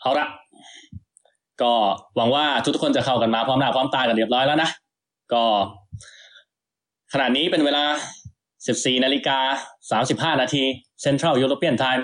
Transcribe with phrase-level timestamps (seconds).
[0.00, 0.26] เอาละ
[1.62, 1.72] ก็
[2.16, 4.70] หวังว่าทุกคนจะเข้ากันมาพร้อมหน้าพร้อมตากันเรียบร้อยแล้วนะ
[5.32, 5.44] ก็
[7.12, 7.84] ขณะนี้เป็นเวลา
[8.44, 9.38] 14นาฬิกา
[10.32, 10.62] 35นาที
[11.04, 12.02] Central European Time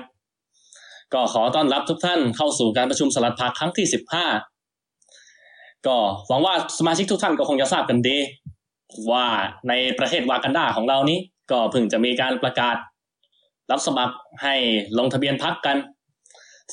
[1.14, 3.86] ก็ขอต้อนรับทุกท่านเข้าสู่การประชุมสลัดพักครั้งที่
[4.70, 5.96] 15 ก็
[6.28, 8.18] หวังว่าสมาชิกทุกท่านก็คงจะทราบกันดี
[9.10, 9.26] ว่า
[9.68, 11.18] ในประเทศวากันดาของเรานี้
[11.50, 12.76] ก็เพิ่งจะมีการประกาศ
[13.70, 14.54] รับสมัครให้
[14.98, 15.76] ลงทะเบียนพักกัน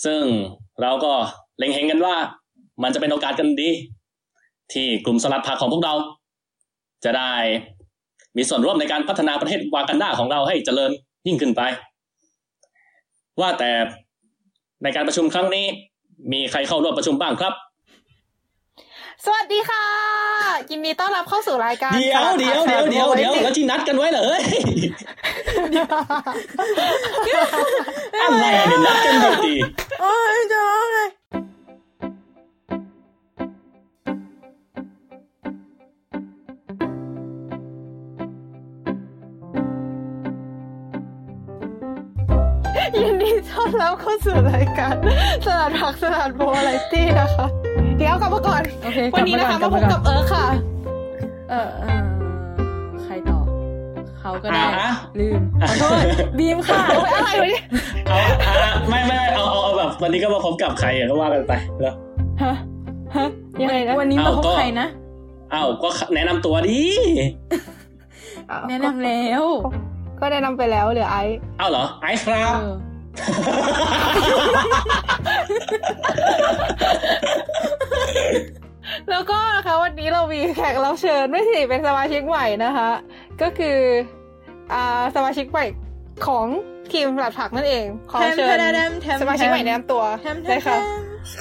[0.05, 0.21] ซึ่ง
[0.81, 1.13] เราก็
[1.57, 2.15] เล็งเห็นกันว่า
[2.83, 3.69] มันจะเป็นโอกาสกันดี
[4.73, 5.93] ที่กลุ่มสลัดผักของพวกเรา
[7.05, 7.33] จะได้
[8.37, 10.91] มีส่วนร่วมในการพัฒนาประเทศวากันดาของเราให้เจริญ
[11.27, 11.61] ยิ่งขึ้นไป
[13.41, 13.71] ว่าแต่
[14.83, 15.65] ในการประชุมครั้งนี้
[16.33, 17.53] มีใครเข้าร่วมประชุมบ้างครับ
[19.25, 19.85] สวัสดีค่ะ
[20.71, 24.43] ยินดีต้อนรับเข้าสู่รายการ เดี๋ยวเดี๋ยวเดี๋ยวเดี๋ยวเดี๋ยวแล้วที่นัดกันไว้เหรอเฮ้ย
[28.21, 29.55] อะไรเนี่ยนัดกันดีดี
[30.01, 30.99] โอ้ยจะร้องไง
[42.97, 44.95] ยินดีต้อนรับเข้าสู่รายการ
[45.45, 47.47] สลัดผักสลัดโบอะไรตี้นะคะ
[47.97, 50.45] เดี๋ยวกลับมาก่อน โอเควันนี้นะคะกลัมาบพมาบก่อนกับเอิร์ธค่ะ
[51.49, 51.99] เออเออ
[53.03, 53.37] ใครต่อ
[54.19, 55.95] เขาก็ได้อ่าลืม ขอโทษ
[56.37, 57.63] บีมค่ะโอ้ยอะไรวะเนี่ย
[58.07, 58.17] เอา
[58.63, 61.95] อะไม่ไม่ไม่เอาเอาเอาแบบ วันนี้ก็มาพบกับใครอะก็ว่ากันไปแล้ว
[62.43, 62.53] ฮะ
[63.15, 63.25] ฮะ
[63.61, 64.87] ยังไงนะวันนี้มาพบเอาก็ใครนะ
[65.53, 66.81] อ้าวก็แนะนำตัวดิ
[68.69, 69.43] แนะนำแล้ว
[70.19, 72.71] ก็แนะนำไปแล้วเหลือไอซ์อ้าวเหรอไอซ์ครัเอบอ
[79.09, 82.91] แล้วก็นะคะวันนี้เรามีแขกรับเชิญไม่สิเป็นสมาชิกใหม่นะคะ
[83.41, 83.77] ก็คือ
[84.73, 85.65] อ่าสมาชิกใหม่
[86.27, 86.47] ของ
[86.91, 90.77] ทีมหลัดผักนั่นเอง ขอเชิญแทมแทมแทมสมาชิกใหม่แนะนำตัวแทมแทได้มค่ะ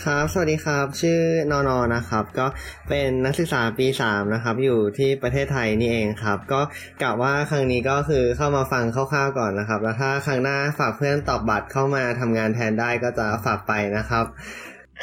[0.03, 2.47] ครับ สวัสดีครับ ชื่อนอนอนะครับ ก็
[2.89, 6.61] เป็นนักศึกษาปีสามนะครับ อยู่ที่ประเทศไทยนี่เองครับ ก็
[7.03, 14.25] กะว่าครั้งนี้ก็คือเข้ามาฟังคร่าวๆก่อนนะครับ แล้วถ้าครั้งหน้าฝากเพื่อนตอบบัตรเข้ามาทำงานแทนได้ก็จะฝากไปนะครับ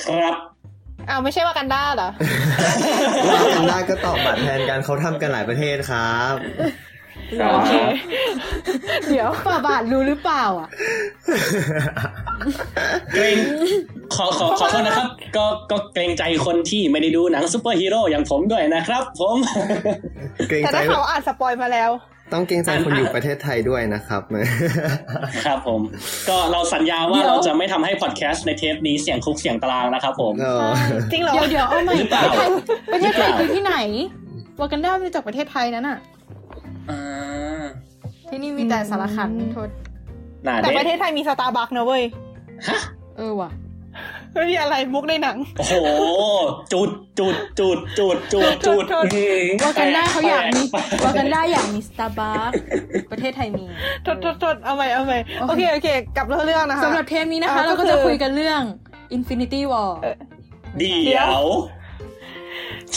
[0.07, 0.35] ครับ
[1.09, 2.09] อ้าวไม่ใช่วากานด้าเหรอ
[3.27, 6.79] ว่าทำได้ก็ตอบบัตรแทนกันเขาทำกันหลายประเทศครับครับ
[7.51, 7.73] โอเค
[9.09, 10.67] เดี๋ยวฝ่าบาทรู้หรือเปล่าอะ
[13.15, 13.37] เกรง
[14.15, 15.07] ขอขอขอโทษนะครับ
[15.37, 19.37] ก็ก็เกรงใจคนที่ไม่ได้ดูหนังซูเปอร์ฮีโร่อย่างผมด้วยนะครับ ผม
[20.49, 21.91] เกรงแต่ใจถ้าเขาอ่าน spoil มาแล้ว
[22.33, 24.21] ต้องเกรงใจคนอยู่ประเทศไทยด้วยนะครับ
[25.45, 25.81] ครับผม
[26.29, 30.67] ก็เราสัญญาว่าเดี๋ยวเราจะไม่ทำให้พอดแคสต์ในเทปนี้เสียงคุกเสียงตารางนะครับผมก็
[31.11, 32.23] จริงเหรอเดี๋ยวเดี๋ยวเอาใหม่หรือเปล่า
[32.93, 33.75] ประเทศไทยหรือเปล่าคือที่ไหน
[34.59, 36.18] วากันดามาจากประเทศไทยนั่นน่ะอ่า
[38.29, 39.69] ที่นี่มีแต่สารคันโทษ
[40.47, 42.03] น่าแต่เด็ประเทศไทยมีสตาร์บัคนะเว้ย
[42.67, 42.79] ฮะ
[43.17, 43.51] เออว่ะ
[44.33, 45.73] ไม่มีอะไรมุกในหนัง โอ้โห
[46.73, 46.89] จุด
[47.19, 52.51] จุดจุดจุดจุดจุดจุดอืมวากันดาเขาอยากมีแปลวากันดาอยากมีสตาร์บัค
[53.11, 53.65] ประเทศไทยมี
[54.05, 58.61] ทดทดทดเอาใหม่เอาใหม่โอโอเคเคโอเค กลับเรื่องนะคะสำหรับเทปนี้นะคะอ่าเราก็ก็คือจะคุยกันเรื่อง
[59.17, 60.15] Infinity War เออ
[60.77, 61.43] เดี๋ยว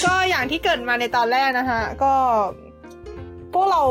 [0.04, 2.12] ก็อย่างที่เกริดมาในตอนแรกนะคะ ก็
[3.52, 3.82] พวกเรา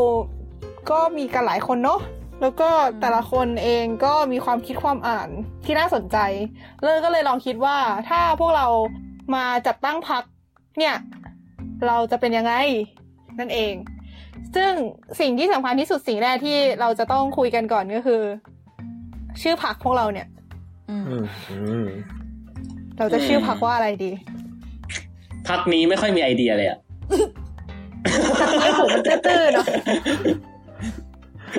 [0.92, 2.00] ก็มีกันหลายคนเนาะ
[2.42, 2.70] แล้วก็
[3.02, 5.30] แต่ละคนเองก็มีความคิดความอ่าน
[5.66, 6.18] ที่น่าสนใจ
[6.84, 7.78] เลยก็เลยลองคิดว่า
[8.10, 8.68] ถ้าพวกเรา
[9.36, 10.24] มาจัดตั้งพัก
[10.80, 10.96] เนี่ย
[11.88, 12.54] เราจะเป็นยังไง
[13.40, 13.74] นั่นเอง
[14.56, 14.72] ซึ่ง
[15.20, 18.22] สิ่งที่สำคัญที่สุดสิ่งแรกที่เราจะต้องคุยกันก่อนก็คือ
[19.42, 20.28] ชื่อพักพวกเราเนี่ย
[20.90, 21.88] อืมอืมอืม
[22.98, 24.12] เราจะชื่อพักว่าอะไรดี
[25.48, 26.91] พักนี้ไม่ค่อยมีไอเดียเลยอะไอ้
[28.80, 29.66] ผมมันตื้อๆเนาะ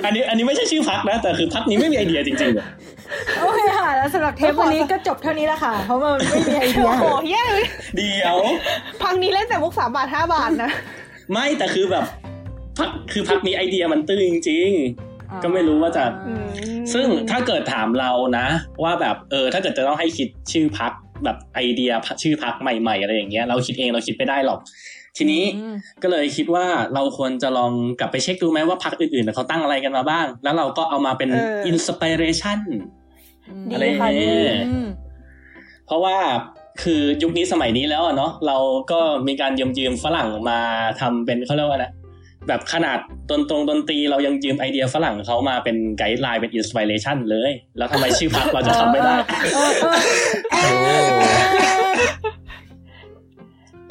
[0.05, 2.67] อันนี้อันนี้ไม่ใช่ชื่อพักนะ แต่คือพักนี้ไม่มีไอเดียจริงๆอะ
[3.41, 7.65] โอเคค่ะ แล้วสำหรับเทปวันนี้ก็จบเท่านี้ละค่ะ เพราะมันไม่มีไอเดียโอ้โหแย่เลย
[7.95, 8.37] เดี๋ยว
[9.03, 10.71] พักนี้เล่นแต่มุกสามบาทห้าบาทนะ
[11.31, 12.05] ไม่แต่คือแบบ
[12.77, 14.69] พักคือพักนี้ไอเดียมันตื้อจริง
[15.07, 16.47] ๆ ก็ไม่รู้ว่าจะอืม
[16.93, 18.47] ซึ่งถ้าเกิดถามเรานะ
[18.83, 20.91] ว่าแบบเออถ้าเกิดจะต้องให้คิดชื่อพัก
[21.23, 21.91] แบบไอเดีย
[22.23, 24.59] ชื่อพักใหม่ ๆ อะไรอย่างเงี้ยเราคิดเองเราคิดไม่ได้หรอก
[25.17, 31.29] ทีนี้อืมก็เลยคิดว่าเราควรจะลองกลับไปเช็คดูไหมว่าพักอื่นๆเขาตั้งอะไรกันมาบ้าง แล้วเราก็เอามาเป็น
[31.67, 32.59] inspiration
[33.69, 34.87] ดีอะไรอย่างค่ะเงี้ดียอืม
[35.85, 36.17] เพราะว่า
[36.81, 38.57] คือยุคนี้สมัยนี้แล้วอะเนาะเรา
[38.91, 40.59] ก็มีการยืมยืมฝรั่งมา
[40.99, 41.87] ทำเป็นเขาเรียกว่าอะไร
[42.47, 42.99] แบบขนาด
[43.29, 49.15] ดนตรงดนตรีเรายังยืมไอเดียฝรั่งเขามาเป็น guideline เป็น inspiration เลย แล้วทำไมชื่อพรรคเราจะทำไม่ได้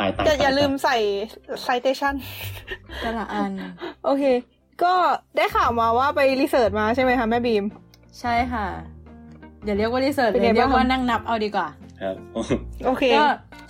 [0.02, 0.96] ตายตายอย่าอย่าลืมใส่
[1.66, 2.14] citation
[3.00, 3.50] แต่ละอัน
[4.04, 4.24] โอเค
[4.82, 4.94] ก็
[5.36, 7.64] ได้ข่าวมาว่าไปรีเสิร์ชมาใช่ไหมคะแม่บีม
[8.20, 8.66] ใช่ค่ะ
[9.64, 11.68] เดี๋ยวเรียกว่ารีเสิร์ชเป็นเลไงยเรียกบ้างว่านั่งนับเอาดีกว่า
[11.98, 12.16] เครับ
[12.84, 13.26] โอเค ก็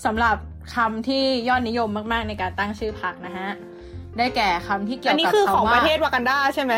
[0.07, 0.37] สำหรับ
[0.75, 3.51] คำที่ยอดนิยมมากๆในการตั้งชื่อพักนะฮะ
[4.19, 6.75] ได้แก่คำที่เกี่ยอัวนนี้กับคือของคำว่าประเทศวากันดาใช่ไหม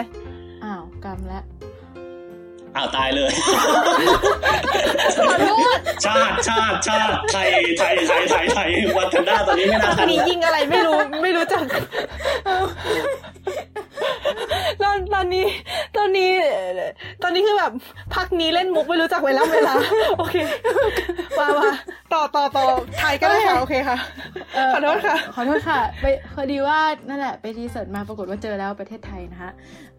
[0.65, 1.45] อ้าวกรรมแล้ว
[2.77, 3.31] อ้าวตายเลย
[5.29, 7.49] ขอโทษชาติชาติชาติไทย
[7.79, 11.65] ไทยไทยไทยไทยวันกันด้าตอนนี้ไม่น่าตทัอนนนี้ยิงอะไรไม่รู้ไม่รู้จัก
[14.83, 15.47] ตอนตอนนี้
[15.97, 16.91] ตอนนี้เอ่อ
[17.23, 17.73] ตอนนี้คือแบบ
[18.15, 19.75] พักนี้เล่นมุกไม่รู้จักเวลาเวลา
[20.19, 20.37] โอเค
[21.39, 21.71] มามา
[22.13, 22.65] ต่อต่อต่อ
[22.99, 23.97] ไทยก็ได้ค่ะโอเคค่ะ
[24.55, 26.05] เอ่อขอโทษค่ะ ขอโทษค่ะ ไป
[26.35, 26.79] พอดีว่า
[27.09, 29.51] นั่นแหละไปรีเสิร์ชมาปรากฏว่าเจอแล้วประเทศไทยนะคะ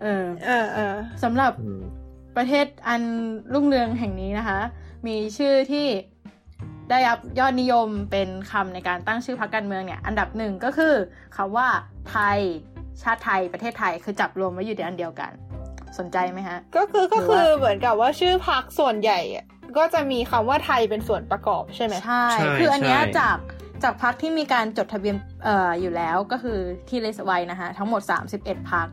[0.02, 0.94] เออเออเออ
[1.24, 1.82] สำหรับอืม
[2.38, 3.02] ประเทศอัน
[3.54, 4.60] รุ่งเรืองแห่งนี้นะคะ
[5.08, 5.88] มีชื่อที่
[6.90, 10.94] ได้รับยอดนิยมเป็นคำในการตั้งชื่อพรรคการเมืองเนี่ย อันดับหนึ่งก็คือ
[11.36, 11.68] คำว่า
[12.10, 12.40] ไทย
[13.02, 15.32] ชาติไทยประเทศไทยคือจับรวมไว้อยู่ในอันเดียวกัน
[16.00, 19.46] สนใจไหมฮะ ก็คือก็หรือคือว่าเหมือนกับว่าชื่อพักส่วนใหญ่อะ
[19.78, 23.38] ก็จะมีคำว่าไทยเป็นส่วนประกอบใช่ไหมใช่ใช่คืออันเนี้ยใช่จาก
[23.84, 26.60] จากพักที่มีการจดทะเบียนเอ่ออยู่แล้วก็คือ
[26.90, 28.02] ที่เลสไว้นะคะทั้งหมด
[28.38, 28.88] 31พัก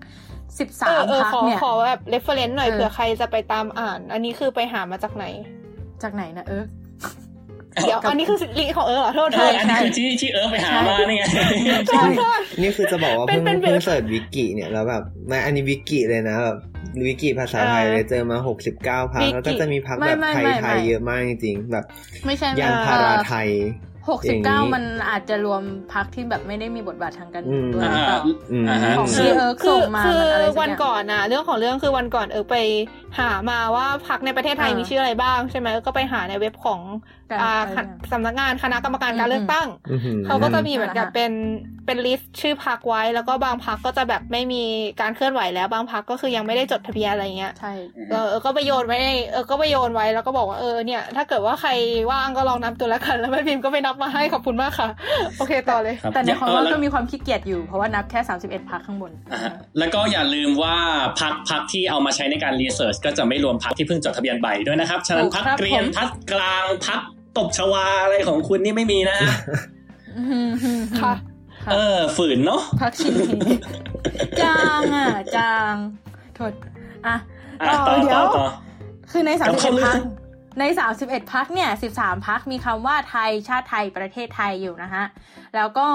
[0.87, 5.25] เออเออ13พักขอเนี่ยขอแบบ reference หน่อยเออเผื่อใครจะไปตามอ่าน อันนี้คือไปหามาจากไหน
[6.03, 6.65] จากไหนนะเออ
[7.87, 11.25] เดี๋ยวกับอันนี้คือลิงก์ของเออเหรอโทษโทใช่ษอันนี้คือที่ที่เอิร์ธไปหามานี่ไง
[11.87, 16.59] โทษโทษนี่คือจะบอกว่าเป็นเพิ่งเป็นเพิ่งเสิร์ชวิกิเนี่ยแล้วแบบไม่อันนี้วิกิเลยนะแบบ
[17.07, 21.85] วิกิภาษาไทยเออเลยเจอมาหกสิบเก้าพักวิกิแล้วก็จะมีพักไม่แบบไม่ไทยไม่ไทไม่ยเยอะมากจริงๆแบบ
[22.27, 23.49] ไม่ใช่ยางพาราไทย
[24.09, 25.63] หกอสิบย่างนี้เก้ามันอาจจะรวม
[25.93, 28.21] พรรคที่แบบไม่ได้มีบทบาททางการเมืองด้วยอืมหรือเปล่า
[28.53, 32.57] อืมอ่าฮะของคือที่เอิร์กคืส่องมาคือมันอะไรสักอย่างวันก่อนนะเรื่องของเรื่องคือวันก่อนเออไป
[33.19, 36.81] หามาว่าพรรคในประเทศไทยอ่ามีมีชื่ออะไรบ้างใช่ไหมก็ไปหาในเว็บของ
[37.31, 41.33] การอ่าอะไรอย่างสำนักงานคณะกรรมการการเลือกตั้งอื้อหือเขาก็จะมีเหมือนกับอ่าฮะเป็น
[41.93, 44.63] เป็น list ชื่อพรรคไว้ แล้วก็บางพรรคก็จะแบบไม่มี
[45.01, 47.73] การเคลื่อนไหวแล้ว บางพรรคก็คือยังไม่ได้จดทะเบียนอะไรเงี้ยใช่
[48.11, 51.71] เออเออก็ไปโยนไว้ในเออก็ไปโยนไว้แล้วก็บอกว่าเออเนี่ย ถ้าเกิดว่าใคร
[52.11, 54.89] ว่างก็ลองนับตัวแล้วกัน แล้วแม่พิมพ์ก็ไปนับมาให้ขอบคุณมากค่ะ
[55.39, 60.77] โอเคต่อเลยครับแต่ในของเราแล้วก็มีความขี้เกียจอยู่เพราะว่านับแค่ 31พักข้างบนอ่าฮะแล้วก็อย่าลืมว่า
[61.21, 67.01] พักพักที่เอามาใช้ในการรีเสิร์ชก็จะไม่รวมพักที่เพิ่งจดทะเบียนใบด้วยนะครับฉะนั้นถูกพักครับเกรียนผมพักกลางพัก
[67.39, 69.19] ตบชวาอะไรของคุณนี่ไม่มีนะ
[70.17, 71.32] อื้อหือหือหือค่ะค่ะ
[71.73, 73.55] เออ ฝืนเนาะพักชินที
[74.43, 75.75] จางอะ จาง
[76.35, 76.53] โทษ
[77.07, 77.17] อะ
[77.61, 78.47] อะต่อเดี๋ยต่อวต่อ
[79.11, 80.01] คือในกลับเข้า31เรื่พัอกง
[80.59, 80.65] ใน
[80.99, 85.05] 31 พักเนี่ย 13 พักมีคำว่าไทย ชาติไทย ประเทศไทยอยู่นะฮะ
[85.57, 85.89] แล้วก็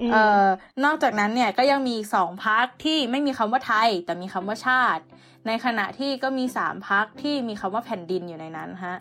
[0.00, 0.46] อืมเอ่อ
[0.84, 5.02] นอกจากนั้นเนี่ยก็ยังมีอีกสองพักที่ไม่มีคำว่าไทย แต่มีคำว่าชาติ
[5.46, 8.96] ในขณะที่ก็มีสามพักที่มีคำว่าแผ่นดินอยู่ในนั้นฮะ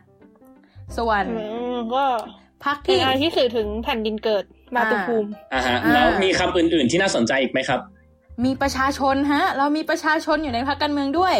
[0.97, 1.45] ส่วนอื
[1.75, 2.05] มก็
[2.65, 4.45] พักเป็นที่อะไรที่สื่อถึงแผ่นดินเกิด
[4.75, 7.79] มาตุภูมิอ่าฮะอ่าแล้วมีคำอื่น ๆ ที่น่าสนใจอีกไหมครับ
[8.45, 11.35] มีประชาชนฮะ เรามีประชาชนอยู่ในพักการเมืองด้วย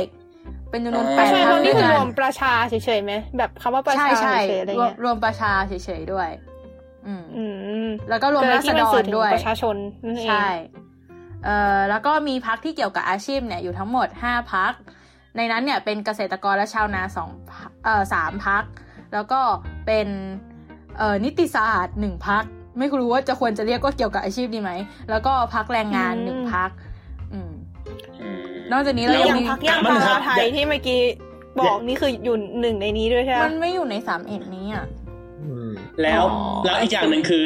[0.69, 6.29] เป็นจำนวนอ่าแปประดชาพัชกนด้นี่วยคือกัรวนมประชาเฉยๆไหมแบบคำว่าประใช่ชาใช่เฉยๆอะไรรวมเงี้ยรวมประชาเฉยๆด้วย
[7.07, 7.43] อืมอื
[7.87, 9.75] มแล้วก็รวมเป็นอะราไรษที่ฎมันสื่รอถึงด้วยประชาชน
[10.05, 10.47] นั่นเองใช่
[11.45, 14.73] เอ่อแล้วก็มีพักที่เกี่ยวกับอาชีพเนี่ยอยู่ทั้งหมดห้าพัก
[15.37, 18.63] ในนั้นเนี่ยเป็นเกษตรกรและชาวนาสองพรรคเอ่อสามพัก
[19.13, 19.41] แล้วก็
[19.85, 20.07] เป็น
[20.97, 22.43] เอ่อนิติศาสตร์หนึ่งพัก
[22.77, 24.71] ไม่รู้ว่าจะควรจะเรียกว่าเกี่ยวกับอาชีพดีไหม
[25.09, 26.69] แล้วก็พักแรงงานหนึ่งพัก
[27.33, 27.51] อืม
[28.71, 31.01] นอกจากนี้เราอยัย่างงมีพักย่างพาราไทยที่เมื่อกี้
[31.59, 34.85] บอกนี่คืออยู่หนึ่งในนี้ด้วยใช่ไหมมันไม่อยู่ในสามเอ็ดนี้อะ
[35.41, 35.69] อืม
[36.01, 37.43] แล้วอ๋อแล้วอีกอย่างหนึ่งคือ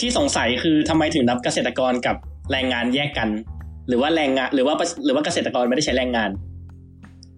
[0.00, 2.16] ที่สงสัยคือทำไมถึงนับเกษตรกรกับ
[2.50, 3.28] แรงงานแยกกัน
[3.88, 6.30] หรือว่าแรงงาน หรือว่าหรือว่าเกษตรกรไม่ได้ใช้แรงงาน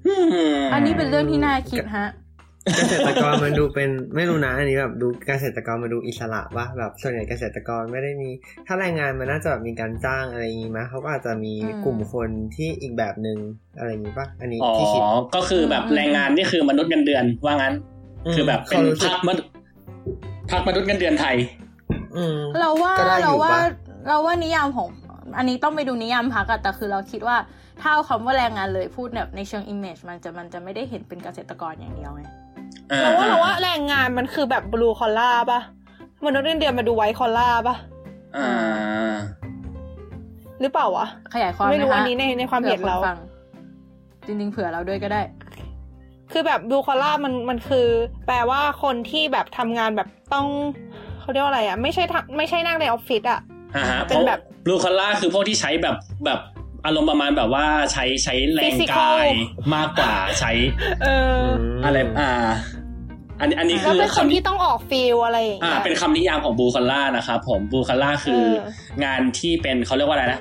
[0.06, 0.14] อื
[0.54, 2.08] มอันนี้เป็นเรื่องที่น่าคิดฮะ
[2.76, 8.30] เกษตรกรมันดูเป็นไม่รู้นะอันนี้แบบดูเกษตรกรมันดูอิสระว่าแบบส่วนใหญ่เกษตรกรไม่ได้มี
[8.66, 13.38] ถ้าแรงงานมันน่าจะแบบมีการจ้างอะไรอย่างงี้ไหมเขาก็อาจจะมีอืมกลุ่มคนที่อีกแบบหนึ่ง
[13.78, 15.02] อะไรอย่างงี้ปะอันนี้อ๋อที่คิด
[15.36, 17.74] ก็คือแบบอืมแรงงานนี่คือมนุษย์เงินเดือนว่างั้น
[18.34, 19.50] คือแบบเป็นขารู้สึพักกมนุษย์
[20.50, 21.36] พักมนุษย์เงินเดือนไทย
[22.16, 23.62] อืมเราว่าก็ได้อยู่เราว่าปะ
[24.08, 24.88] เราว่านิยามของ
[25.38, 27.36] อันนี้ต้องไปดูนิยามพักอะแต่คือเราคิดว่า
[27.80, 32.30] ถ้าเอาคำว่าแรงงานเลยพูดแบบในเชิง image มันจะมันจะไม่ได้เห็นเป็นเกษตรกรอย่างเดียวไงอ่
[33.02, 35.60] เราว่าเราว่าแรงงานมันคือแบบ blue collar ป่ะ
[36.26, 37.76] มนุษย์เงินเดือนมาดู white collar ป่ะ
[38.36, 39.14] อ่า
[40.60, 43.18] หรือเปล่าวะ ขยายความไม่รู้หอันฮะนี้ในในความเห็นผื่อเราฟัง
[44.26, 45.22] จริงๆเผื่อเราด้วยก็ได้
[46.32, 47.86] คือแบบ blue collar มันมันคือ
[48.26, 50.46] แปลว่าคนที่แบบทำงานแบบต้อง
[51.20, 53.40] เขาเรียกว่าอะไรอะ ไม่ใช่ทำไม่ใช่นั่งในออฟฟิศอะ
[53.74, 56.38] อ่าฮะเป็นแบบบลูคอลล่าคือพวกที่ใช้แบบแบบ
[56.84, 59.26] อารมณ์ประมาณแบบว่าใช้ใช้แรง Physical กาย
[59.74, 60.52] มากกว่าใช้
[61.02, 61.08] เอ
[61.38, 61.40] อ
[61.84, 62.30] อะไรอ่า
[63.40, 68.62] อันนี้อันนี้แล้วคือเป็นคนคำที่ต้องออกฟิลอะไรอย่างอ่าเงี้ยเป็นคำนิยามของบลูคอลล่านะครับผมบลูคอลล่าคือเอ
[68.98, 70.40] องานที่เป็นเขาเรียกว่าอะไรนะ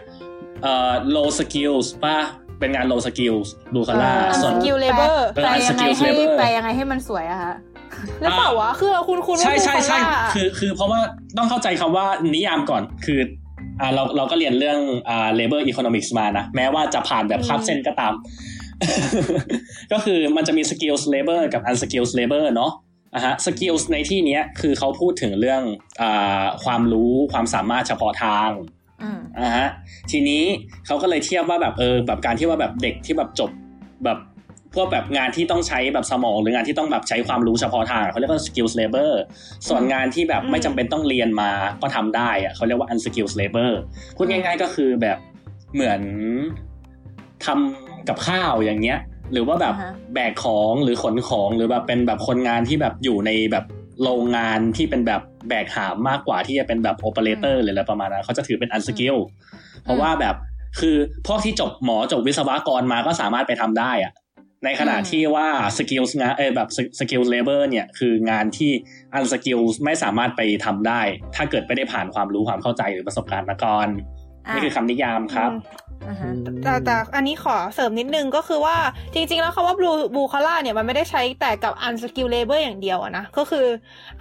[0.63, 2.17] เอ่อ low skills ป่ะ
[2.59, 7.53] เป็นงาน low skills บลูคอลล่าเออส่วน skill labor เออแปลยังไง unskilled ให้ labor แปลยังไงให้มันสวยอะฮะ
[8.21, 10.99] แล้วเปล่าวะคือเราคุณคุณว่าใช่ใช่ใช่บูคาร่าคือคือเพราะว่า
[11.37, 12.05] ต้องเข้าใจคำว่า
[12.35, 13.19] นิยามก่อนคือ
[13.81, 18.13] อ่าเราเราก็เรียนเรื่องอ่า labor economics มานะ แม้ว่าจะผ่านแบบข้ามเส้นก็ตาม
[19.91, 22.71] ก็คือมันจะมี skills labor กับ unskilled labor เนาะ
[23.15, 25.61] อะฮะ skills ในที่เนี้ยคือเขาพูดถึงเรื่อง
[26.01, 28.49] อ่าความรู้ความสามารถเฉพาะทาง
[29.01, 29.67] อืมอ่าฮะ
[30.11, 30.43] ทีนี้
[30.85, 33.51] เขาก็เลยเทียบว่าแบบเออแบบการที่ว่าแบบเด็กที่แบบจบ
[34.05, 34.17] แบบ
[34.75, 39.11] พวกแบบงานที่ต้องใช้แบบสมอง หรืองานที่ต้องแบบใช้ความรู้เฉพาะทางเขาเรียกว่า skills labor
[39.67, 41.51] ส่วนงานที่แบบไม่จำเป็นต้องเรียนมา
[41.81, 43.71] ก็ทำได้อะเขาเรียกว่า unskilled labor
[44.17, 45.17] พูดง่าย ๆ ก็คือแบบ
[45.73, 46.01] เหมือน
[47.45, 48.99] ทำกับข้าวอย่างเงี้ย
[49.31, 53.65] หรือว่าแบบอ่าฮะแบกของหรือขนของหรือแบบเป็นแบบคนงานที่แบบอยู่ในแบบ
[54.03, 59.23] โรงงานที่เป็นแบบแบกหามมากกว่าที่จะเป็นแบบโอเปอเรเตอร์หรืออะไรประมาณนั้นเขาจะถือเป็น unskilled
[59.83, 60.35] เพราะว่าแบบ
[60.79, 60.95] คือ
[61.27, 64.13] พวกที่จบหมอจบวิศวกรมาก็สามารถไปทำได้อะ
[64.65, 68.71] ในขณะอืมที่ว่า skills งานเออแบบ skills labor เนี่ยคืองานที่
[69.17, 71.01] unskilled ไม่สามารถไปทำได้
[71.35, 73.87] ถ้าเกิดไม่ได้ผ่านความรู้ความเข้าใจหรือประสบการณ์มาก่อน
[74.47, 75.90] อะนี่คือคำนิยามครับอ่าฮะ
[76.63, 78.77] แต่แต่อันนี้ขอเสริมนิดนึงก็คือว่า
[79.13, 83.65] จริง ๆ แล้วคำว่า blue blue collar เนี่ยมันไม่ได้ใช้แต่กับ unskilled labor อย่างเดียวอะนะก็คือ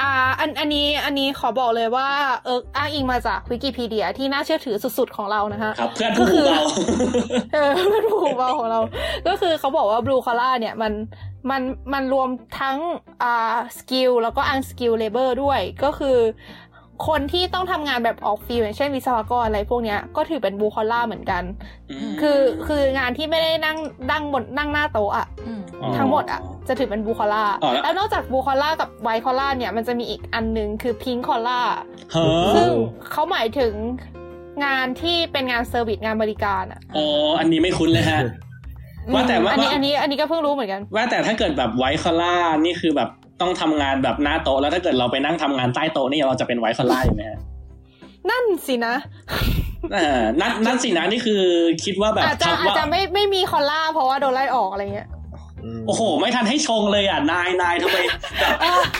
[0.02, 2.08] อ่าอันอันนี้อันนี้ขอบอกเลยว่า
[2.44, 6.62] เอออ้างอิงมาจากวิกิพีเดียที่น่าเชื่อถือสุดๆของเรานะคะครับเพื่อนผู้หูเรา
[7.52, 8.80] เออมันผูกเบาของเรา
[9.26, 10.92] ก็คือเขาบอกว่า blue collar เนี่ยมัน
[11.50, 12.28] มันมันรวม
[12.60, 12.76] ทั้ง
[13.22, 16.18] อ่า skill แล้วก็ unskill labor ด้วยก็คือ
[17.08, 21.42] คนที่ต้องทำงานแบบออก field อย่างเช่นวิศวกรอะไรพวกเนี้ยก็ถือเป็น blue collar เหมือนกัน
[22.10, 23.76] มคือคืองานที่ไม่ได้นั่ง
[24.10, 31.60] นั่งบนนั่งหน้าโต๊ะอะอืมอ๋อทั้งหมดอะจะถือเป็น blue collar อ๋อแล้วแล้วนอกจาก blue collar กับ white collar เนี่ยมันจะมีอีกอันหนึ่งคือ pink collar
[32.12, 32.80] เฮ้ซึ่งอ
[33.10, 33.72] เขาหมายถึง
[34.64, 37.06] งานที่เป็นงาน service งานบริการอะอ๋อ
[37.40, 38.20] อันนี้ไม่คุ้นเลยฮะ
[39.14, 47.38] ว่าแต่ว่าอันนี้อันนี้อันนี้ก็เพิ่งรู้เหมือนกัน ว่าแต่ถ้าเกิดแบบ white collar นี่คือแบบ ต้องทำงานแบบหน้าโต๊ะแล้วถ้าเกิดเราไปนั่งทำงานใต้โต๊ะนี่เราจะเป็น white collar อยู่ไหมฮะ
[48.30, 48.94] นั่นสินะ
[49.94, 51.42] เออนั่นนั่นสินะนี่คือ
[51.84, 55.08] คิดว่าแบบอาจจะคำอาจว่าจะไม่ไม่มี collar เพราะว่าโดนไล่ออกอะไรเงี้ย
[55.86, 57.98] โอ้โห ไม่ทันให้ชงเลยอะ นายนายทำไม
[58.40, 58.54] แบบ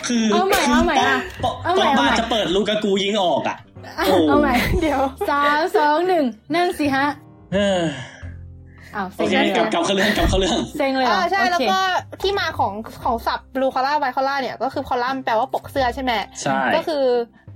[0.08, 3.56] คือเอาใหม่เอาใหม่อะปะเอาใหม่ปะเอาใหม่มาจะเปิดลูกากูยิงออกอะ
[3.98, 7.06] อะโอ้เอาใหม่เดี๋ยวสามสองหนึ่งนั่นสิฮะ
[7.54, 8.19] เอออ้าว
[8.94, 11.80] โอเซ็งเคเลยกลับกลับเข้าเรื่องกลับเข้าเรื่องเซ็งเลยเหรอ่าอใช่โอแล้วเคก็
[12.22, 12.72] ที่มาของ
[13.04, 17.04] ของศัพท์บลูคอล่าไวคอล่าเนี่ยก็คือคอล่าแปลว่าปกเสื้อใช่ไหมใช่ก็คือ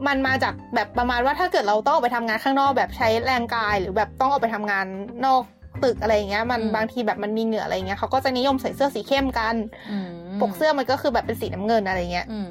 [0.07, 4.87] มันมาจากแบบประมาณว่าถ้าเกิดเราต้องออกไปทำงานข้างนอกแบบใช้แรงกายหรือแบบต้องออกไปทำงาน
[5.25, 5.43] นอก
[5.85, 9.55] ตึกอะไรอย่างเงี้ยมันอืมบางทีแบบมันมีเหงื่ออะไรเงี้ยเขาก็จะนิยมใส่เสื้อสีเข้มกัน
[9.91, 10.11] อืม
[10.41, 12.49] ปกเสื้อมันก็คือแบบเป็นสีน้ำเงินอะไรเงี้ยอืม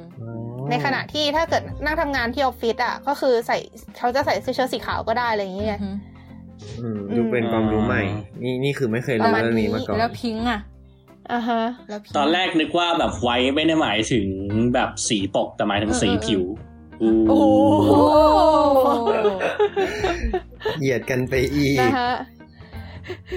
[0.70, 3.58] ในขณะที่ถ้าเกิดนั่งทำงานที่ออฟฟิศอะก็คือใส่
[3.98, 5.96] เขาจะใส่เสื้อเชิ้ตสีขาวก็ได้อะไรอย่างเงี้ยอืมอืม
[7.16, 8.02] ดูเป็นความรู้ใหม่
[8.42, 10.60] นี่นี่คือไม่เคยปรู้ระมาณเรื่องนี้นี้มาก่อนแล้วพิงค์อะ
[11.32, 14.26] อ่าฮะแล้วพิงค์ตอนแรกนึกว่าแบบไว้ไม่ได้หมายถึง
[14.74, 16.42] แบบสีปกแต่หมายถึงสีผิว
[16.98, 17.42] โอ้โห
[17.88, 18.02] โอ้
[20.80, 22.12] เหยียดกันไปอีกนะฮะ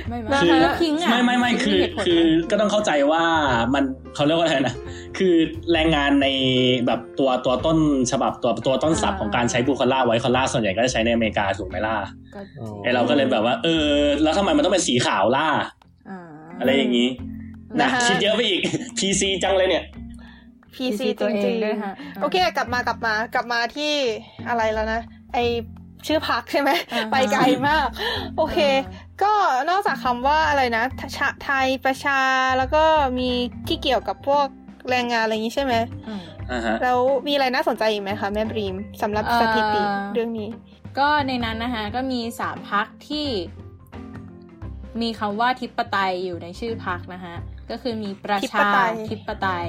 [0.10, 2.22] ไม่ไม่นะคือฮะแล้วพิงค์อะไม่ไม่ไม่คือเหตุผลคือ
[2.52, 3.24] ก็ต้องเข้าใจว่า
[3.74, 3.84] มัน
[4.16, 4.76] เขาเรียกว่าอะไรนะ
[5.18, 5.34] คือ
[5.74, 6.28] แรงงานใน
[6.86, 7.78] แบบตัวตัวต้น
[8.12, 11.96] ฉบับตัวตัวต้นศัพท์ของการใช้บูคอล่าไวคอล่าส่วนใหญ่ก็จะใช้ในอเมริกาถูกไหมล่ะ
[12.36, 12.40] ก็
[12.84, 13.90] ไอเราก็เลยแบบว่า เออ
[14.24, 15.48] แล้วทำไมมันต้องเป็นสีขาวล่ะ
[16.10, 16.20] อ่า
[16.60, 17.10] อะไรอย่างนี้
[17.82, 18.62] นะนะคะคิดเยอะไปอีก
[18.98, 19.84] PC จังเลยเนี่ย
[20.76, 23.94] PC จตัวเอริงงด้วยฮะๆโอเคกลับมากลับมากลับมาที่
[24.50, 25.02] อะไรแล้วนะ
[25.34, 25.38] ไอ
[26.08, 27.88] ชื่อพักใช่ไหมอ่าฮะไปไกลมาก
[28.38, 28.58] โอเค
[29.24, 29.34] ก็
[29.70, 30.84] นอกจากคำว่าอะไรนะ
[31.18, 32.20] ชะไทยประชา
[32.58, 32.84] แล้วก็
[33.20, 33.30] มี
[33.68, 34.46] ที่เกี่ยวกับพวก
[34.90, 35.76] แรงงานอะไรอย่างนี้ใช่ไหม
[36.08, 39.82] อืมอ่าฮะแล้วมีอะไรน่าสนใจอีกไหมคะแม่บรีมสำหรับเอ่อสถิติ
[40.14, 40.50] เรื่องนี้
[41.00, 43.28] ก็ในนั้นนะคะก็มีสามพักที่
[45.02, 47.36] มีคำว่าทิปไตยอยู่ในชื่อพักนะคะ
[47.70, 49.68] ก็คือมีประทิปชาไตยทิปไตย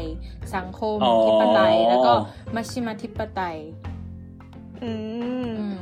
[0.57, 2.13] สังคมอ๋อทิปไตย แล้วก็
[2.55, 3.59] มัชฌิมาธิปไตย
[4.83, 4.93] อื
[5.47, 5.79] มอืม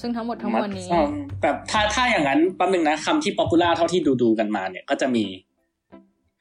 [0.00, 1.02] ซึ่งทั้งหมดทั้งมวลนี้อ๋อ
[1.42, 5.24] แบบถ้าถ้าอย่างนั้นแป๊บนึงนะคำที่ popular เท่าที่ดูดูๆกันมาเนี่ยก็จะมี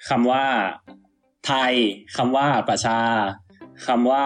[0.09, 0.45] คำว่า
[1.45, 1.73] ไทย
[2.17, 2.99] คำว่าประชา
[3.87, 4.25] คำว่า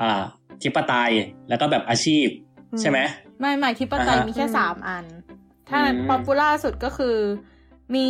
[0.00, 0.22] อ่า
[0.62, 1.12] ธิปไตย
[1.48, 2.26] แล้วก็แบบอาชีพ
[2.72, 2.98] อืมใช่ไหม
[3.40, 5.04] ไม่ไม่ธิปไตยอ่าฮะมีแค่สามอัน
[5.68, 7.16] ถ้าอืม popular สุดก็คือ
[7.94, 8.08] มี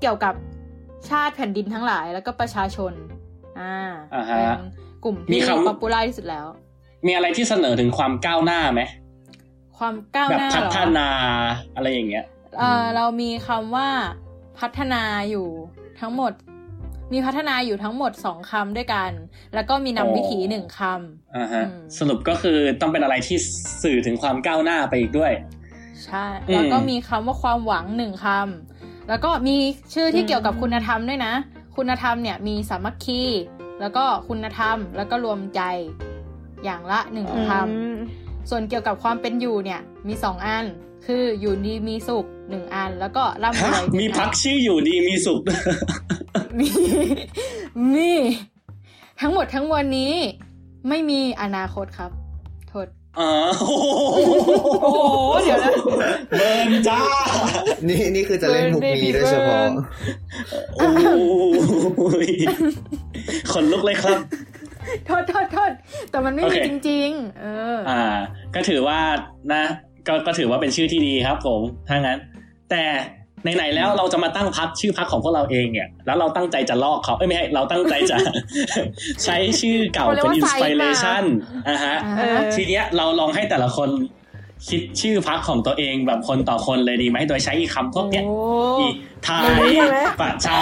[0.00, 0.34] เกี่ยวกับ
[1.10, 2.92] ชาติแผ่นดินทั้งหลาย แล้วก็ประชาชน
[3.60, 3.76] อ่า
[4.14, 4.48] อ่าฮะเป็น
[5.04, 6.46] กลุ่มมีที่คำ popular ที่สุดแล้ว
[7.06, 8.82] มีอะไรที่เสนอถึงความก้าวหน้าไหม
[9.78, 11.08] ความก้าวแบบหน้าพัเหรอฒนา
[11.76, 12.24] อะไรอย่างเงี้ย
[12.58, 13.88] เออเรามีคำว่า
[14.58, 15.46] พัฒนาอยู่
[16.00, 16.32] ทั้งหมด
[17.12, 19.10] มีพัฒนาอยู่ทั้งหมดสองคำด้วยกัน
[19.54, 20.80] แล้วก็มีนำอ๋อวิถีหนึ่งค
[21.36, 23.36] อ่าฮะอืมสรุปก็คือต้องเป็นอะไรที่
[23.82, 29.56] สื่อถึงความก้าวหน้าไปอีกด้วยำใช่อืมแล้วก็มีคำว่าความหวังหนึ่งคำแล้วก็มี
[29.94, 31.32] ชื่อที่เกี่ยวกับคุณธรรมด้วยนะ
[31.76, 33.22] คุณธรรมเนี่ยมีสามัคคี
[33.80, 35.60] แล้วก็คุณธรรมแล้วก็รวมใจ
[36.64, 40.64] อย่างละหนึ่งอืคมำ ส่วนเกี่ยวกับความเป็นอยู่เนี่ยมีสองอัน
[41.06, 45.40] คืออยู่ดีมีสุขหนึ่งอัน แล้วก็ร่ำรฮะวยหนึ่งอันมีพักชื่ออยู่ดีมีสุข
[46.58, 46.68] มี
[47.94, 48.12] มี
[49.20, 50.12] ทั้งหมดทั้งมวลนี้
[50.88, 52.10] ไม่มีอนาคตครับ
[52.68, 52.86] โทษ
[53.18, 53.86] อ๋อโอ้โห
[55.42, 55.72] เดี๋ยวนะ
[56.36, 57.00] เบิร์นจ้า
[57.88, 59.66] นี่นี่คือจะเล่นมุกนี้โดยเฉพาะ
[60.76, 60.88] โอ้
[62.26, 62.28] ย
[63.52, 64.18] ขนลุกเลยครับ
[65.06, 65.70] โทษโทษโทษ
[66.10, 68.02] แต่มันไม่โอมีเคจริง ๆ เออ อ่า
[68.54, 69.00] ก็ถือว่า
[69.54, 69.64] นะ
[70.08, 72.18] ก็ก็ถือว่าเป็นชื่อที่ดีครับผมถ้างั้น
[72.70, 72.84] แต่
[73.56, 78.16] ไหนๆแล้วเราจะมาตั้งพักชื่อพักของพวกเราเองเนี่ยแล้วเราตั้งใจจะลอกเขาเอ้ยไม่ใช่เราตั้งใจจะ
[79.24, 81.24] ใช้ชื่อเก่าเขาเรียกเป็นว่าอินสปิเรชัน
[81.64, 83.88] ไซส์อะฮะอ่าเออทีเนี้ยเราลองให้แต่ละคน
[84.68, 88.36] คิดชื่อพักของตัวเองแบบคนต่อคนเลยดีไหมโดยใช้อีคำพวกเนี้ยโอ้
[88.80, 88.88] อี
[89.24, 89.76] ไทย
[90.20, 90.60] ประชา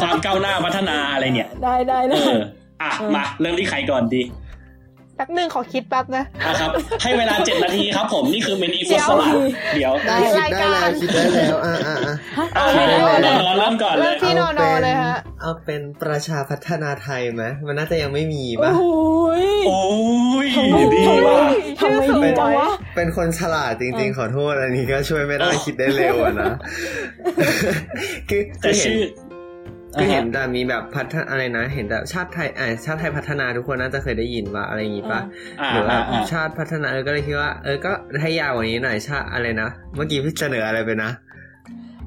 [0.00, 2.20] ความก้าวหน้าพัฒนาอะไรเนี่ย ได้ได้เอได้
[2.82, 4.22] ออะมาเริ่มที่ใครก่อนดี
[5.16, 6.70] แป๊บหนึงขอคิดแป๊บนะอะครับ
[7.02, 9.34] ให้เวลาเจ็ดนาทีครับผมนี่คือเมนีฟุตสลัด
[9.74, 18.82] เดี๋ยวได้คิดได้แล้วคิดได้แล้วอ่าอ่าอ่าอะเอาเลยเอาเลยเราเริ่มก่อนเลเริ่มยที่นอนอเลยฮะเอาเป็นประชาพัฒนาไทยไหมมันน่าจะยังไม่มีโอ้ป่ะโห
[19.42, 19.82] ยโอ้
[20.44, 21.48] ยทำไมดีทำไมว่ะ
[21.80, 26.52] ทำไมดีจังวะเป็นคนฉลาดจริง ๆ ขอโทษอันนี้ก็ช่วยไม่ได้คิดได้เร็วอะนะ
[28.28, 29.00] คือแต่คือเห็นชื่อ
[29.94, 35.20] คือเห็นแต่มีแบบพัฒนาอะไรนะ เห็นแบบชาติไทยอ่าชาติไทยพัฒนาทุกคนน่าจะเคยได้ยินว่าอะไรอย่างงี้ป่ะ
[35.60, 41.10] อ่าหรือว่าอ่าอ่าชาติพัฒนาเออก็เลยคิดว่าเออก็ให้ยาวกว่านี้หน่อยชาติอะไรนะเมื่อกี้พี่เสนออะไรไปนะ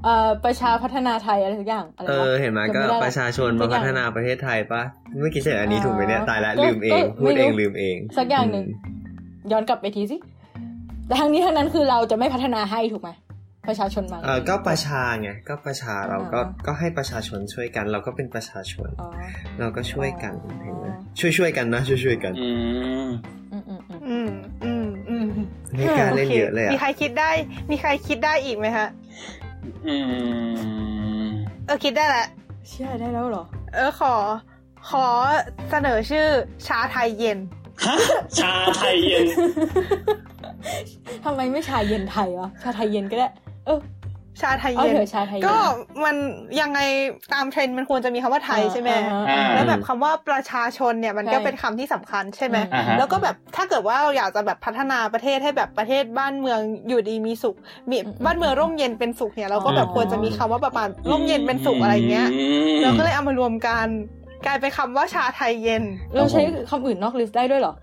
[0.03, 4.81] เอ่อประชาพัฒนาไทยอะไรทุกอย่างอะไรเอวะอเห็นไหมจำก็ไได้ประชาชนมาพัฒนาประเทศไทยป่ะ
[5.19, 8.65] เมื่อกี้เสนออันนี้อ่าถูกไหมเนี่ยตายละก็ลืมเองก็พูดเองไม่รู้ลืมเอง สักอย่างหนึ่ง
[9.51, 10.17] ย้อนกลับไปทีสิ
[11.07, 13.09] แต่ทั้งนี้ทั้งนั้นคือเราจะไม่พัฒนาให้ถูกไหม
[13.67, 19.09] ประชาชนมาเออก็ประชาไงก็ประชาเราก็อ่าก็ให้ประชาชนช่วยกัน เราก็เป็นประชาชนอ๋อ
[19.59, 20.85] เราก็ช่วยกันอ๋อเห็นไหม
[21.19, 22.49] ช่วยช่วยๆกันนะ ช่วยช่วยๆกันอื
[23.07, 23.09] ม
[23.51, 24.29] อืมอืมอืม
[24.63, 27.31] อืมอืมอืมไม่กล้าเล่นเยอะเลยมีอะใครคิดได้
[27.69, 28.87] มีใครคิดได้อีกไหมฮะ
[29.87, 29.95] อื
[31.25, 31.27] ม
[31.65, 32.27] เออคิดได้แหละ
[32.69, 34.13] เชื่อได้แล้วเหรอ เออขอ
[34.89, 35.05] ขอ
[35.69, 36.27] เสนอชื่อ
[36.67, 37.39] ชาไทยเย็น
[37.85, 37.95] ฮะ
[38.39, 39.25] ชาไทยเย็น
[41.23, 43.29] ทำไมไม่ชาเย็นไทยวะชาไทยเย็นก็ได้
[43.65, 43.79] เออ
[44.41, 45.55] ชาไทยเอาเย็นเถอะชาไทยเย็นก็
[46.03, 46.15] มัน
[46.61, 46.79] ยังไง
[47.33, 57.55] ตามเทรนด์มันควรจะมีคำว่าไทยใช่ไหมอ่าฮะอ่าแล้วแบบคำว่าประชาชนเนี่ยมันก็ใช่เป็นคำที่สำคัญใช่ไหมอ่าฮะแล้วก็แบบถ้าเกิดว่าเราอยากจะแบบพัฒนาประเทศให้แบบประเทศบ้านเมืองอยู่ดีมีสุข
[57.89, 57.95] มี
[58.25, 62.27] บ้านเมืองร่มเย็นเป็นสุขเนี่ยเราก็แบบควรจะมีคำว่าประมาณร่มเย็นเป็นสุขอะไรเงี้ย
[62.75, 63.87] มเราก็เลยเอามารวมกัน
[64.45, 65.83] กลายเป็นคำว่าชาไทยเย็น
[66.15, 67.73] เราใช้คำอื่นนอกลิสต์ได้ด้วยเหรอ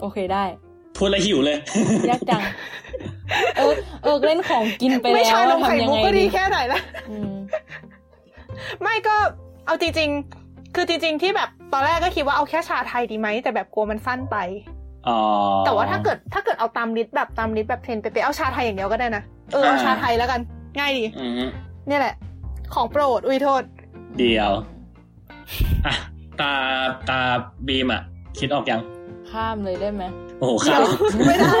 [0.00, 0.44] โอเคได้
[0.98, 1.58] พูดแล้วหิวเลย
[2.10, 2.40] ยากจัง
[3.56, 6.80] เออเออเล่นของกินไปไม่แล้วชานมไข่ทำยังมุกไงก็ดีดีแค่ไหนละ
[7.10, 7.32] อืม
[8.82, 9.16] ไม่ก็
[9.66, 10.08] เอาจริง
[10.42, 14.36] ๆ คือจริง ๆ ที่แบบตอนแรกก็คิดว่าเอาแค่ชาไทยดีไหมแต่แบบกลัวมันสั้นไป
[15.08, 15.18] อ๋อ
[15.66, 20.40] แต่ว่าถ้าเกิดถ้าเกิดเอาตาม list แบบตาม list แบบเทรนเป๊ะๆเอาชาไทยอย่างเดียวก็ได้นะเออเอาอ่าชาไทยแล้วกัน
[20.78, 21.32] ง่ายดีอืม
[21.86, 22.14] เนี่ยแหละ
[22.74, 23.62] ของโปรดอุ้ยโทษ
[24.18, 24.52] เดี๋ยว
[25.86, 25.94] อะ
[26.40, 26.52] ตา
[27.08, 27.20] ตา
[27.66, 28.02] บีมอะ
[28.38, 28.80] คิดออกยัง
[29.30, 30.04] ข้ามเลยได้ไหม
[30.40, 30.84] โอ้โหเดี๋ข้ายว
[31.20, 31.54] มไม่ได้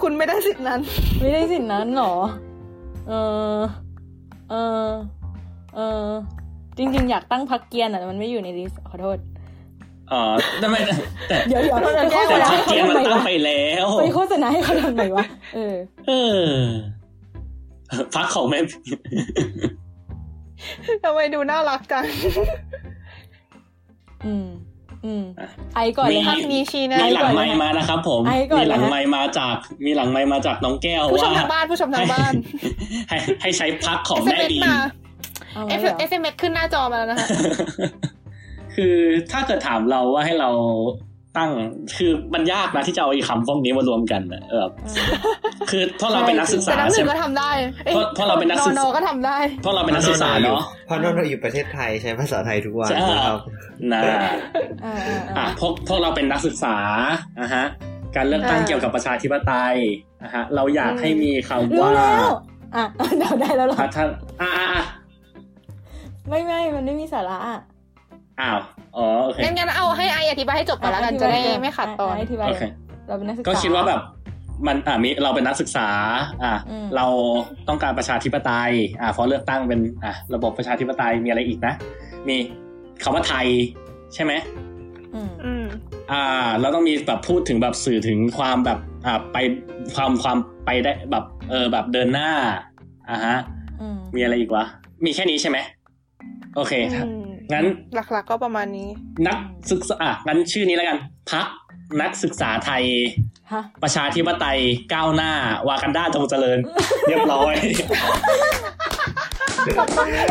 [0.00, 0.80] คุณไม่ได้สิทธินั้น
[1.20, 2.14] ไม่ได้สิทธินั้นหรอ
[3.08, 3.12] เอ
[3.54, 3.56] อ
[4.50, 4.86] เออ
[5.76, 6.08] เออ
[6.76, 9.18] จริง ๆ อยากตั้งพักเกียร์อะแต่มันไม่อยู่ในลิสต์ขอโทษ
[10.12, 10.22] อ๋อ
[10.62, 10.76] ทำไม
[11.28, 15.76] แต่เดี๋ยวเดี๋ยวเราจะไปแก้โฆษแต่ณาพัให้กเขาเกียร์ทำมันไมตั้งวะไปแล้วไปโฆษณาให้เขาทำไมวะเออ
[16.08, 16.42] เออ
[18.14, 18.58] พักของแม่
[21.04, 22.04] ทำไมดูน่ารักจัง
[24.26, 24.46] อืม
[25.04, 32.32] อืมอะไอก่อนเลยมีค่ะมีชีนะมีหลังไมค์มานะครับ ผมไอ้ก่อนมีหลังนะฮะไมค์มาจาก มีหลังไมค์มาจากน้องแก้วผู้ชมว่าทางบ้านผู้ชมทางบ้าน
[33.08, 34.76] ให้ให้ใช้พักของแม่ SMS บีมมา
[35.54, 37.28] เอาเอไว้ฟเหรอเอสเอ็มเอสขึ้นหน้าจอมาแล้วนะคะ
[38.74, 38.96] คือ
[39.32, 40.50] ถ้าเกิดถามเราว่าให้เรา
[41.38, 41.50] ตั้ง
[41.96, 44.66] คือมันยากนะที่จะเอาไอ้คำพวกนี้มารวมกันนะเออ
[45.70, 47.50] คือเพราะเราเป็นนักศึกแต่ษาน้ำหใช่นึ่งไหมก็ทำได้
[47.86, 53.38] อ้ยเพราะเพราะเราเป็นนักศึกนอนก็ทำได้เพราะเราเป็นนักศึกษาเนาะเพราะนนท์เราอยู่ประเทศไทยใช้ภาษาไทยทุกวันใช่นะครับ
[53.92, 54.18] นะอ่า
[54.84, 56.76] อ่าอะอ่าพวกพวกเราเป็นนักศึกษา
[57.40, 57.64] อะฮะ
[58.16, 59.76] การเลือกตั้งอ่าเกี่ยวกับประชาธิปไตย
[60.22, 62.28] นะฮะเราอยากให้มีคำรู้ว่าแล้ว
[62.76, 62.84] อะ
[63.18, 64.08] เดาได้แล้วเหรอพัฒน
[64.40, 64.82] อ่าอ่าอ่า
[66.28, 67.58] ไม่ไม่มันไม่มีสาระอะ
[68.40, 68.58] อ้าว
[68.96, 72.64] อ๋อโอเคงั้นงั้นเอาให้ไออธิบายให้จบก่อนแล้วกันจะได้ไม่ขัดตอนอธิบายโอเค
[73.08, 74.00] เราเป็นนักศึกษาก็คิดว่าแบบ
[74.66, 75.88] มันอ่ามีเราเป็นนักศึกษา
[76.42, 77.06] อ่าอืมเรา
[77.68, 81.74] ต้องการประชาธิปไตย อ่าเพราะเลือกตั้งเป็นอ่าระบบประชาธิปไตยมีอะไรอีกนะ
[82.28, 82.36] มี
[83.02, 83.46] คำว่าไทย
[84.14, 84.32] ใช่ไหม
[85.14, 85.64] อืมอืม
[86.12, 89.36] อ่า เราต้องมีแบบพูดถึงแบบสื่อถึงความแบบอ่าไป
[89.94, 92.30] ความความไปได้แบบเออแบบเดินหน้า
[93.10, 93.36] อ่าฮะ
[93.80, 94.64] อืมมีอะไรอีกวะ
[95.04, 95.58] มีแค่นี้ใช่ไหม
[96.56, 98.88] โอเคครับอืม งั้นหลักๆก็ประมาณนี้
[99.26, 99.38] นัก
[99.70, 100.98] ศึกษาอะงั้นชื่อนี้แล้วกัน
[101.32, 101.46] พัก
[102.00, 102.82] นักศึกษาไทย
[103.52, 104.60] ฮะประชาธิปไตย
[104.94, 105.32] ก้าวหน้า
[105.68, 106.58] วากันด้าจงเจริญ
[107.08, 107.54] เรียบร้อย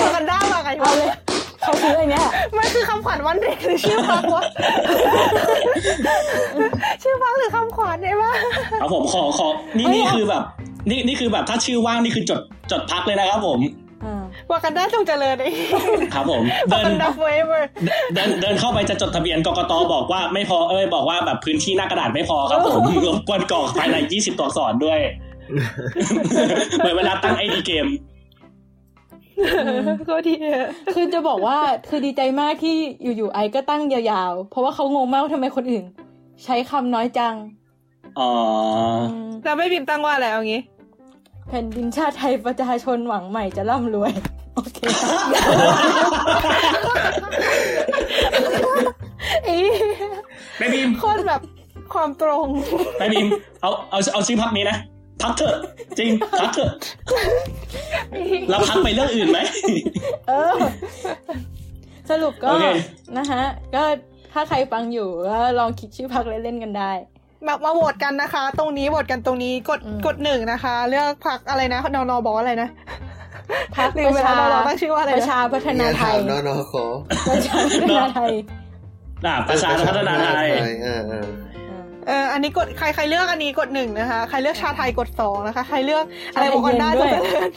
[0.02, 1.10] มากันได้มาไงเอาวะเลย
[1.62, 4.44] เขาคืออะไรเนี่ยมันคือคำขวัญวันเด็กหรือชื่อพักวะ
[7.04, 8.34] ชื่อพักหรือคำขวัญเนี่ยปะ
[8.80, 9.48] เอาผมขอขอ
[9.78, 10.44] นี่นี่คือแบบ
[10.90, 13.85] นี่นี่คือแบบถ้าชื่อว่างนี่คือจดจดพักเลยนะครับผมอ่า
[14.52, 15.50] วากันดาจงเจริญไอ้
[16.14, 17.62] ครับผมวาเดินกันดา forever
[18.14, 25.00] เดินเดินเข้าไปจะจดทะเบียนกกตบอกว่าไม่พอเอ้ยบอกว่าแบบพื้นที่หน้ากระดาษไม่พอครับผมรบกวนกรอกภายใน20ตัวอักษรด้วย
[26.78, 27.88] เหมือนเวลาตั้งไอดีเกม
[30.10, 31.58] ก็ดีอะคือจะบอกว่า
[31.90, 32.76] คือดีใจมากที่
[33.18, 35.86] อยู่ๆไอก็ตั้งยาวๆ เพราะว่าเขางงมากว่าทำไมคนอื่น
[36.44, 37.36] ใช้คำน้อยจัง
[38.20, 38.32] อ๋อ
[39.00, 40.62] มแล้วไม่บิมตั้งว่าอะไรเอางี้
[41.50, 44.12] แผ่นดินชาติไทยประชาชนหวังใหม่จะร่ำรวย
[44.56, 44.80] โอเค
[49.48, 49.58] อี
[50.58, 51.42] แม่บีมโคนแบบ
[51.94, 52.48] ความตรง
[53.00, 53.28] แม่บีม
[53.62, 54.78] เอาเอาเอาชื่อพักนี้นะ
[55.22, 55.56] พักเถอะ
[56.00, 56.72] จริงพักเถอะ
[58.50, 59.40] เราพักไปเรื่องอื่นไหม
[60.28, 60.54] เออ
[62.10, 62.66] สรุปก็โอเค
[63.18, 63.44] นะฮะ
[63.76, 63.84] ก็
[64.34, 66.92] ถ้าใครฟังอยู่ก็ลองคิดชื่อพักเล่นๆกันได้
[67.48, 72.70] มามาโหวตกันนะคะ ตรงนี้โหวตกันตรงนี้กดอืมกดหนึ่งนะคะ เลือกพักอะไรนะนอนอบอกว่าอะไรนะ
[73.78, 76.86] พักลืปมระไปชาแล้วเราตั้งชื่อว่าอะไรนะประชาพัฒนาไทยนอนอขอ
[77.28, 78.32] ประชาพัฒนาไทย
[79.26, 80.48] อ่าประชาพัฒนาไทย
[82.08, 87.50] เออเอออ่าเอออันนี้กดใครใครเลือกอันนี้กดหนึ่งนะคะ ใครเลือกชาไทยกดสองนะคะ ใครเลือกอะไรชาไทยบอกกันได้เย็นด้วยจงเจริญ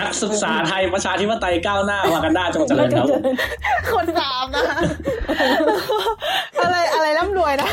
[0.00, 3.06] นักศึกษาไทยประชาธิปไตยก้าวหน้าวากันด้าจงเจริญครับ
[3.92, 4.78] คนสามนะคะ
[6.60, 7.70] อะไรอะไรร่ำรวยนะ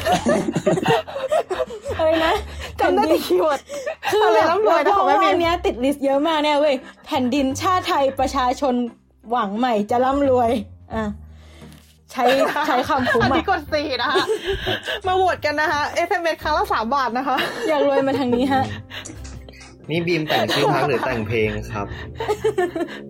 [1.97, 2.33] อะไรนะ
[2.79, 3.59] จำได้แต่คีย์เวิร์ด
[4.11, 8.73] คืออะไรแบบร่ำรวยนะของแม่ว่าบีอัมนเนี้ยติดลิสต์เยอะมากเนี่ยเว้ยแผ่นดินชาติไทยประชาชน
[9.31, 10.51] หวังใหม่จะร่ำรวย
[10.93, 11.03] อะ
[12.11, 12.23] ใช้
[12.67, 14.25] ใช้คำคุ้มอันอะนี้กดสี่นะคะ
[15.07, 17.37] มาโหวตกันนะคะ SMS ครั้งละสามบาทนะคะ
[17.69, 18.63] อยากรวยมาทางนี้ฮะ
[19.89, 21.87] นี่บีมแต่งชื่อพักหรือแต่งเพลงครับ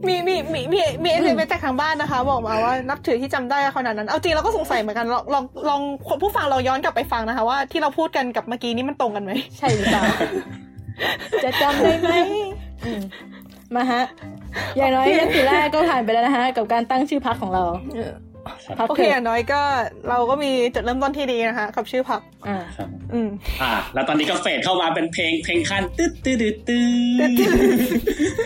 [0.07, 10.03] มีมีมีมีมี SMS จากทางบ้านนะคะ บอกมาว่านับถือที่จำได้ขนาดนั้น เอาจริงเราก็สงสัยเหมือนกัน ลองลองลองคนผู้ฟังเราย้อนกลับไปฟังนะคะ ว่าที่เราพูดกันกับเมื่อกี้นี้มันตรงกันไหมใช่หรือเปล่า
[11.43, 12.09] จะจำได้ไหม
[12.85, 13.01] อืม
[13.75, 14.03] มาฮะ
[14.77, 17.63] อย่างน้อยยติแรกก็ผ่านไปแล้วนะฮะ กับการตั้งชื่อพักของเรา
[18.03, 18.28] พัก
[18.89, 19.61] โอเคอย่างน้อยก็
[20.09, 23.29] เราก็มีจุดเริ่มต้นที่ดีนะคะกับชื่อพักอ่าครับอืม
[23.61, 26.83] อ่า แล้วตอนนี้ก็เฟดเข้ามาเป็นเพลงเพลงขั้นตึ๊ดตึ๊ดตึ๊ดตึ๊
[27.29, 27.31] ด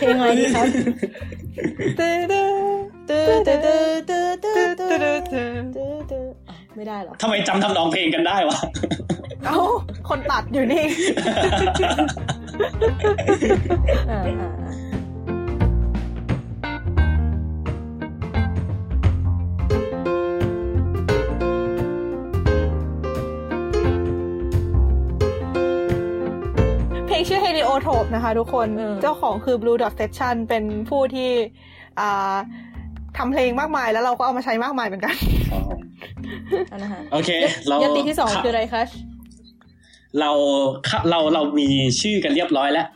[0.00, 0.66] พลงอะไรดีครับ
[1.98, 2.50] ตื้อตื้อ
[3.08, 3.58] ตื้อตื้อ
[4.08, 8.58] ตื้อตื้อตื้อตื้ตื้ออตื้อตื้อตื้อตื้ออะไม่ได้เหรอทำไมจำทำนองเพลงกันได้วะ
[9.46, 9.58] เอ้า
[10.08, 10.84] คนตัดอยู่นี่
[14.10, 14.20] อ่า
[27.66, 31.30] ลงชื่อ Heliotrope นะคะทุกคนอืมเจ้าของคือ Blue Dot Section เป็นผู้ที่
[32.00, 32.34] อ่า
[33.18, 35.14] ทำเพลงมากมายแล้วเราก็เอามาใช้มากมายเหมือนกัน
[36.72, 37.30] อันนะฮะโอเค
[37.68, 38.82] เรายติที่สองคืออะไรคะ
[40.20, 40.30] เรา
[41.10, 41.68] เราเรามี
[42.00, 42.86] ชื่อกันเรียบร้อยแล้ว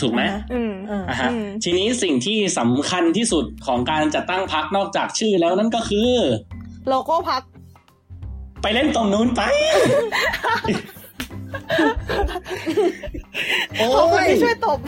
[0.00, 6.12] ถูกไหมอ่าฮะอืมอ่าอะฮะอืมทีนี้สิ่งที่สำคัญที่สุดของการจัดตั้งพักนอกจากชื่อแล้วนั่นก็คือ
[6.88, 7.42] โลโก้พัก
[8.62, 10.95] ไปเล่นตรงนู้นไปโอ้
[13.96, 14.78] ขอบคุณยที่ช่วยตบ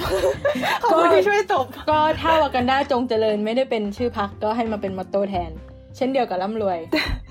[0.82, 5.52] ขอบคุณที่ช่วยตบ ก็ถ้าวากันดาจงเจริญไม่ได้เป็นชื่อพรรคก็ให้มาเป็น motto แทน
[5.96, 6.78] เช่นเดียวกับร่ำรวย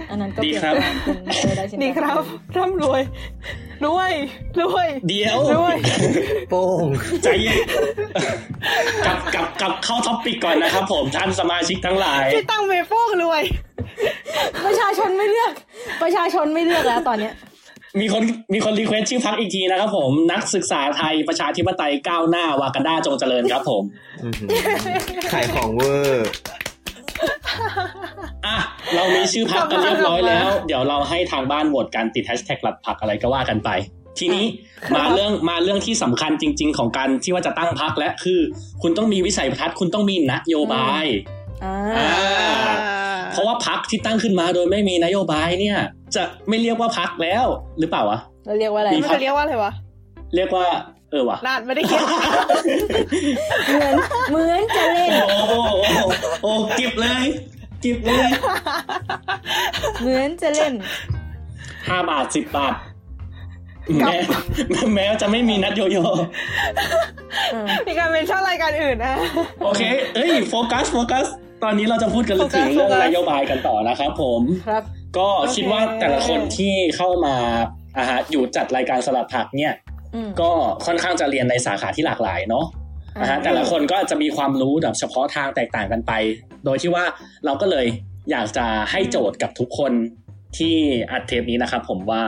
[0.10, 2.26] อันนั้นก็เปลี่ยนแปลงเป็น motto ได้เช่นดีกันครับ
[2.58, 3.02] ร่ำรวย
[3.86, 4.12] รวย
[4.62, 5.76] รวยเดียวด้วย
[6.50, 6.88] โป้ง
[7.24, 7.60] ใจเย็น
[9.06, 13.42] กลับกลับกลับเข้า topic ก่อนนะครับผมท่านสมาชิกทั้งหลายที่ตั้งเมโป้งรวย
[14.66, 15.54] ประชาชนไม่เลือก
[16.02, 17.34] ประชาชนไม่เลือกแล้วตอนเนี้ย
[18.02, 23.84] มีคนมีคน request ชื่อพรรคอีกทีนะครับผม นักศึกษาไทยประชาธิปไตยก้าวหน้าวากันดาจงเจริญครับผม
[24.24, 24.50] อื้อหือ
[25.32, 26.30] ขายของเวอร์
[28.46, 28.58] อะ
[28.96, 33.70] เรามีชื่อพรรคกันเรียบร้อยแล้ว เดี๋ยวเราให้ทางบ้านโหวตกันติดแฮชแท็กสลัดผักอะไรก็ว่ากันไป
[34.20, 34.46] ทีนี้
[34.96, 38.40] มาเรื่องมาเรื่องที่สำคัญจริง ๆ ของการที่ว่าจะตั้งพรรคและคือ
[38.82, 41.06] คุณต้องมีวิสัยทัศน์คุณต้องมีนโยบาย
[41.64, 42.10] อ่าอ่า
[43.32, 45.78] เพราะว่าพรรคที่ตั้งขึ้นมาโดยไม่มีนโยบายเนี่ย
[46.16, 47.46] จะไม่เรียกว่าพักแล้ว
[47.80, 49.72] หรือเปล่าวะเราเรียกว่าอะไรมีมันจะเรียกว่าอะไรวะ
[50.36, 50.66] เรียกว่า
[51.12, 52.00] เออวะนานไม่ได้คิด
[53.72, 53.96] เหมือน
[54.30, 56.00] เหมือนจะเล่น โอ้โหโอ้โห
[56.44, 57.26] โอ้เก็บเลย
[57.82, 58.30] เก็บเลย
[60.02, 60.74] เหมือนจะเล่น
[61.88, 62.74] ห้าบาทสิบบาท
[63.98, 64.16] แม้
[64.96, 66.04] แม้ว่าจะไม่มีนัดโยโย่
[67.54, 69.16] อืมมีการเมนชั่นรายการอื่นนะ
[69.64, 69.82] โอเค
[70.16, 71.26] เอ้ย โฟกัส โฟกัส
[71.64, 74.84] ตอนนี้เราจะพูดกันถึงเรื่องโฟกัสนโยบายกันต่อนะครับผม ครับ
[75.18, 77.36] ก็โอเคคิดว่าแต่ละคนที่เข้ามา
[77.98, 79.74] อ่าฮะอยู่จัดรายการสลัดผักเนี่ย
[80.16, 80.52] อืมก็
[80.86, 82.66] ค่อนข้างจะเรียนในสาขาที่หลากหลายเนาะ
[83.22, 86.12] นะฮะแต่ละคนก็จะมีความรู้แบบเฉพาะทางแตกต่างกันไป
[86.66, 87.04] โดยที่ว่า
[87.46, 87.86] เราก็เลย
[88.32, 89.94] อยากจะให้โจทย์กับทุกคน
[90.58, 90.76] ที่
[91.12, 92.24] อัดเทปนี้นะครับผมว่า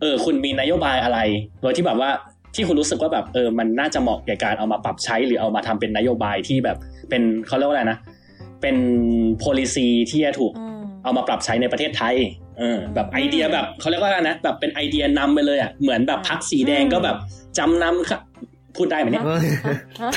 [0.00, 1.18] เออคุณมีนโยบายอะไร
[1.62, 2.10] โดยที่แบบว่า
[2.54, 6.76] ที่คุณรู้สึกว่าแบบเออมันน่าจะเหมาะแก่การเอามาปรับใช้หรือเอามาทำเป็นนโยบายที่แบบ
[7.08, 7.98] เป็นเขาเรียกว่าอะไรนะ
[8.62, 8.76] เป็น
[9.42, 10.71] policy ที่จะถูกอืม
[11.02, 12.14] เอามาปรับใช้ในประเทศไทย
[12.58, 17.16] เออแบบไอเดียแบบเขาเรียกว่าอะไรนะแบบเป็นไอเดียนำไปเลยอะเหมือนแบบพรรคสีแดงก็แบบ
[17.58, 18.20] จำนำข้าว
[18.76, 19.24] พูดได้ไหมเนี่ย
[20.00, 20.10] ฮะ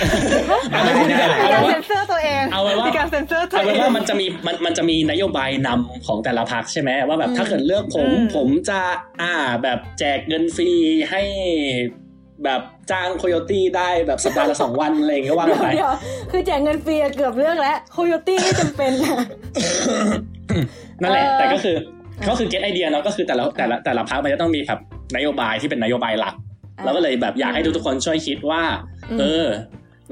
[0.71, 8.79] เอาไม่พูดดีกว่ามีเอาการไว้เซ็นเซอร์ตัวเองเอาไว้ว่ามีการเซ็นเซอร์ตัวเอาเอเป็นงว่ามันจะมีมันมันจะมีนโยบายนำของแต่ละพรรคใช่ไหมว่าแบบถ้าเกิดเลือกผมอืมผมจะ
[9.21, 10.69] อ่าแบบแจกเงินฟรี
[11.11, 11.21] ให้
[12.43, 15.95] แบบจ้างโคโยตี้ได้แบบสัปดาห์ละสองวันอะไรอย่างเงี้ยว่ากันไปเดี๋ยว
[16.31, 18.91] คือแจกเงินฟรีอะเกือบเรื่องแล้วโคโยตี้ไม่จำเป็น
[20.57, 20.65] นะ
[21.01, 21.75] นั่นแหละเออแต่ก็คือ
[22.29, 24.79] ก็คือเก็ตไอเดียเนาะก็คือแต่ละแต่ละแต่ละพักมันจะต้องมีแบบ
[25.15, 26.35] นโยบายที่เป็นนโยบายหลัก
[26.83, 28.63] เราก็เลยแบบอยากให้ทุกๆคนช่วยคิดว่า
[29.11, 29.45] อืมเออ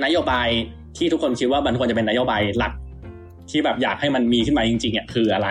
[0.04, 0.48] นโยบาย
[0.98, 2.74] ที่ทุกคนคิดว่ามันควรจะเป็นนโยบายหลัก
[3.52, 5.50] ที่แบบอยากให้มันมีขึ้นมาจริงๆอะคืออะไร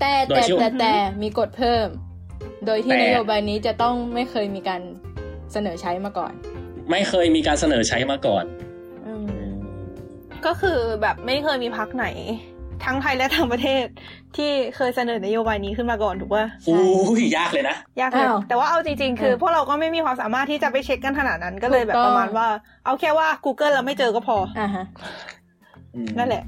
[0.00, 1.86] แต่โดยแต่ที่แต่แต่มีกฎเพิ่ม
[2.66, 4.82] โดยที่แต่นโยบายนี้จะต้องไม่เคยมีการ
[5.52, 6.32] เสนอใช้มาก่อน
[6.90, 8.44] ไม่เคยมีการเสนอใช้มาก่อน
[9.06, 9.48] อืม
[10.46, 12.06] ก็คือแบบไม่เคยมีพักไหน
[12.84, 13.84] ทั้งไทยและต่างประเทศ
[14.36, 16.80] ที่เคยเสนอนโยบายนี้ขึ้นมาก่อนถูกป่ะอู้
[17.20, 22.48] ยยากเลยนะ ยากเลยอ้าวแต่ว่าเอาจริง ๆ คือเออพวกเราก็ไม่มีความสามารถที่จะไปเช็คกันขนาดนั้นก็เลยแบบถูกต้องประมาณว่า
[22.84, 24.84] เอาแค่ว่า Google เราไม่เจอก็พออ่าฮะ
[26.18, 26.42] นั่นแหละ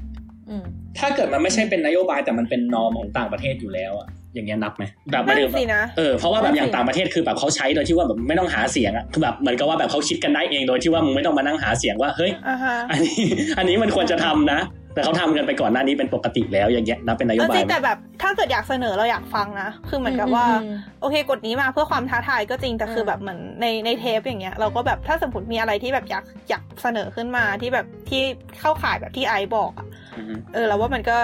[0.49, 0.63] อืม
[0.99, 13.17] ถ้าเกิดมันไม่ใช่เป็นนโยบายแต่มันเป็นนอมของต่างประเทศอยู่แล้วอะอย่างเงี้ยนับไหมแบบไม่นั่ได้นสินะเออเพราะว่าแบบนั่นสิอย่างต่างประเทศคือแบบเขาใช้โดยที่ว่าแบบไม่ต้องหาเสียงอะคือแบบเหมือนกับว่าแบบเขาคิดกันได้เองโดยที่ว่ามึงไม่ต้องมานั่งหาเสียงว่าเฮ้ยอ่าฮะอันนี้
[13.57, 14.59] อันนี้มันควรจะทำนะ
[14.97, 28.21] แต่เขาทำกันไปก่อนหน้านี้เป็นปกติแล้วอย่างเงี้ยนับเป็นนโยเออบาจยริงไหมแต่แบบถ้าเกิดอยากเสนอเราอยากฟังนะคือเหมือนกับว่าอืมอืมโอเคกฎนี้มาเพื่อความท้าทายก็จริงแต่คือแบบเหมือนในในเทปอย่างเงี้ยเราก็แบบถ้าสมมติมีอะไรที่แบบอยากอยากเสนอขึ้นมาที่แบบที่
[28.59, 31.17] เข้าข่ายแบบที่ไอซ์บอกอะอือฮึเออเราว่ามันก็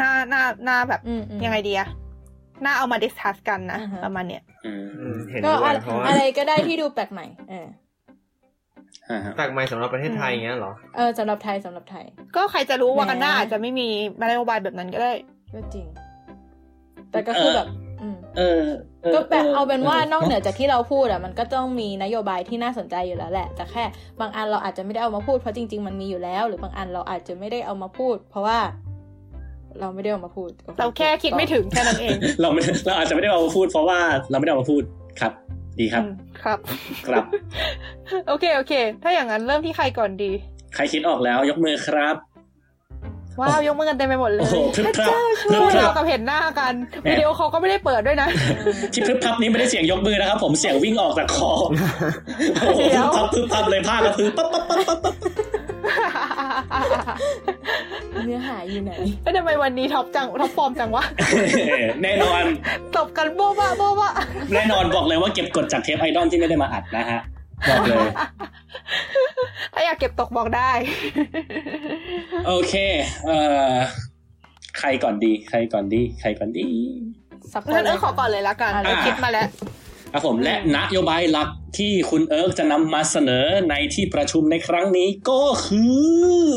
[0.00, 1.88] น่าน่าน่าแบบอืมอืมยังไงดีอะ
[2.64, 7.87] น่าเอามา discuss กันนะอ่าฮะประมาณเนี้ยอืมอืมเห็นก็ด้วยอะไรเพราะว่าอะไรก็ได้ที่ดูแปลกใหม่เอออ่าฮะ
[9.38, 12.04] แปลกใหม่สำหรับประเทศไทยอย่างเงี้ยเหรอ เออสำหรับไทยสำหรับไทย
[12.36, 13.88] ก็ใครจะรู้ว่าแหมกันหน้าอาจจะไม่มี
[14.22, 15.12] นโยบายแบบนั้นก็ได้
[15.54, 15.86] ก็จริง
[17.10, 17.68] แต่ก็คือแบบ
[18.02, 18.62] อืมเออ
[19.04, 23.84] ออ ก็แบบเอาเป็นว่าออนอกเหนือจากที่เราพูดอะ มันก็ต้องมีนโยบายที่น่าสนใจอยู่แล้วแหละ แต่แค่
[24.20, 28.58] บางอันเราอาจจะไม่ได้เอามาพูดเพราะจริง ๆ มันมีอยู่แล้ว หรือบางอันเราอาจจะไม่ได้เอามาพูด เพราะว่า
[29.80, 34.82] เราไม่ได้เอามาพูดโอเราแค่คิดไม่ถึงแค่นั้นเอง เราไม่เราอาจจะไม่ได้เอามาพูด เพราะว่าเราไม่ได้เอามาพูด
[35.20, 35.32] ครับ
[35.80, 36.58] ดีครับอืมครับ
[37.06, 37.24] ครับ
[38.28, 40.32] โอเค โอเค ถ้าอย่างนั้นเริ่มที่ใครก่อนดี
[40.74, 42.16] ใครคิดออกแล้วยกมือครับ
[43.40, 46.74] ว้าว ยกมือกันเต็มไปหมดเลยโอ้โหพรึบพรับพูดพรึบพรัเราบกับเห็นหน้ากัน
[47.10, 48.28] วิดีโอเขาก็ไม่ได้เปิดด้วยนะ
[48.92, 51.50] ที่พรึบพรับนี้ไม่ได้เสียงยกมือนะครับ ผมเสียงวิ่งออกจากคอ
[52.62, 55.14] โอ้โหเดี๋พรึยวบพับพรึบพับเลยผ้ากระพือปั๊บปั๊บปั๊บปั๊บปั๊บ
[58.26, 58.92] เนื้อหาอยู่ไหน
[59.22, 61.04] เอ้ยทำไมวันนี้ top จัง top form จังวะ
[62.02, 62.44] แน่นอน
[62.96, 64.12] ตบกันโบ๊ะบะโบ๊ะบะ
[64.54, 67.20] แน่นอนบอกเลยว่าเก็บกดจากเทปไอดอลที่ไม่ได้มาอัดนะฮะ
[67.68, 68.08] บอกเลย
[69.74, 70.70] ถ้าอยากเก็บตกบอกได้
[72.46, 72.74] โอเค
[73.26, 73.38] เอ่
[73.70, 73.72] อ
[74.78, 76.66] ใครก่อนดี ใครก่อนดี ใครก่อนดี
[77.52, 79.48] สับงั้นเออขอก่อนเลยละกันอะเราคิดมาแล้ว
[80.12, 85.84] ครับผมและนโยบายหลักที่คุณเอิร์กจะนำมาเสนอในที่ประชุมในครั้งนี้ก็คื
[86.46, 86.52] อ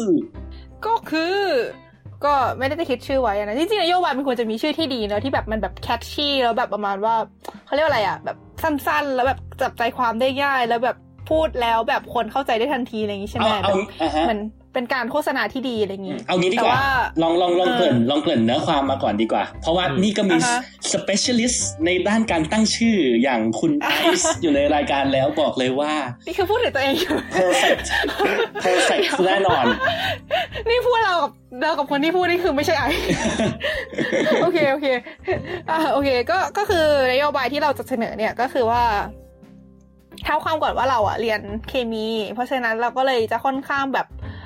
[0.86, 1.40] ก็คือ
[2.26, 7.16] ก็ไม่ได้จะคิดชื่อไว้นะจริงๆนโยบายมันควรจะมีชื่อที่ดีเนอะที่แบบมันแบบแคชชี่แล้วแบบประมาณว่า
[7.66, 10.98] เขาเรียกว่าอะไรอะแบบสั้นๆ แล้วแบบจับใจความได้ง่ายแล้วแบบ
[11.30, 13.50] พูดแล้วแบบคนเข้าใจได้ทันทีอะไรอย่างงี้ใช่ไหม
[14.30, 14.40] มัน
[14.74, 16.86] เป็นการโฆษณาที่ดีอะไรอย่างงี้ เอางี้ดีกว่าแต่ว่า
[17.22, 20.62] ลองลองลองเออเกริ่นลองเกริ่นเนื้อความมาก่อนดีกว่า เพราะว่าอืมนี่ก็มีอ่าฮะ
[20.94, 23.88] specialist ในด้านการตั้งชื่ออย่างคุณไอ
[24.22, 25.94] ซ์อยู่ในรายการแล้วบอกเลยว่า
[26.28, 27.86] นี่คือพูดถึงตัวเองอยู่ perfect
[28.66, 29.66] perfect แน่นอน
[30.70, 31.32] นี่พูดเรากับ
[31.62, 32.84] เรากับคนที่พูดนี่คือไม่ใช่ไอ
[34.44, 34.88] โอเคโอเค
[35.70, 38.84] อ่าโอเค ก็ก็คือนโยบายที่เราจะเสนอเนี่ยก็คือว่า
[40.24, 44.40] เท้าความก่อนว่าเราอะเรียนเคมี เพราะฉะนั้นเราก็เลยจะค่อนข้างแบบอ่า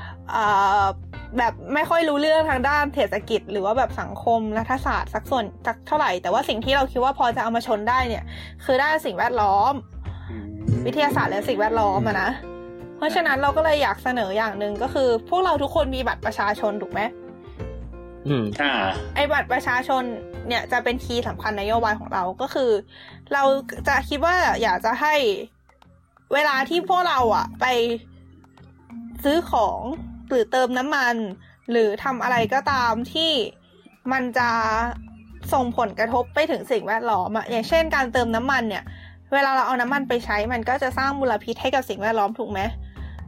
[1.38, 8.24] แบบไม่ค่อยรู้เรื่องทางด้านเศรษฐกิจ หรือว่าแบบสังคมรัฐศาสตร์สักส่วนสักเท่าไหร่ แต่ว่าสิ่งที่เราคิดว่าพอจะเอามาชนได้เนี่ย
[8.66, 9.74] คือด้านสิ่งแวดล้อม
[10.86, 12.30] วิทยาศาสตร์และสิ่งแวดล้อมอะนะ
[12.98, 17.02] เพราะฉะนั้นเราก็เลยอยากเสนออย่างหนึ่งก็คือ พวกเราทุกคนมีบัตรประชาชนถูกไหม
[18.28, 18.74] อืมอ่า
[19.16, 20.04] ไอ้บัตรประชาชน
[20.48, 22.72] เนี่ยจะเป็นคีย์สำคัญนโยบายของเราก็คือ
[23.34, 23.44] เรา
[23.88, 25.16] จะคิดว่าอยากจะให้
[26.34, 27.66] เวลาที่พวกเราอะไป
[29.24, 29.80] ซื้อของ
[30.30, 31.16] หรือเติมน้ำมัน
[31.72, 33.32] หรือทำอะไรก็ตามที่
[34.12, 34.50] มันจะ
[35.54, 38.84] ส่งผลกระทบไปถึงสิ่งแวดล้อมอะอย่างเช่นการเติมน้ำมันเนี่ย
[39.34, 42.60] เวลาเราเอาน้ำมันไปใช้มันก็จะสร้างมลพิษให้กับสิ่งแวดล้อมถูกไหม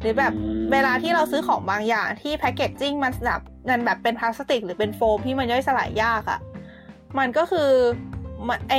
[0.01, 6.39] หรือแบบอืมเวลาที่เราซื้อของบางอย่างที่แพคเกจจิ้งมันแบบมันแบบเป็นพลาสติก หรือเป็นโฟมที่มันย่อยสลายยากอะ
[7.19, 7.69] มันก็คือ
[8.47, 8.75] มันไอ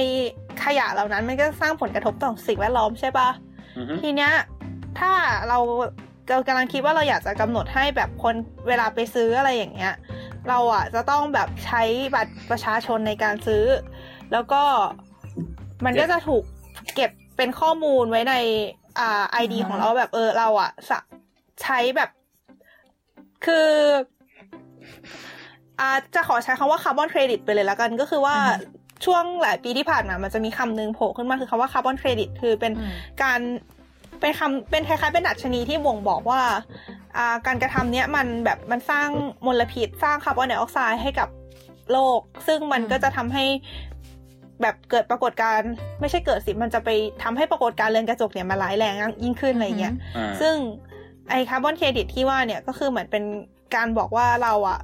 [0.64, 3.28] ขยะเหล่านั้นมันก็สร้างผลกระทบต่อสิ่งแวดล้อมใช่ปะ
[3.76, 4.32] อือฮึทีเนี้ย
[4.98, 5.10] ถ้า
[5.48, 5.58] เรา
[6.30, 8.34] เรากำลังคิดว่าเราอยากจะกำหนดให้แบบคน
[8.68, 9.94] เวลาไปซื้ออะไรอย่างเงี้ย
[10.48, 11.82] เราอะจะต้องแบบใช้
[12.14, 13.64] บัตรประชาชนในการซื้อ
[14.32, 14.62] แล้วก็
[15.84, 16.42] มันก็จะถูก
[16.94, 18.34] เก็บเป็นข้อมูลไว้ใน
[18.98, 20.98] อ่า ID อือฮึของเราแบบเออเราอะสะ
[21.62, 22.10] ใช้แบบ
[23.46, 23.68] คือ
[25.80, 28.54] อาจะขอใช้คำว่าคาร์บอนเครดิตไปเลยละกันก็คือว่าอือฮึ
[29.04, 33.40] ช่วงหลายปีที่ผ่านมา มันจะมีคำหนึ่งโผล่ขึ้นมาคือคำว่าคาร์บอนเครดิตคือเป็นอืมการ
[34.20, 36.40] เป็นคำเป็นคล้ายๆเป็นดัชนีที่บ่งบอกว่า
[37.16, 39.08] อ่าการกระทำเนี้ยมันแบบมันสร้าง
[39.46, 41.28] มลพิษสร้างคาร์บอนไดออกไซด์ให้กับ
[41.92, 43.44] โลก ซึ่งมันอืมก็จะทำให้
[44.62, 46.88] แบบเกิดปรากฏการณ์ไม่ใช่เกิดสิมันจะไป
[47.22, 50.54] ทำให้ปรากฏการณ์เรือนกระจกเนี่ยมันร้ายแรงยิ่งขึ้นอะไรเงี้ยอ่าซึ่ง
[51.30, 53.24] ไอคาร์บอนเครดิตที่ว่าเนี่ยก็คือเหมือนเป็น
[53.74, 54.78] การบอกว่าเราอะ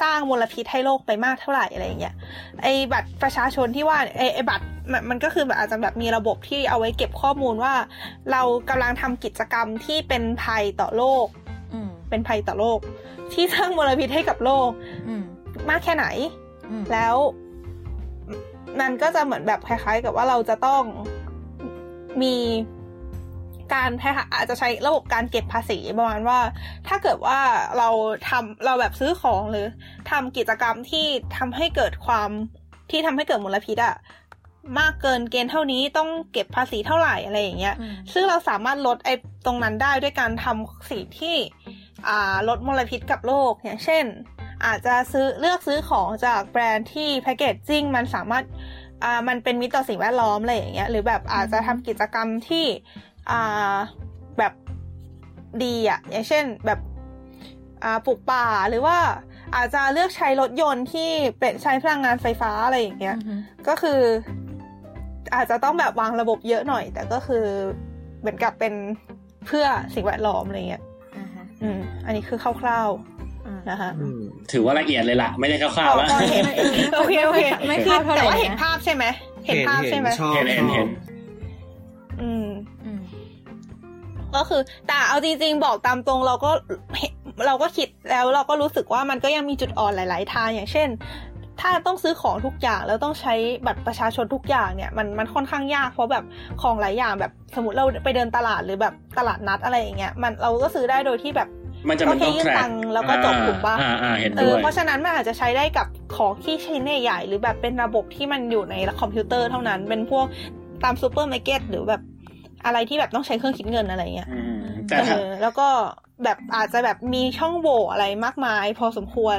[0.00, 2.14] สร้างมลพิษให้โลกไปมากเท่าไหร่อะไรอย่างเงี้ย
[2.62, 7.74] ไอบัตรประชาชนที่ว่าไอไอบัตรมันมันก็คือแบบอาจจะแบบมีระบบที่เอาไว้เก็บข้อมูลว่า
[8.32, 11.26] เรากำลังทำกิจกรรมที่เป็นภัยต่อโลก
[11.72, 12.78] อืมเป็นภัยต่อโลก
[13.32, 14.70] ที่สร้างมลพิษให้กับโลก
[15.08, 15.24] อืม
[15.68, 16.06] มากแค่ไหน
[16.70, 17.16] อืมแล้ว
[18.80, 20.82] มันก็จะเหมือนแบบคล้าย ๆ กับว่าเราจะต้อง
[22.22, 22.34] มี
[23.74, 26.40] การคล้ายๆอาจจะใช้ระบบการเก็บภาษีประมาณว่า
[26.88, 27.38] ถ้าเกิดว่า
[27.78, 27.88] เรา
[28.28, 29.66] ทำเราแบบซื้อของหรือ
[30.10, 31.06] ทำกิจกรรมที่
[31.36, 32.30] ทำให้เกิดความ
[32.90, 33.96] ที่ทำให้เกิดมลพิษอะ
[34.78, 39.14] มากเกินเกณฑ์เท่านี้ต้องเก็บภาษีเท่าไหร่อะไรอย่างเงี้ยอืมซึ่งเราสามารถลดไอ้
[39.46, 41.36] ตรงนั้นได้ด้วยการทำสิ่งที่
[42.08, 44.04] อ่าลดมลพิษกับโลกอย่างเช่น
[44.66, 48.44] อาจจะซื้อเลือกซื้อของจากแบรนด์ที่แพคเกจจิ้งมันสามารถ
[49.04, 52.66] อ่ามันเป็นมิตรต่อสิ่งแวดล้อมอะไรอย่างเงี้ยหรือแบบอาจจะทำกิจกรรมที่
[53.30, 53.76] อ่า
[54.38, 54.52] แบบ
[55.64, 56.80] ดีอะอย่างเช่นแบบ
[57.84, 58.96] อ่าปลูกป่าหรือว่า
[59.56, 64.00] อาจจะเลือกใช้รถยนต์ที่เป็นใช้พลังงานไฟฟ้าอะไรอย่างเงี้ยอืมก็คือ
[65.34, 67.44] อาจจะต้องแบบวางระบบเยอะหน่อย แต่ก็คือ
[68.20, 68.74] เหมือนกับเป็น
[69.46, 70.82] เพื่อสิ่งแวดล้อมอะไรเงี้ย
[71.16, 72.88] อ่าฮะอืม อันนี้คือคร่าว
[73.46, 76.44] อืมๆนะคะอืมถือว่าละเอียดเลยล่ะ ไม่ได้คร่าวๆแล้วพอเห็น
[76.96, 79.04] โอเคโอเคไม่คือเข้าเท่าไหร่แต่ว่าเห็นนะภาพใช่ไหม
[79.46, 80.88] เห็นภาพใช่ไหมชอบเห็นเห็นเห็น
[82.22, 82.46] อืม
[82.84, 82.91] อืม
[84.36, 86.50] ก็คือ แต่เอาจริงๆ บอกตามตรงเราก็
[86.98, 87.12] เห็น
[87.46, 90.88] เราก็คิดแล้วเราก็รู้สึกว่ามันก็ยังมีจุดอ่อนหลาย ๆ ทางอย่างเช่น
[91.60, 93.34] ถ้าต้องซื้อของทุกอย่างแล้วต้องใช้
[93.66, 96.24] บัตรประชาชนทุกอย่างเนี่ยมันมันค่อนข้างยากเพราะแบบ
[96.62, 101.48] ของหลายอย่างแบบสมมติเราไปเดินตลาดหรือแบบตลาดนัดอะไรอย่างเงี้ยมันเราก็ซื้อได้โดยที่แบบ
[101.88, 110.26] มันจะมันต้องโอเคยื่นแทร็ตังค์แล้วก็จบถูกปะอ่าอ่าเห็นเอด้อวยเพราะฉะนั้นมันอาจจะใช้ได้กับของที่ชิ้นใหญ่ๆหรือแบบเป็นระบบที่มันอยู่ในคอมพิวเตอร์เท่านั้น เป็นพวก
[110.84, 112.02] ตามซูเปอร์มาร์เก็ตหรือแบบ
[112.66, 115.68] อะไรที่แบบต้องใช้เครื่องคิดเงินอะไรเงี้ยอืมแต่ถ้าเออแล้วก็
[116.24, 119.38] แบบอาจจะแบบมีช่องโหว่อะไรมากมาย พอสมควร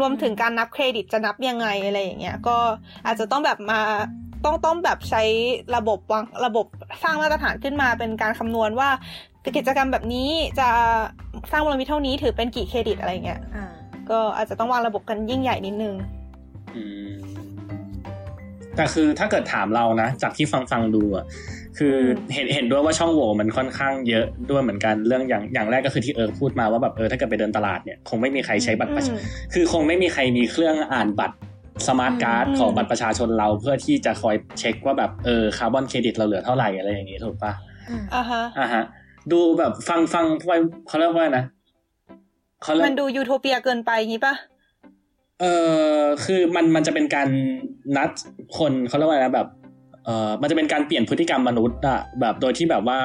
[0.00, 2.56] รวมถึงการนับเครดิตจะนับยังไงอะไรอย่างเงี้ย ก็
[3.06, 3.80] อาจจะต้องแบบมา
[4.44, 5.22] ต้องต้องแบบใช้
[5.76, 6.66] ระบบวางระบบ
[7.02, 8.88] สร้างมาตรฐานขึ้นมาเป็นการคำนวณว่า
[9.56, 10.28] กิจกรรมแบบนี้
[10.60, 10.68] จะ
[11.50, 13.66] สร้างมลพิษเท่านี้ถือเป็นกี่เครดิตอะไรเงี้ยอ่า
[14.10, 15.94] ก็อาจจะต้องวางระบบกันยิ่งใหญ่นิดนึง
[16.76, 17.14] อืม
[18.76, 21.24] แต่คือถ้าเกิดถามเรานะ จากที่ฟังฟังดูอะ
[21.78, 21.96] คือ
[22.34, 29.18] เห็นเห็นด้วยว่าช่องโหว่มันค่อนข้างเยอะด้วยเหมือนกันเรื่องอย่างอย่างแรกก็คือที่เอิร์กพูดมาว่าแบบเออถ้าเกิดไปเดินตลาดเนี่ยคงไม่มีใครใช้บัตรประชาอืม
[29.54, 31.36] คือคงไม่มีใครมีเครื่องอ่านบัตร
[31.88, 37.52] สมาร์ทการ์ดอืมของบัตรประชาชนเราเพื่อที่จะคอยเช็คว่าแบบเออคาร์บอนเครดิตเราเหลือเท่าไหร่อะไรอย่างงี้ถูกปะ
[37.88, 38.82] อืมอ่าฮะอ่าฮะ
[39.32, 40.56] ดูแบบฟังฟังไว้
[40.88, 41.44] เขาเรียกว่านะ
[42.62, 44.34] เขาเรียกมันดูยูโทเปียเกินไปงี้ปะ
[45.40, 45.44] เอ
[45.98, 47.28] อคือมันมันจะเป็นการ
[47.96, 48.10] นัด
[48.58, 49.48] คนเขาเรียกว่าอะไรนะแบบ
[50.04, 52.98] เออมันจะเป็นการเปลี่ยนพฤติกรรมมนุษย์อะแบบโดยที่แบบว่า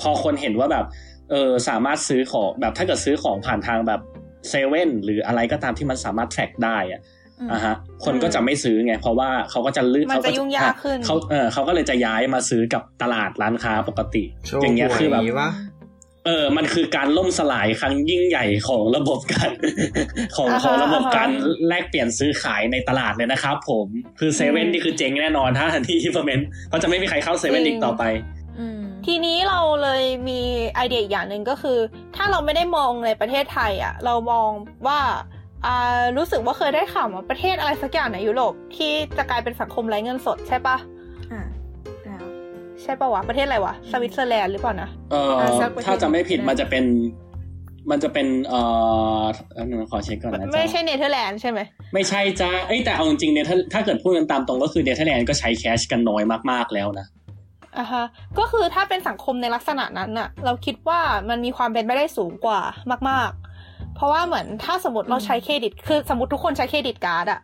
[0.00, 0.84] พอคนเห็นว่าแบบ
[1.30, 4.00] เออสามารถซื้อของแบบถ้าเกิดซื้อของผ่านทางแบบ
[4.48, 7.00] เซเว่นหรืออะไรก็ตามที่มันสามารถ track ได้อะ
[7.40, 7.74] อืมอะฮะ
[8.04, 15.48] คนก็จะไม่ซื้อไง เพราะว่าเขาก็จะลืดมันเขาจะก็ยุ่งยากขึ้นเขาเออเขาก็เลยจะย้ายมาซื้อกับตลาดร้านค้าปกติโชว์อย่างเงี้ยหวยคือแบบวะ
[16.26, 19.50] เออ มันคือการล่มสลายครั้งยิ่งใหญ่ของระบบการ
[20.36, 21.30] ของอ่าฮะของระบบอ่าฮะการ
[21.68, 23.86] แลกเปลี่ยนซื้อขายในตลาดเลยนะครับผม
[24.20, 28.02] คือเซเว่นอืมนี่คือเจ๊งแน่นอนถ้าที่ implement เพราะจะไม่มีใครเข้าเซเว่นจริอีงกต่อไป
[28.58, 30.40] อืมทีนี้เราเลยมี
[30.74, 31.78] ไอเดียอีกอย่างหนึ่งก็คือ
[32.16, 34.50] ถ้าเราไม่ได้มองในประเทศไทยอะ เรามอง
[34.86, 35.00] ว่า
[35.66, 40.93] อ่ารู้สึกว่าเคยได้ข่าวว่าประเทศอะไรสักอย่างในยุโรปที่จะกลายเป็นสังคมไร้เงินสดใช่ปะอ่าแล้ว
[42.84, 46.84] ใช่ปะวะ ประเทศอะไรวะ สวิตเซอร์แลนด์หรือเปล่านะ เอออ่าสักประเทศถ้าจะไม่ผิดได้มันจะเป็น
[47.90, 48.60] มันจะเป็นเอ่
[49.20, 49.22] อ
[49.56, 51.60] อันนึงขอเช็คก่อนนะจ๊ะไม่ใช่เนเธอร์แลนด์ใช่ไหม
[51.94, 57.06] ไม่ใช่จ้าเอ้ยแต่เอาจริงๆเนี่ยถ้าถ้าเกิดพูดกันตามตรงก็คือเนเธอร์แลนด์ก็ใช้ cash กันน้อยมากๆแล้วนะ
[57.78, 58.04] อะฮะ
[58.38, 62.60] ก็คือถ้าเป็นสังคมในลักษณะนั้นน่ะ เราคิดว่ามันมีความเป็นไปได้สูงกว่า
[63.10, 63.30] มาก
[63.64, 67.40] ๆ เพราะว่าเหมือนถ้าสมมติเราใช้เครดิต คือสมมติทุกคนใช้ credit card อะ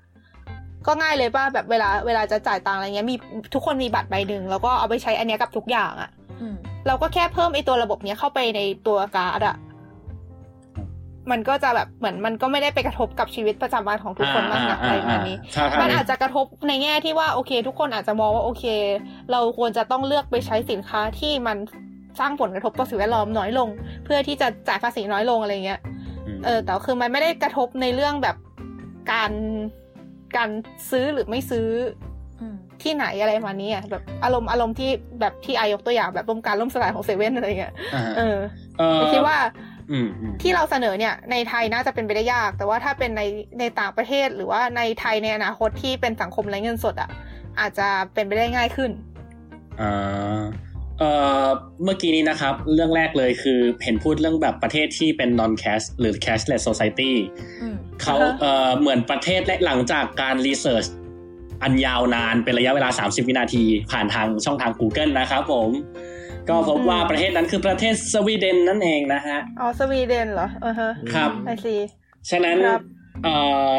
[0.87, 3.17] ก็ง่ายเลยป่ะแบบเวลาเวลาจะจ่ายตังค์อะไรเงี้ยมี
[3.55, 6.11] ทุกคนมีบัตรใบหนึ่งแล้วก็เอาไปใช้อันเนี้ยกับทุกอย่างอะ
[6.41, 6.55] อืม
[6.87, 9.57] เราก็แค่เพิ่มไอตัวระบบเนี้ยเข้าไปในตัวการ์ดอะ
[11.31, 18.65] มันก็จะแบบเหมือนมันก็ไม่ได้ไปกระทบกับชีวิตประจำวันของทุกคนมากนักอะไรแบบนี้ถ้าถ้ามันอาจจะกระทบในแง่ที่ว่าโอเค ทุกคนอาจจะมองว่าโอเค
[19.31, 21.57] เราควรจะต้องเลือกไปใช้สินค้าที่มัน
[22.21, 23.69] สร้างผลกระทบต่อสิ่งแวดล้อมน้อยลง
[24.05, 25.81] เพื่อที่จะจ่ายภาษีน้อยลงอะไรเงี้ย
[26.37, 28.37] มเออแต่คือมันไม่ได้กระทบในเรื่องแบบ
[29.13, 29.31] การ
[30.37, 30.51] การ
[30.91, 31.69] ซื้อหรือไม่ซื้อ
[32.41, 38.39] อืมที่ไหนอะไรประมาณนี้อะแบบอารมณ์อารมณ์ที่แบบที่อายกตัวอย่างแบบร่มการล่มสลายของเซเว่นอะไรเงี้ยอ่าเออ
[38.79, 39.39] เออคิดว่า
[39.91, 43.23] อืมอืมที่เราเสนอเนี่ยในไทยน่าจะเป็นไปได้ยาก แต่ว่าถ้าเป็นใน
[43.59, 47.11] ในต่างประเทศหรือว่าในไทยในอนาคตที่เป็นสังคมไร้เงินสดอะ
[47.61, 48.91] อาจจะเป็นไปได้ง่ายขึ้น
[49.81, 50.43] อ่า
[51.01, 51.13] เอ่
[51.45, 51.47] อ
[51.85, 57.13] เมื่อกี้นี้นะครับ เรื่องแรกเลยคือเห็นพูดเรื่องแบบประเทศที่เป็น non cash หรือ cashless society
[57.63, 60.85] อืมเขาอ่าฮะเอ่อเหมือนประเทศและหลังจากการรีเสิร์ช
[61.63, 65.71] อันยาวนานเป็นระยะเวลา 30 วินาที ผ่านทางช่องทาง Google นะครับผม
[66.49, 71.75] ก็พบว่าประเทศนั้นคือประเทศสวีเดนนั่นเองนะฮะ อ๋อ สวีเดนเหรออ่าฮะครับไอซี
[72.31, 72.81] ฉะนั้นครับ
[73.25, 73.35] เอ่
[73.73, 73.75] อ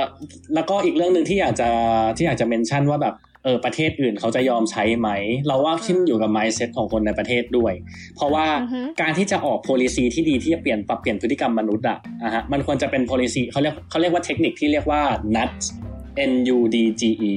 [0.55, 1.69] แล้วก็อีกเรื่องหนึ่งที่อยากจะ
[2.17, 5.09] ที่อยากจะเมนชั่นว่าแบบ เออประเทศอื่นเขาจะยอมใช้ไหม
[5.47, 7.73] เราว่าขึ้นอยู่กับ mindset ของคนในประเทศด้วย
[8.15, 15.01] เพราะว่าอือฮึการที่จะออก policy ที่ดีที่จะเปลี่ยนปรับเปลี่ยนพฤติกรรมมนุษย์อะนะฮะมันควรจะเป็น policy เขาเรียกเขาเรียกว่าเทคนิคที่เรียกว่า
[15.35, 15.65] nudge
[16.31, 17.35] N U D G E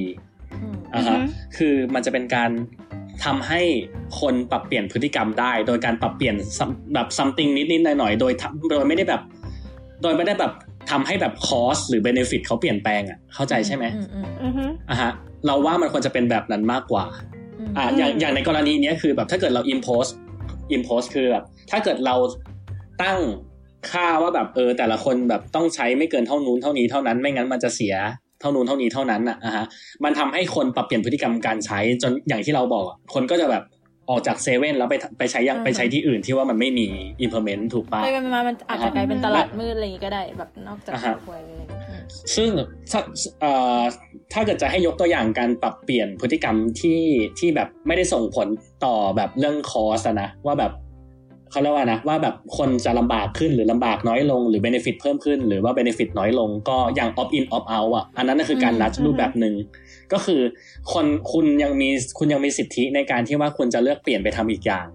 [0.61, 2.51] อืมอ่าฮะอือฮึคือมันจะเป็นการ
[3.25, 3.61] ทำให้
[4.19, 9.21] คนปรับเปลี่ยนพฤติกรรมได้ โดยการปรับเปลี่ยน some- แบบ something นิดๆหน่อยๆโดยทำโดยไม่ได้แบบ
[10.01, 10.51] โดยไม่ได้แบบ
[10.91, 15.11] ทำให้แบบ cost หรือ benefit เขาเปลี่ยนแปลงอะเข้าใจใช่ไหมอืมอืมอือฮึอะฮะ
[15.45, 17.05] เราว่ามันควรจะเป็นแบบนั้นมากกว่า
[17.59, 20.11] อืมอ่าอย่างอย่างในกรณีเนี้ยคือแบบถ้าเกิดเรา impose
[20.75, 22.15] impose คือแบบถ้าเกิดเรา
[23.01, 23.17] ตั้ง
[23.91, 27.95] ค่าว่าแบบเออแต่ละคนแบบต้องใช้ไม่เกินเท่านู้นเท่านี้เท่านั้นไม่งั้นมันจะเสีย
[28.41, 29.65] เท่านู้นเท่านี้เท่านั้นอะอะฮะ
[30.03, 33.63] มันทำให้คนปรับเปลี่ยนพฤติกรรมการใช้จนอย่างที่เราบอกอะคนก็จะแบบ
[34.09, 36.87] ออกจากเซเว่นแล้วไปไปใช้ยังไปใช้ที่อื่นที่ว่ามันไม่มี
[37.25, 42.01] implement ถูกปะไปๆมาๆมันอาจจะกลายเป็นตลาดมืดอะไรอย่างงี้ก็ได้แบบนอกจากอ่าฮะหวยอะไรอย่างเงี้ยอืม
[42.35, 42.49] ซึ่ง
[42.91, 43.01] ถ้า
[43.41, 43.81] เอ่อ
[44.33, 47.01] ถ้าเกิดจะให้ยกตัวอย่างการปรับเปลี่ยนพฤติกรรมที่
[47.39, 48.47] ที่แบบไม่ได้ส่งผล
[48.85, 50.73] ต่อแบบเรื่อง cost นะว่าแบบ
[51.51, 59.53] เขาเรียกว่านะว่าแบบคนจะลำบากขึ้นหรือลำบากน้อยลงหรือ benefit เพิ่มขึ้น หรือว่า benefit น้อยลงก็อย่าง opt in opt out อะอันนั้นก็คือการ nudge รูปแบบหนึ่ง
[60.13, 60.41] ก็คือ
[60.93, 64.87] คนคุณยังมีคุณยังมีสิทธิในการที่ว่าคุณจะเลือกเปลี่ยนไปทำอีกอย่าง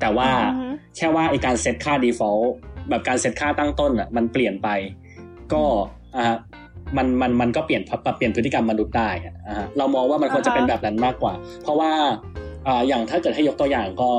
[0.00, 0.66] แต่ว่าอือฮึ
[0.96, 2.46] แค่ว่าไอการเซตค่า default
[2.88, 4.68] แบบการเซตค่าตั้งต้นอะมันเปลี่ยนไป
[5.52, 5.62] ก็
[6.16, 6.38] อ่าฮะ
[6.96, 11.32] มันมันมันก็เปลี่ยนปรับเปลี่ยนพฤติกรรมมนุษย์ได้อะอ่าฮะเรามองว่ามันควรจะเป็นแบบนั้นมากกว่า
[11.62, 11.92] เพราะว่า
[12.66, 14.10] อ่าอย่างถ้าเกิดให้ยกตัวอย่างก็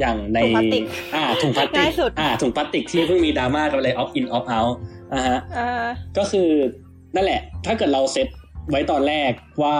[0.00, 4.74] อย่างในถุงพลาสติกอ่าถุงพลาสติกง่ายสุดอ่าถุงพลาสติกที่เพิ่งมีดราม่ากันเลย opt in opt out
[5.12, 5.86] อ่าฮะอ่า
[6.18, 6.48] ก็คือ
[7.14, 8.28] นั่นแหละ ถ้าเกิดเราเซต
[8.70, 9.76] ไว้ตอนแรกว่า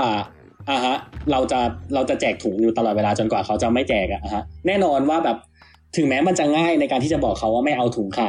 [0.71, 0.97] อ่าฮะ
[1.31, 1.61] เราจะ
[1.95, 5.37] เราจะแจกถุงอยู่ตลอดเวลาจนกว่าเขาจะไม่แจกอะอะฮะ แน่นอนว่าแบบ
[5.97, 8.29] ถึงแม้มันจะง่ายในการที่จะบอกเขาว่าไม่เอาถุงค่ะ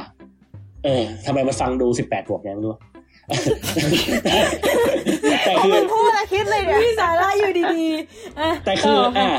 [0.85, 2.75] เออทำไมมันฟังดูสิบแปดบวกยังไม่รู้
[5.45, 9.29] แต่พอคือมันพูดแล้วคิดเลยเนี่ยมีสาระอยู่ดีๆอะแต่คือต่อ่า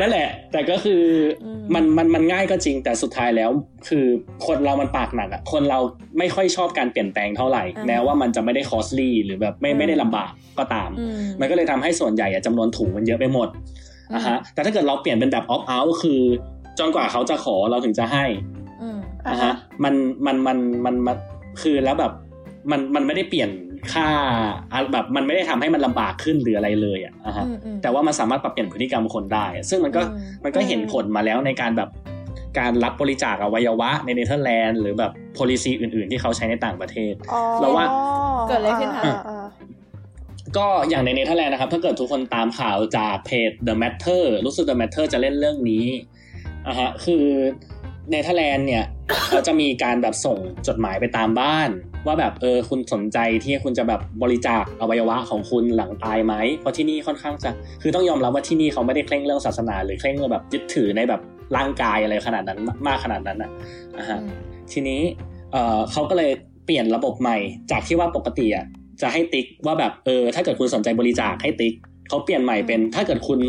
[0.00, 1.02] นั่นแหละ แต่ก็คือ
[1.44, 3.50] อมมันมันมันง่ายก็จริง แต่สุดท้ายแล้ว
[3.88, 4.04] คือ
[4.46, 5.78] คนเรามันปากหนักอะคนเรา
[6.18, 13.48] ไม่ค่อยชอบการเปลี่ยนแปลงเท่าไหร่แม้ว่ามันจะไม่ได้คอสลี่หรือแบบไม่ไม่ได้ลำบากก็ตามอืมมันก็เลยทำให้ส่วนใหญ่อะจำนวนถุงมันเยอะไปหมด
[14.10, 16.20] อืมนะฮะแต่ถ้าเกิดเราเปลี่ยนเป็นแบบ opt out คือ
[16.78, 18.24] จนกว่าเขาจะขอเราถึงจะให้
[18.82, 19.54] อืมอ่านะฮะฮะ
[19.84, 19.94] มัน
[20.26, 21.16] มันมันมันมัน
[21.62, 22.12] คือแล้วแบบ
[22.70, 23.50] มันมันไม่ได้เปลี่ยน
[23.92, 24.08] ค่า
[24.72, 31.90] อะแบบมันไม่ได้ทำให้มันลำบากขึ้นหรืออะไรเลยอะนะฮะอืมอืมแต่ว่ามันสามารถปรับเปลี่ยนพฤติกรรมคนได้ ซึ่งมันก็อืมมันก็เห็นผลมาแล้วในการแบบ
[32.58, 37.86] การรับบริจาคอวัยวะในเนเธอร์แลนด์หรือแบบ policy อื่น ๆ ที่เขาใช้ในต่างประเทศอ๋อเราว่า
[38.48, 39.46] เกิดอะไรขึ้นคะอ่าอ่า
[40.56, 45.86] ก็อย่างในเนเธอร์แลนด์นะครับ ถ้าเกิดทุกคนตามข่าวจากเพจ The Matter รู้สึก The Matter จะเล่นเรื่องนี้
[46.66, 47.24] อะฮะคือ
[48.10, 48.84] เนเธอร์แลนด์เนี่ย
[49.28, 51.70] เขาจะมีการแบบส่งจดหมายไปตามบ้าน
[52.08, 57.50] ว่าแบบเออคุณสนใจที่คุณจะแบบบริจาคอวัยวะของคุณหลังตายไหมเพราะที่นี่ค่อนข้างจะ
[57.82, 61.20] คือต้องยอมรับว่าที่นี่เขาไม่ได้เคร่งเรื่องศาสนา หรือเคร่งเรื่องแบบยึดถือในแบบ
[61.56, 63.50] ร่างกายอะไรขนาดนั้นมากขนาดนั้นอะ
[63.96, 64.18] อะฮะ
[64.72, 65.00] ทีนี้
[65.52, 66.32] เอ่อเขาก็เลย
[66.64, 67.36] เปลี่ยนระบบใหม่
[67.70, 68.64] จากที่ว่าปกติอะ
[69.02, 71.74] จะให้ติ๊กว่าแบบเออถ้าเกิดคุณสนใจบริจาคให้ติ๊ก
[72.08, 73.40] เขาเปลี่ยนใหม่เป็น ถ้าเกิดคุณ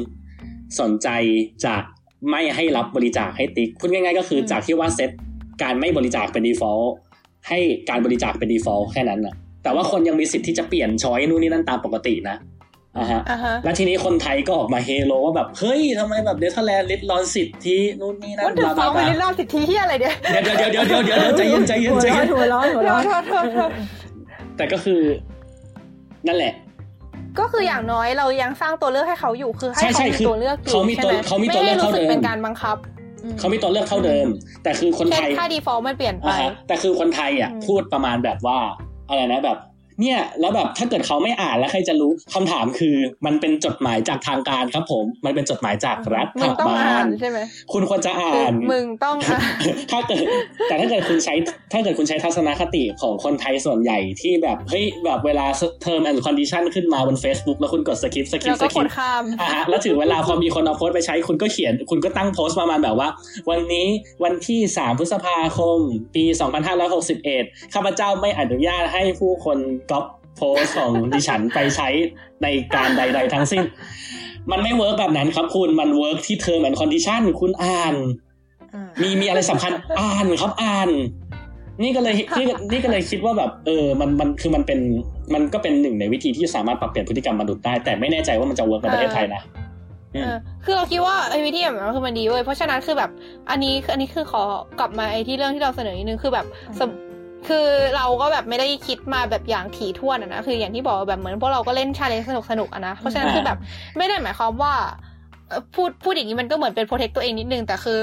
[0.81, 1.07] สนใจ
[1.65, 1.75] จะ
[2.31, 5.09] ไม่ให้รับบริจาคให้ติ๊กพูดง่ายๆก็คืออืมจากที่ว่าเซต
[5.63, 6.89] การไม่บริจาคเป็น default
[7.49, 12.37] ให้การบริจาคเป็น default แค่นั้นนะแต่ว่าคนยังมีสิทธิ์ที่จะเปลี่ยน choice นู่นนี่นั่นตามปกตินะ
[12.97, 23.69] อ่าฮะอ่าฮะแล้วทีนี้คนไทยก็ออกมาเฮโลว่าแบบ เฮ้ยทำไมแบบเนเธอร์แลนด์ลิดรอนสิทธินู่นนี่นั่นว่าเดือดฟ้องไปบลาบลาในรอบสิทธิที่อะไรเดียวเดี๋ยวเดี๋ยวเดี๋ยวเดี๋ยวเดี๋ยวเดี๋ยวใจเย็นใจเย็นใจเย็นหัวร้อนหัวร้อนโทหัวร้อนษโทษโทษโทษ
[24.57, 25.01] แต่ก็คือ
[26.27, 26.53] นั่นแหละ
[27.39, 32.77] ก็คืออย่างน้อยเรายังสร้างตัวเลือกให้เขาอยู่คือให้ใช่ใช่เขาคืมีอตัวเลือกอยู่เขามีตัวใช่ไหเขามีตัวเลือกไม่ได้รู้สึกเท่าเดิมเป็นการบังคับ
[33.39, 34.27] เขามีตัวเลือกเท่าเดิม
[34.63, 38.57] แต่คือคนแค่ไทยค่า default มันเปลี่ยนไปอ่าฮะแต่คือคนไทยอะอืมพูดประมาณแบบว่า
[39.09, 39.57] อะไรนะแบบ
[40.01, 42.95] เนี่ยแล้วแบบถ้าเกิดเขาไม่อ่านแล้วใครจะรู้คำถามคือ
[43.25, 47.39] มันเป็นจดหมายจากทางการครับผม มันเป็นจดหมายจากรัฐมึงต้องบาอ่าลนใช่ไหม
[47.73, 49.51] คุณควรจะอ่าคือนมึงต้องอ่าน
[49.91, 50.23] ถ้าเกิด
[50.67, 51.33] แต่ถ้าเกิดคุณใช้
[51.73, 55.45] ถ้าเกิดคุณใช้ทัศนคติของคนไทยส่วนใหญ่ที่แบบเฮ้ยแบบเวลา
[55.85, 63.09] term and condition ขึ้นมาบน Facebook แล้วคุณกดสกิปสกิแล้ปวสก็กิกปดข้ามอ่าฮะแล้วถึงเวลาพอมีคนเอาโพสต์ไปใช้คุณก็เขียน คุณก็ตั้งโพสต์ประมาณแบบว่า
[63.49, 63.87] วันนี้
[64.23, 65.79] วันที่3พฤษภาคม
[66.15, 66.23] ปี
[66.99, 69.57] 2561ข้าพเจ้าไม่อนุญาตให้ผู้คน
[69.91, 70.05] ก๊อป
[70.37, 71.87] โพสต์ของดิฉันไปใช้
[72.43, 73.63] ในการใด ๆ ทั้งสิ้น
[74.51, 77.95] มันไม่ work แบบนั้นครับคุณมัน work ที่ term and condition คุณอ่าน
[79.01, 80.89] มีมีอะไรสำคัญอ่านครับอ่าน
[81.81, 84.79] นี่ก็เลยนี่นี่ก็เลยคิดว่าแบบ เออมันมันคือมันเป็น
[85.33, 89.41] มันก็เป็นหนึ่งในวิธีที่สามารถปรับเปลี่ยนพฤติกรรมมนุษย์ได้ แต่ไม่แน่ใจว่ามันจะ work ในประเทศไทยนะ
[90.13, 90.35] เออ
[90.65, 93.11] คือเราคิดว่าไอ้วิธีแบบนั้นคือมันดีเว้ยเพราะฉะนั้นคือแบบ
[93.49, 94.43] อันนี้คืออันนี้คือขอ
[94.79, 96.45] กลับมาไอ้ที่เรื่องที่เราเสนอนิดนึงคือแบบ
[96.79, 96.89] สม
[97.47, 97.65] คือ
[97.95, 103.57] เราก็แบบไม่ได้คิดมาแบบอย่างถี่ถ้วนอะนะคืออย่างที่บอกแบบเหมือนพวกเราก็เล่น challenge สนุกสนุกๆอะนะเพราะฉะนั้นคือแบบ
[103.97, 104.73] ไม่ได้หมายความว่า
[105.75, 107.99] พูดพูดอย่างนี้มันก็เหมือนเป็น protect ตัวเองนิดนึงแต่คือ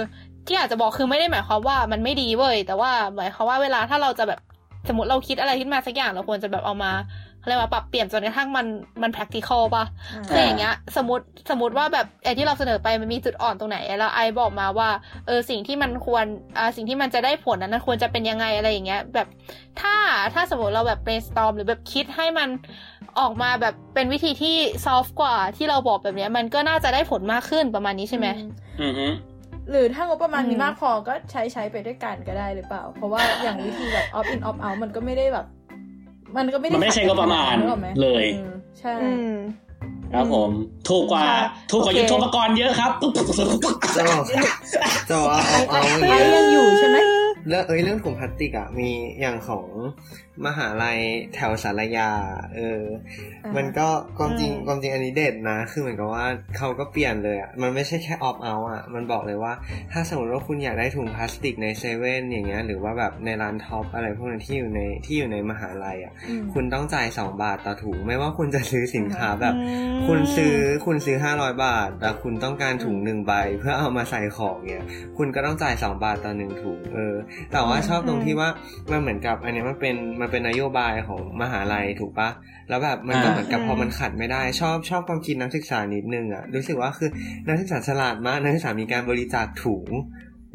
[0.46, 4.40] ที่อาจจะบอกคือไม่ได้หมายความว่ามันไม่ดีเว้ยแต่ว่าหมายความว่าเวลาถ้าเราจะแบบ
[4.88, 6.92] สมมติเราคิดอะไรขึ้นมาสักอย่างเราควรจะแบบเอามา
[7.46, 8.66] อะไรยกว่าปรับเปลี่ยนจนกระทั่งมัน
[9.02, 9.84] มัน practical ป่ะ
[10.28, 14.90] คืออย่างเงี้ย สมมติสมมติว่าแบบไอ้ที่เราเสนอไปมันมีจุดอ่อนตรงไหน แล้วไอบอกมาว่า
[15.26, 16.24] เออสิ่งที่มันควร
[16.58, 19.28] อ่าสิ่งที่มันจะได้ผลนั้นมันควรจะเป็นยังไงอะไรอย่างเงี้ย แบบ
[19.80, 19.94] ถ้า
[20.34, 22.48] ถ้าสมมติเราแบบ brainstorm หรือแบบคิดให้มัน
[23.18, 28.26] ออกมาแบบเป็นวิธีที่ soft กว่าที่เราบอกแบบเนี้ย มันก็น่าจะได้ผลมากขึ้นประมาณนี้ใช่ไหม
[28.82, 29.06] อือฮึ
[29.70, 35.46] หรือถ้างบประมาณมีอืมมากพอก็ใช้ใช้ไปด้วยกันก็ได้หรือเปล่า เพราะว่าอย่างวิธีแบบ opt in opt out มันก็ไม่ได้แบบ
[36.36, 39.32] มันก็ไม่ได้มันไม่ใช่งบประมาณนึกออกไหเลยออใช่อืม
[40.14, 40.50] ครับผม
[40.88, 42.92] ถูกกว่าค่ะถูกกว่าโอเคยุทโธปกรณ์เยอะครับ
[43.96, 44.22] จะบอก
[45.08, 46.96] จะบอกว่าเอาเอาอย่างไอ้เงี้ยยังอยู่ใช่ไหม
[47.48, 48.88] เรื่องเอ้ยเรื่องถุงพลาสติกอะมี
[49.20, 49.66] อย่างของ
[50.46, 50.98] มหาลัย
[51.34, 52.10] แถวศาลายา
[52.56, 52.82] เออ
[53.44, 56.26] อ่ามัมันก็ความจริงอืมความจริงอันนี้เด็ดนะ คือเหมือนกับว่า
[56.56, 59.52] เขาก็เปลี่ยนเลยอะ มันไม่ใช่แค่ opt out อะ มันบอกเลยว่า
[59.92, 69.62] ถ้าสมมติว่าคุณอยากได้ถุงพลาสติกในเซเว่นอย่างเงี้ย หรือว่าแบบในร้าน Tops อะไรพวกนั้นที่อยู่ในที่อยู่ในมหาลัยอะอืมคุณต้องจ่ายสองบาทต่อถุง ไม่ว่าคุณจะซื้อสินค้าแบบอื
[69.94, 70.54] มคุณซื้อ
[70.86, 74.84] คุณซื้อห้าร้อยบาท แต่คุณต้องการถุงหนึ่งใบ เพื่อเอามาใส่ของเนี่ย
[75.18, 77.14] คุณก็ต้องจ่ายสองบาทต่อหนึ่งถุง เออ
[77.52, 78.48] แต่ว่าชอบตรงที่ว่า
[78.90, 82.28] มันเหมือนกับอันเนี้ยมันเป็นมันเป็นนโยบายของมหาลัยถูกปะ
[82.68, 87.10] แล้วแบบมันก็อ่าเหมือนกับอืมพอมันขัดไม่ได้ ชอบชอบความคิดนักศึกษานิดนึงอะรู้สึกว่าคือ
[87.48, 89.86] นักศึกษาฉลาดมากนักศึกษามีการบริจาคถุง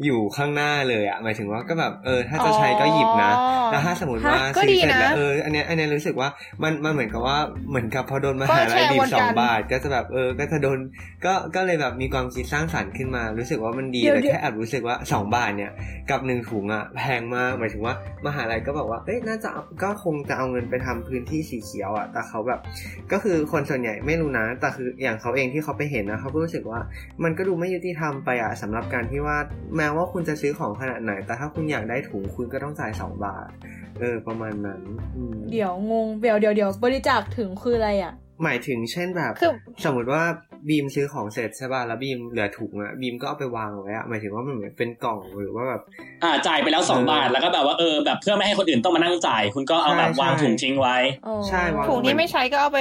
[0.04, 6.28] อยู่ข้างหน้าเลยอะหมายถึงว่าก็แบบเออถ้าจะใช้ก็หยิบนะอ๋อแล้วถ้าสมมติว่าฮะก็ซื้อดีเสร็จนะแล้วเอออันเนี้ยอันเนี้ยรู้สึกว่า
[6.62, 7.38] มันมันเหมือนกับว่า
[7.70, 10.78] เหมือนกับพอโดนมหาลัยก็แชร์บีบบนสอกังนบาท ก็จะแบบเออก็จะโดน
[11.24, 15.70] ก็ก็เลยแบบมีความคิดสร้างสรรค์ขึ้นมา รู้สึกว่ามันดีเดี๋ยวแต่เดี๋ยวแค่แอบรู้สึกว่าสองบาทเนี่ย
[16.10, 17.94] กับหนึ่งถุงอะแพงมากหมายถึงว่า
[18.26, 22.60] มหาลัยก็บอกว่าเอ้ยน่าจะเอาก็คงจะเอาเงินไปทำพื้นที่สีเขียวอะแต่เขาแบบ
[23.12, 26.80] ก็คือคนส่วนใหญ่ไม่รู้นะแต่คืออย่างเขาเองที่เขาไปเห็นนะเขาก็รู้สึกว่า
[27.24, 29.36] มันก็ดูไม่ยุติธรรมไปอะสำหรับการที่ว่า
[29.76, 33.48] แม้ว่าคุณจะซื้อของขนาดไหน แต่ถ้าคุณอยากได้ถุงคุณก็ต้องจ่ายสองบาท
[33.98, 34.80] เออ ประมาณนั้น
[35.16, 39.52] อืมเดี๋ยวงงเดี๋ยวเดี๋ยวเดี๋ยวบริจาคถึงคืออะไรอะ หมายถึงเช่นแบบคือ
[39.84, 40.22] สมมติว่า
[40.68, 45.82] บีมซื้อของเสร็จใช่ป่ะแล้วบีมเหลือถุงอะบีมก็เอาไปวางไว้อะหมายถึงว่ามันเหมือนเป็นกล่องหรือว่าแบบ
[46.22, 52.78] อ่าจ่ายไปแล้วสองเออบาทแล้วก็แบบว่าเออแบบเพื่อไม่ให้คนอื่นต้องมานั่งจ่าย คุณก็เอาแบบใช่วางใช่ถุงทิ้งไว้อ๋อใช่วางถุงที่ไม่ใช้ก็เอาไป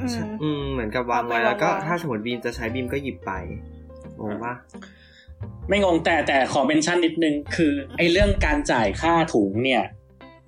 [0.00, 3.32] อืมอืมเหมือนกับวางไว้เอาไปแล้วก็วางๆถ้าสมมติบีมจะใช้บีมก็หยิบไป
[4.20, 4.54] งงปะ
[5.68, 9.82] ไม่งงแต่แต่ขอ mention นิดนึง คือไอ้เรื่องการจ่ายค่าถุงเนี่ย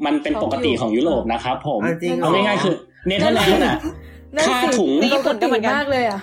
[0.04, 2.76] มันเป็นปกติของยุโรปนะครับผมอะจริงเหรเอาง่ายๆคือ
[3.08, 3.76] เนเธอร์แลนด์อะ
[4.36, 6.20] นั่นค่าถุงในญี่ปุ่นก็เหมือนกันมากเลยอะ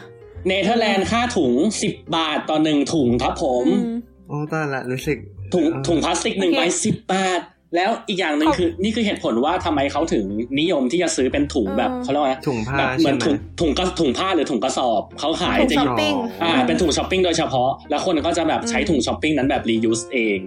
[0.47, 1.53] เนเธอร์แลนด์ค่าถุง
[1.84, 3.91] สิบบาทต่อหนึ่งถุงครับผมอืม
[4.28, 5.17] โอ้ตอนละรู้สึก
[5.53, 7.41] ถุงเออถุงพลาสติกหนึ่งโอเคใบสิบบาท
[7.76, 10.26] แล้วอีกอย่างหนึ่งเขาคือ นี่คือเหตุผลว่าทำไมเขาถึง
[10.59, 20.39] นิยมที่จะซื้อเป็นถุงแบบเออเขาเรียกว่าไงถุงผ้าแบบเหมือนใช่ไหมถุงถุงกระถุงผ้าหรือถุงกระสอบเขาขายถุงจะช้อปปิ้งอยู่อ่าเป็นถุงช้อปปิ้งโดยเฉพาะ แล้วคนก็จะแบบใช้อืมถุงช้อปปิ้งนั้นแบบ reuse เอง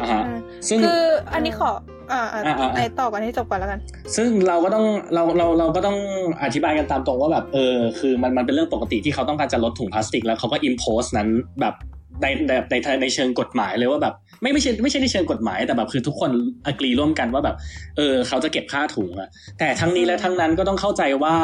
[0.00, 1.70] อ่าฮะอืมซึ่งคืออันนี้ขอ
[2.12, 3.80] อ่าอ่าอ่าอ่าไอต่อกันให้จบก่อนแล้วกัน
[4.16, 5.98] ซึ่งเราก็ต้องเราเราเราก็ต้อง
[6.42, 11.28] อธิบายกันตามตรงว่าแบบเออคือมันมันเป็นเรื่องปกติที่เขาต้องการจะลดถุงพลาสติก แล้วเขาก็ impose นั้น
[11.60, 11.74] แบบ
[12.20, 16.30] ในในในในเชิงกฎหมายเลยว่าแบบไม่ไม่ใช่ไม่ใช่ในเชิงกฎหมายแต่แบบคือทุกคน
[16.66, 17.56] อกรีร่วมกันว่าแบบ
[17.96, 21.36] เออ เขาจะเก็บค่าถุงอะแต่ทั้งนี้และทั้งนั้นก็ต้องเข้าใจว่า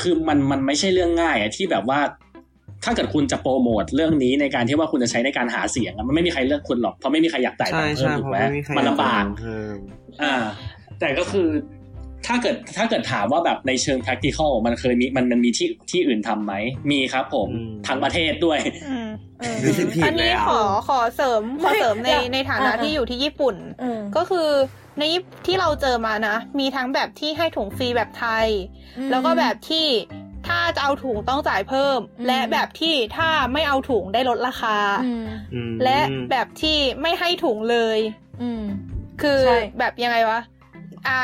[0.00, 2.00] คือมันมันไม่ใช่เรื่องง่ายอะที่แบบว่า
[2.84, 9.78] ถ้าเกิดคุณจะโปรโมทเรื่องนี้ในการที่ว่าคุณจะใช้ในการหาเสียงอะมันไม่มีใครเลือกคุณหรอกเพราะไม่มีใครอยากจ่ายใช่ตังค์เพิ่ใช่มถูเพกราะไหมไม่มีใครมันลำบากเพิ่ม
[10.22, 10.34] อ่า
[11.00, 11.48] แต่ก็คือ
[12.26, 16.54] ถ้าเกิดถ้าเกิดถามว่าแบบในเชิง practical มันเคยมีมันมันมีที่ที่อื่นทำไหม
[16.90, 19.08] มีครับผมอืมทั้งประเทศด้วยอืม
[19.40, 24.48] เออรู้สึกผิดอันนี้แล้วขอขอเสริมขอเสริมในไม่ในฐานะอ่าที่อยู่ที่ญี่ปุ่นอืมก็คือ
[24.98, 28.48] ในญี่ปุ่นที่เราเจอมานะ มีทั้งแบบที่ให้ถุงฟรีแบบไทย
[29.10, 29.86] แล้วก็แบบที่
[30.46, 35.98] ถ้าจะเอาถุงต้องจ่ายเพิ่มอืมและแบบที่ถ้าไม่เอาถุงได้ลดราคาอืมอืมและ
[36.30, 37.98] แบบที่ไม่ให้ถุงเลย
[38.42, 38.62] อืม
[39.22, 40.40] คือใช่แบบยังไงวะ
[41.08, 41.20] อ่า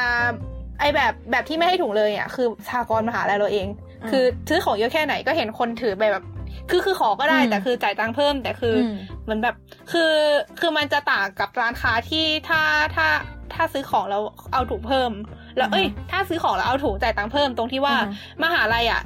[0.80, 3.66] ไอแบบแบบที่ไม่ให้ถุงเลยอะคือสากรณ์มหาลัยเราเอง
[4.10, 6.24] คือซื้อของเยอะแค่ไหนก็เห็นคนถือไปแบบ
[6.70, 9.54] คือคือขอก็ได้อืมแต่คือจ่ายตังค์เพิ่ม แต่คืออมเหมือนแบบ
[9.92, 10.12] คือ
[10.60, 12.62] คือมันจะต่างกับร้านค้าที่ถ้า
[12.96, 13.08] ถ้า
[13.54, 14.22] ถ้าซื้อของแล้ว
[14.52, 15.10] เอาถุงเพิ่ม
[15.56, 18.12] แล้วเอ้ย ถ้าซื้อของแล้วเอาถุงจ่ายตังค์เพิ่มตรงที่ว่าอือฮึ
[18.42, 19.02] มหาลัยอะ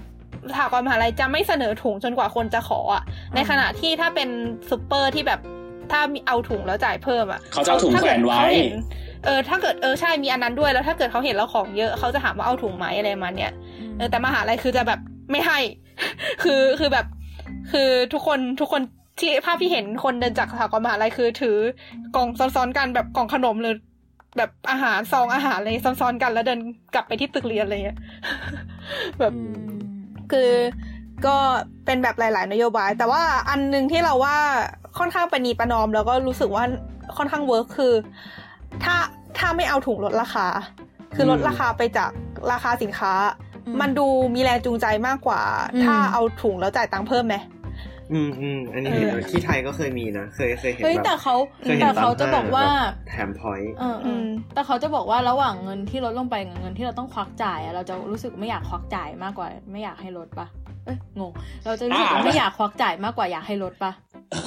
[0.50, 3.02] สถาบันมหาลัยจะไม่เสนอถุงจนกว่าคนจะขออะ
[3.34, 4.28] ในขณะที่ถ้าเป็น
[4.70, 5.40] ซูเปอร์ที่แบบ
[5.92, 8.42] ถ้ามีเอาถุงแล้วจ่ายเพิ่มอะเขาจะเอาถุงถ้แขวนไว้
[9.24, 13.52] เขาเห็นเออถ้าเกิดเออใช่มีอันนั้นด้วยแล้วถ้าเกิดเขาเห็นเราของเยอะเขาจะถามว่าเอาถุงไหมอะไรมาเนี่ย
[13.96, 15.00] เออแต่มหาลัยคือจะแบบ
[15.30, 15.58] ไม่ให้
[16.42, 17.06] คือคือแบบ
[17.72, 18.82] คือทุกคนทุกคน
[19.20, 21.56] ที่ภาพที่เห็นคนเดินจากสถาบันมหาลัยคือ ถือ
[22.16, 23.74] กล่องซ้อนๆกันแบบกล่องขนมเลย
[24.36, 26.60] แบบอาหารซองอาหารอะไรซ้อนๆกัน แล้วเดิน
[26.94, 27.98] กลับไปที่ตึกเรียนอะไรเงี้ย
[29.18, 29.74] แบบอืม
[30.32, 30.50] คือ
[31.26, 31.36] ก็
[31.84, 34.36] เป็นแบบหลาย ๆ นโยบาย แต่ว่าอันหนึงที่เราว่า
[34.98, 36.64] ค่อนข้างประนีประนอม แล้วก็รู้สึกว่า
[37.16, 37.94] ค่อนข้างเวิร์คคือ
[38.84, 38.94] ถ้า
[39.38, 40.46] ถ้าไม่เอาถุงลดราคา
[41.14, 42.10] คือลดราคาไปจาก
[42.52, 43.12] ราคาสินค้า
[43.66, 45.42] อืมมันดูมีแรงจูงใจมากกว่า
[45.74, 47.36] อืมถ้าเอาถุงแล้วจ่ายตังค์เพิ่มไหม
[48.12, 60.46] อืมอืมอันนี้เห็นเออที่ไทยก็เคยมีนะเคยเคยเห็นเฮ้ยแบบแต่เขาเคยเห็นแต่เขาตมจะบอกว่าห้งแบบแถมพอยต์เออเอออมแต่เขาจะบอกว่าระหว่างเงินที่ลดลงไปกับเงินที่เราต้องควักจ่ายอะเราจะรู้สึกไม่อยากควักจ่ายมากกว่า ไม่อยากให้ลดปะ
[60.85, 61.32] เอ้ยงง
[61.64, 63.93] เราจะรู้สึกว่าอ่าไม่อยากควักจ่ายมากกว่าอยากให้ลดปะ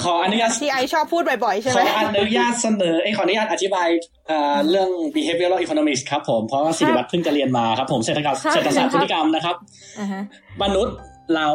[0.04, 3.88] ขออนุญาตที่ไอชอบพูดบ่อยๆ ใช่ขไหมออนุญาตเสนอไอยขออนุญาตอธิบาย
[4.28, 9.56] เอ่อเรื่อง behavioral economics ครับผม เพราะว่าสิริวัตรเพิ่งจะเรียนมาครับผมเศรษฐศาสตร์ครับเศรษฐศาสตร์พฤติกรรมนะครับ
[10.00, 10.22] อ่าฮะ
[10.64, 10.96] มนุษย์
[11.36, 11.50] เรา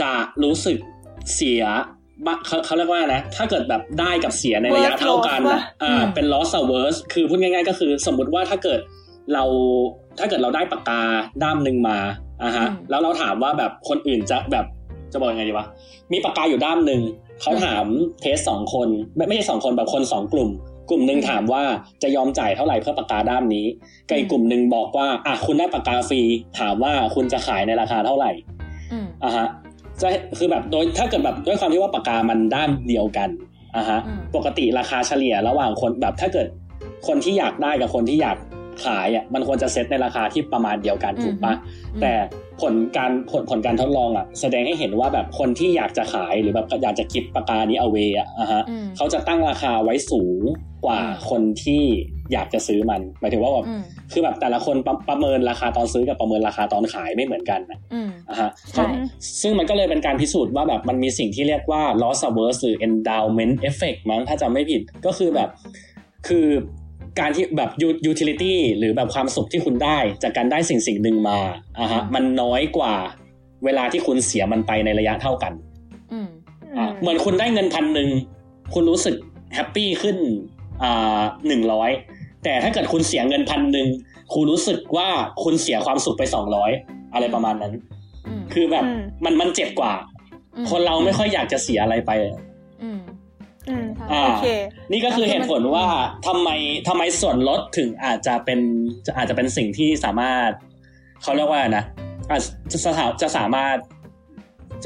[0.00, 0.12] จะ
[0.42, 0.78] รู้สึก
[1.34, 1.64] เสีย
[2.26, 8.80] บะเขาเขาเรียกว่านะ ถ้าเกิดแบบได้กับเสียในระยะ Worth เท่ากัน loss นะปะอ่าอืมเป็น loss averse คือพูดง่าย ๆ ก็คือสมมติว่าถ้าเกิด
[9.32, 9.44] เรา
[10.18, 11.00] ถ้าเกิดเราได้ปากกา
[11.42, 11.98] ด้ามหนึ่งมา
[12.42, 14.66] อะฮะแล้วเราถามว่าแบบคนอื่นจะแบบ
[15.12, 15.66] จะบอกยังไงดีวะ
[16.12, 17.00] มีปากกาอยู่ด้ามหนึ่ง
[17.42, 17.84] เขาถาม
[18.20, 20.48] เทสสองคนไม่ไม่ใช่สองคนแบบคนสองกลุ่ม
[20.90, 21.62] กลุ่มหนึ่งถามว่า
[22.02, 23.66] จะยอมจ่ายเท่าไหร่เพื่อปากกาด้ามนี้
[24.08, 26.20] กับอีกกลุ่มหนึ่งบอกว่าอะคุณได้ปากกาฟรี
[26.58, 28.30] ถามว่าคุณจะขายในราคาเท่าไหร่
[28.92, 29.46] อืมอะฮะ
[30.00, 30.08] จะ
[30.38, 33.28] คือแบบโดยถ้าเกิดแบบด้วยความที่ว่าปากกามันด้ามเดียวกัน
[33.76, 36.46] อะฮะอืมปกติราคาเฉลี่ยระหว่างคนแบบถ้าเกิด
[37.06, 38.36] คนที่อยากได้กับคนที่อยาก
[38.86, 41.54] ขายอะมันควรจะเซ็ตในราคาที่ประมาณเดียวกันถูกปะ
[41.94, 42.12] อืมแต่
[42.60, 50.42] ผลการผลผลการทดลองอะแสดงให้เห็นว่าแบบคนที่อยากจะขายหรือแบบอยากจะกิฟปากกานี้เอาเวอะอะฮะอืมเขาจะตั้งราคาไว้สูง
[50.86, 51.82] กว่าอืมคนที่
[52.32, 58.88] อยากจะซื้อมันหมายถึงว่าแบบอืมคือแบบแต่ละคนประประเมินราคาตอนซื้อกับประเมินราคาตอนขายไม่เหมือนกันนะอืมอะฮะใช่
[59.42, 65.48] ซึ่งมันก็เลยเป็นการพิสูจน์ว่าแบบมันมีสิ่งที่เรียกว่า loss averse หรือ endowment effect มั้งถ้าจำไม่ผิดก็คือแบบ
[66.28, 66.46] คือ
[67.20, 71.38] การที่แบบ u- utility หรือแบบความสุขที่คุณได้ จากการได้สิ่งสิ่งหนึ่งมา
[71.78, 72.94] อะฮะมันน้อยกว่า
[73.64, 75.52] เวลาที่คุณเสียมันไปในระยะเท่ากัน
[76.12, 76.28] อืม
[76.76, 78.08] อะเหมือนคุณได้เงินพันหนึ่ง
[78.74, 79.14] คุณรู้สึก
[79.54, 80.16] แฮปปี้ขึ้น
[80.82, 81.90] อ่าหนึ่งร้อย
[82.44, 83.88] แต่ถ้าเกิดคุณเสียเงินพันหนึ่ง
[84.34, 85.08] คุณรู้สึกว่า
[85.44, 86.70] คุณเสียความสุขไปสองร้อย
[87.14, 87.72] อะไรประมาณนั้น
[88.26, 89.92] อืมคือแบบอืมมันมันเจ็บกว่า
[90.56, 92.10] อืมคนเราไม่ค่อยอยากจะเสียอะไรไป
[93.70, 94.46] อืมอืมอ่าโอเค
[94.92, 95.86] นี่ก็คือเหตุผลว่า
[96.26, 96.48] ทำไม
[96.88, 98.60] ทำไมส่วนลดถึงอาจจะเป็น
[99.06, 100.50] จะอาจจะเป็นสิ่งที่สามารถ
[101.22, 101.84] เขาเรียกว่านะ
[102.30, 102.42] อาจ
[102.72, 103.76] จะสถาจะสามารถ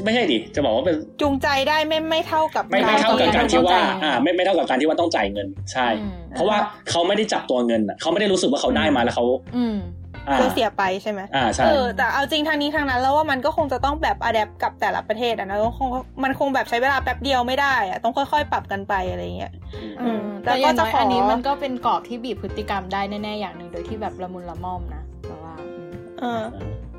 [0.05, 6.57] ไม่ใช่ดิจะบอกว่าเป็นจูงใจได้ไม่ไม่เท่ากับไม่ไม่เท่ากับการที่ว่าต้องจ่ายเงินอ่า ไม่ไม่เท่ากับการที่ว่าต้องจ่ายเงิน ใช่อืมเพราะว่า
[6.89, 9.25] เขาไม่ได้จับตัวเงินอะเขาไม่ได้รู้สึกว่าเขาได้มาแล้วเขา
[9.57, 10.02] อืมอ่า
[10.37, 15.89] คือเสียไปใช่ไหมอ่าใช่เออแต่เอาจริงทางนี้ทางนั้น แล้วว่ามันก็คงจะต้องแบบอัดแอปกับแต่ละประเทศอะนะต้องคง
[16.23, 19.53] มันคงแบบใช้เวลาแป๊บเดียวไม่ได้อะต้องค่อยๆ ปรับกันไปอะไรเงี้ย
[20.01, 26.43] อืมแล้แต่วอก็ย่างจะน้อยขออัอันนี้มันก็เป็นกรอบที่บีบพฤติกรรมได้แน่ๆอย่างหนึ่งโดยที่แบบละมุนละม่อมนะแต่ว่าอืมเออ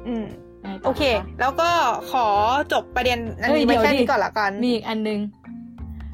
[0.06, 0.24] อืม
[0.62, 1.70] ไงต่โอเคะแล้วก็
[2.12, 2.26] ขอ
[2.72, 5.20] จบประเด็นอันเฮ้ยนี้ไปเดี๋ยวแค่ดินี้ก่อนละกันมีอีกอันนึง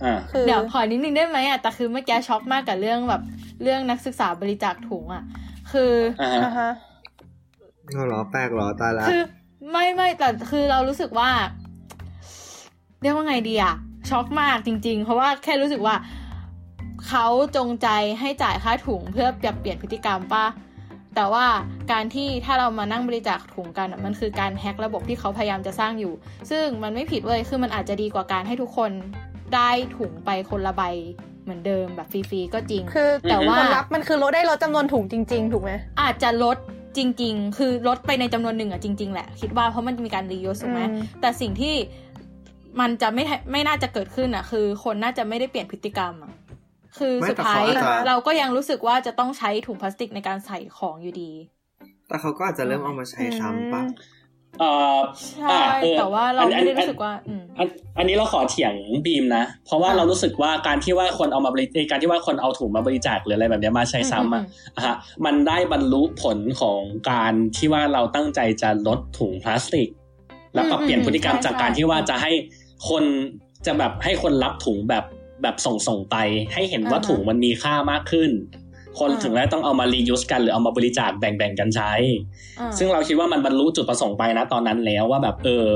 [0.04, 3.22] อ่าคือเดี๋ยวขอนิดนึงได้ไหมอะแต่คือเมื่อกี้ช็อกมากกับเรื่องแบบ
[3.62, 5.22] เรื่องนักศึกษาบริจาคถุงอะ
[5.72, 5.92] คือ
[8.08, 9.22] หรอแปลกเหรอตายละคือ
[9.70, 11.30] ไม่ไม่แต่คือเรารู้สึกว่า
[13.02, 13.74] เรียกว่าไงดีอะ
[14.10, 15.94] ช็อกมากจริง ๆ เพราะว่าแค่รู้สึกว่า
[17.08, 17.26] เขา
[17.56, 17.88] จงใจ
[18.20, 20.46] ให้จ่ายค่าถุงเพื่อปรับเปลี่ยนพฤติกรรมป่ะ
[21.16, 21.46] แต่ว่า
[21.92, 26.12] การที่ถ้าเรามานั่งบริจาคถุงกันอะมันคือการแฮ็กระบบที่เขาพยายามจะสร้างอยู่
[26.50, 28.90] ซึ่งมันไม่ผิดเลยคือมันอาจจะดีกว่าการให้ทุกคน
[29.54, 30.82] ได้ถุงไปคนละใบ
[31.44, 36.56] เหมือนเดิมแบบฟรีๆก็จริง คือแต่ว่าผลลัพธ์มันคือลดได้ลดจำนวนถุงจริง ๆ ถูกไหมอาจจะลด
[36.96, 41.74] จริง ๆ คือลดไปในจำนวนหนึ่งอะจริง ๆ แหละ คิดว่าเพราะมันจะมีการรียูสถูกไหมอืมแต่สิ่งที่
[42.80, 46.32] มันจะไม่ไม่น่าจะเกิดขึ้นอะคือ คนน่าจะไม่ได้เปลี่ยนพฤติกรรมอะ
[46.98, 51.32] คือไม่สุดแต่ท้ายเขาอาจจะเราก็ยังรู้สึกว่าจะต้องใช้ถุงพลาสติกในการใส่ของอยู่ดี
[52.08, 54.19] แต่เขาก็อาจจะเริ่มเอามาใช้ซ้ำปะเอ่อ
[55.36, 58.74] ใช่อะเออแต่ว่าเราอันไม่ได้อันรู้สึกว่าอืมอันอันนี้เราขอเถียง
[59.06, 66.80] บีมนะ เพราะว่าอ่าเรารู้สึกว่าการที่ว่าคนเอามาบริการที่ว่าคนเอาถุงมาบริจาคหรืออะไรแบบเนี้ยมาใช้ซ้ำอะอืมอะฮะมันได้บรรลุผลของ
[67.10, 69.88] การที่ว่าเราตั้งใจจะลดถุงพลาสติก
[70.54, 72.32] แล้วก็อืมเปลี่ยนพฤติกรรมใช่จากการใช่ที่ว่าจะให้
[72.88, 73.04] คน
[73.66, 75.04] จะแบบให้คนรับถุงแบบ
[75.42, 76.16] แบบส่งส่งๆไป
[76.54, 78.30] ให้เห็นว่าอ่าฮะถุงมันมีค่ามากขึ้น
[78.98, 81.92] คนอ่าถึงได้ต้องเอามารียูสกันหรือเอามาบริจาคแบ่งๆกันใช้
[82.60, 85.66] อ่าซึ่งเราคิดว่ามันบรรลุจุดประสงค์ไปนะตอนนั้นแล้วว่าแบบเออ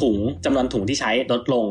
[0.00, 1.66] ถุงจำนวนถุงที่ใช้ลดลง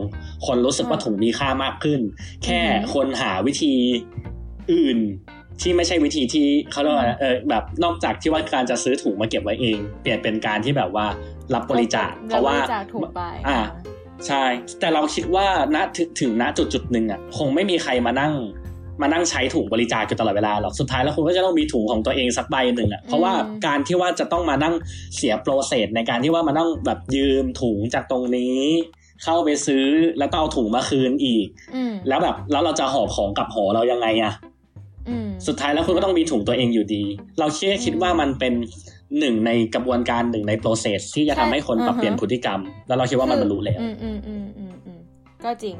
[0.46, 2.00] คนรู้สึกว่าอ่าถุงมีค่ามากขึ้น
[2.44, 3.74] แค่อือหือคนหาวิธี
[4.74, 5.00] อื่น
[5.62, 11.06] ที่ไม่ใช่วิธีที่เขาเรียกว่าอะไรเออแบบนอกจากที่ว่าการจะซื้อถุงมาเก็บไว้เอง เปลี่ยนเป็นการที่แบบว่า
[11.54, 13.60] รับบริจาคเพราะว่าบริจาคถุงไปอ่า
[14.28, 14.44] ใช่
[14.80, 18.34] แต่เราคิดว่าณถึงถึงณจุดจุดหนึ่งอะคงไม่มีใครมานั่ง
[19.02, 23.34] มานั่งใช้ถุงบริจาคอยู่ตลอดเวลาหรอก สุดท้ายแล้วคุณก็จะต้องมีถุงของตัวเองสักใบหนึ่งอะ เพราะว่า
[23.66, 24.74] การที่ว่าจะต้องมานั่ง
[25.16, 28.62] เสียโปรเซสในการที่ว่ามานั่งแบบยืมถุงจากตรงนี้
[29.24, 29.86] เข้าไปซื้อ
[30.20, 34.34] แล้วก็เอาถุงมาคืนอีกอืมแล้วแบบแล้วเราจะหอบของกลับหอเรายังไงอะ
[35.10, 37.04] อืมสุดท้ายแล้วคุณก็ต้องมีถุงตัวเองอยู่ดี
[37.39, 38.54] เราแค่คิดว่ามันเป็น
[39.20, 45.00] หนึ่งในกระบวนการหนึ่งในโปรเซสที่จะทำให้คนปรับเปลี่ยนพฤติกรรม แล้วเราคิดว่ามันบรรลุแล้วอืมอืมอืมอืมอืม
[45.44, 45.76] ก็จริง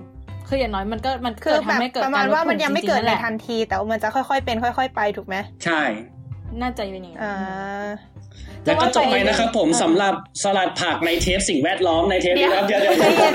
[0.54, 5.82] คืออย่างน้อยมันก็มันคือเกิดแบบทำให้เกิดประมาณกลดว่ามันยังไม่เกิดจริๆในแหละทันที แต่ว่ามันจะค่อยๆเป็น ค่อย ๆ ไปถูกไหมใช่
[6.62, 7.88] น่าจะเป็นอย่างนั้นอ่า
[8.66, 13.34] แล้วก็จบไปนะครับผมอ่าสำหรับสลัดผักในเทปสิ่งแวดล้อมในเทปนี้ครับเดี๋เดี๋ยยววเดี๋ยวใจเย็น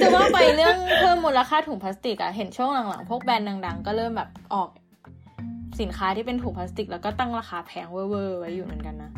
[0.00, 4.68] จะว่าไปเรื่องเพิ่มมูลค่าถุงพลาสติกอะเห็นช่วงหลังๆพวกแบรนด์ดังๆ ก็เริ่มแบบออก
[5.80, 9.10] สินค้าที่เป็นถุงพลาสติก แล้วก็ตั้งราคาแพงเวอร์ๆไว้อยู่เหมือนกันนะ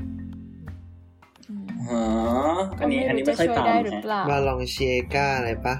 [1.90, 5.74] อืมอ๋ออันนี้อันนี้ไม่ค่อยตามก็รู้จะช่วยได้หรือฮะเปล่าบาลองเชียก้าอะไรปะ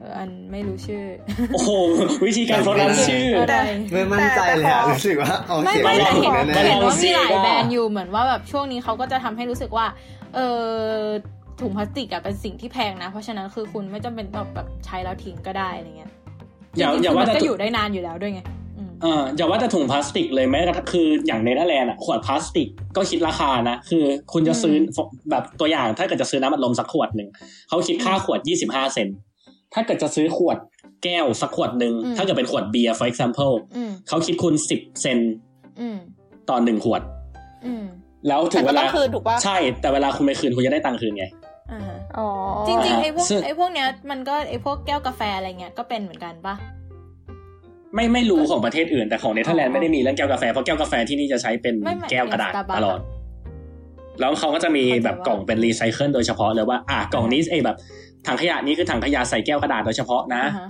[0.00, 1.04] เอออันไม่รู้ชื่อ
[1.52, 1.70] โอ้โห
[2.26, 3.60] วิธีการโปรนันชื่อเออได้
[3.92, 9.86] ไม่มั่นใจเลยอะแต่ขอรู้สึกว่าเอาไม่เสียงไม่แต่ถูเห็นกแน่แต่เห็นลองว่ามีหลายซิว่าแบรนด์อยู่เหมือนว่าแบบช่วงนี้เขาก็จะทำให้รู้สึกว่า
[10.34, 10.66] เออ
[11.60, 16.10] ถุงพลาสติกอะเป็นสิ่งที่แพงนะ เพราะฉะนั้นคือคุณไม่จำเป็นต้องแบบใช้แล้วทิ้งก็ได้อะไรเงี้ย
[16.76, 18.61] อย่าจริงๆอย่าว่ามันแต่ก็ถุอยู่ได้นานอยู่แล้วด้วยไงอืม
[19.02, 24.98] เอออย่าว่าแต่ถุงพลาสติกเลยแม้กระทั่งคืออย่างเนเธอร์แลนด์อะขวดพลาสติกก็คิดราคานะ คือคุณจะซื้ออ
[25.30, 27.28] แบบตัวอย่างถ้าเกิดจะซื้อน้ำอัดลมสักขวดหนึ่ง
[27.68, 29.16] เขาคิดค่าขวด 25 เซนต์
[29.74, 30.58] ถ้าเกิดจะซื้อขวด
[31.04, 35.34] แก้วสักขวดหนึ่งอืมถ้าเกิดเป็นขวดเบียร์ for example อืมเขาคิดคุณ 10 เซนต์
[35.80, 35.98] อืม
[36.50, 37.02] ต่อหนึ่งขวด
[37.66, 37.84] อืม
[38.28, 41.24] แล้วถึแต่งเวก็ต้ลาองคืนถูกปะใช่ แต่เวลาคุณไปคืนคุณจะได้ตังค์คืนไง
[41.72, 42.28] อ่าฮะอ๋อ
[42.68, 46.54] จริงๆอ่าไอ้พวกซึ่งไอ้พวกเนี้ยมันก็ไอ้พวกแก้วกาแฟอะไรเงี้ยก็เป็นเหมือนกันปะ
[47.94, 52.98] ไม่ไม่รู้ของประเทศอื่นแต่ของเนเธอร์แลนด์ไม่ได้มีเรื่องแก้วกาแฟเพราะแก้วกาแฟที่นี่จะใช้เป็นไม่ไม่แก้วกระดาษอย่าง Starbucks ตลอด
[54.20, 57.76] แล้วเขาก็จะมีแบบเข้าใจว่ากล่องเป็นรีไซเคิลโดยเฉพาะเลยว่าอะกล่องนี้ไอ้แบบ
[58.26, 60.68] ถังขยะนี้คือถังขยะใส่แก้วกระดาษโดยเฉพาะนะอ่าฮะ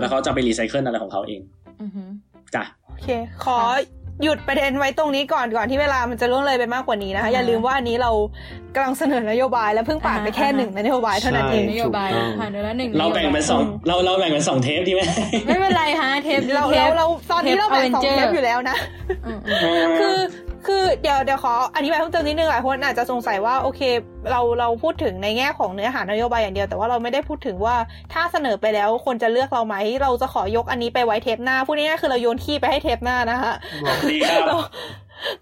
[0.00, 1.40] แล้วเขาจะไปรีไซเคิลอะไรของเขาเอง
[1.82, 2.02] อือฮึ
[2.54, 3.08] จ้ะโอเค
[3.44, 3.58] ขอ
[4.22, 8.10] หยุดประเด็นไว้ตรงนี้ก่อนก่อนที่เวลามันจะล่วงเลยไปมากกว่านี้นะคะ อย่าลืมว่าอันนี้เรา
[8.74, 12.08] กำลังเสนอนโยบายและเพิ่งผ่านไปแค่หนึ่งนโยบายเท่านั้นเองนโยบาย
[12.40, 15.02] ผ่านไปแล้วหนึ่งเราแบ่งเป็นสองเราเราแบ่งเป็นสองเทปดีไหม
[15.46, 18.76] ไม่เป็นไรฮะเทปเราทเราปเราตอนนี้เราแบ่งสองเทปเทป Avenger อยู่แล้วนะ
[19.26, 20.16] อืมอืมคือ
[20.66, 23.80] คือเดี๋ยวเดี๋ยวขออธิบายเพิ่มเติมนิดนึงหลายคนอาจจะสงสัยว่าโอเค
[24.30, 27.76] เราเราพูดถึงในแง่ของเนื้อหานโยบายอย่างเดียว แต่ว่าเราไม่ได้พูดถึงว่า
[28.12, 33.52] ถ้าเสนอไปแล้วคนจะเลือกเราไหม เราจะขอยกอันนี้ไปไว้เทปหน้าพูดง่ายๆคือเราโยนขี้ไปให้เทปหน้านะคะ
[34.10, 34.56] ดีครับเรา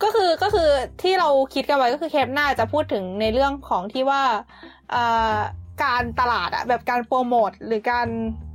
[0.03, 0.68] ก็คือก็คือ
[1.03, 4.23] ที่เราคิดกันไว้ก็คือเทปหน้าจะพูดถึงในเรื่องของที่ว่า
[4.95, 5.39] อ่า
[5.85, 8.09] การตลาดอะแบบการโปรโมทหรือการ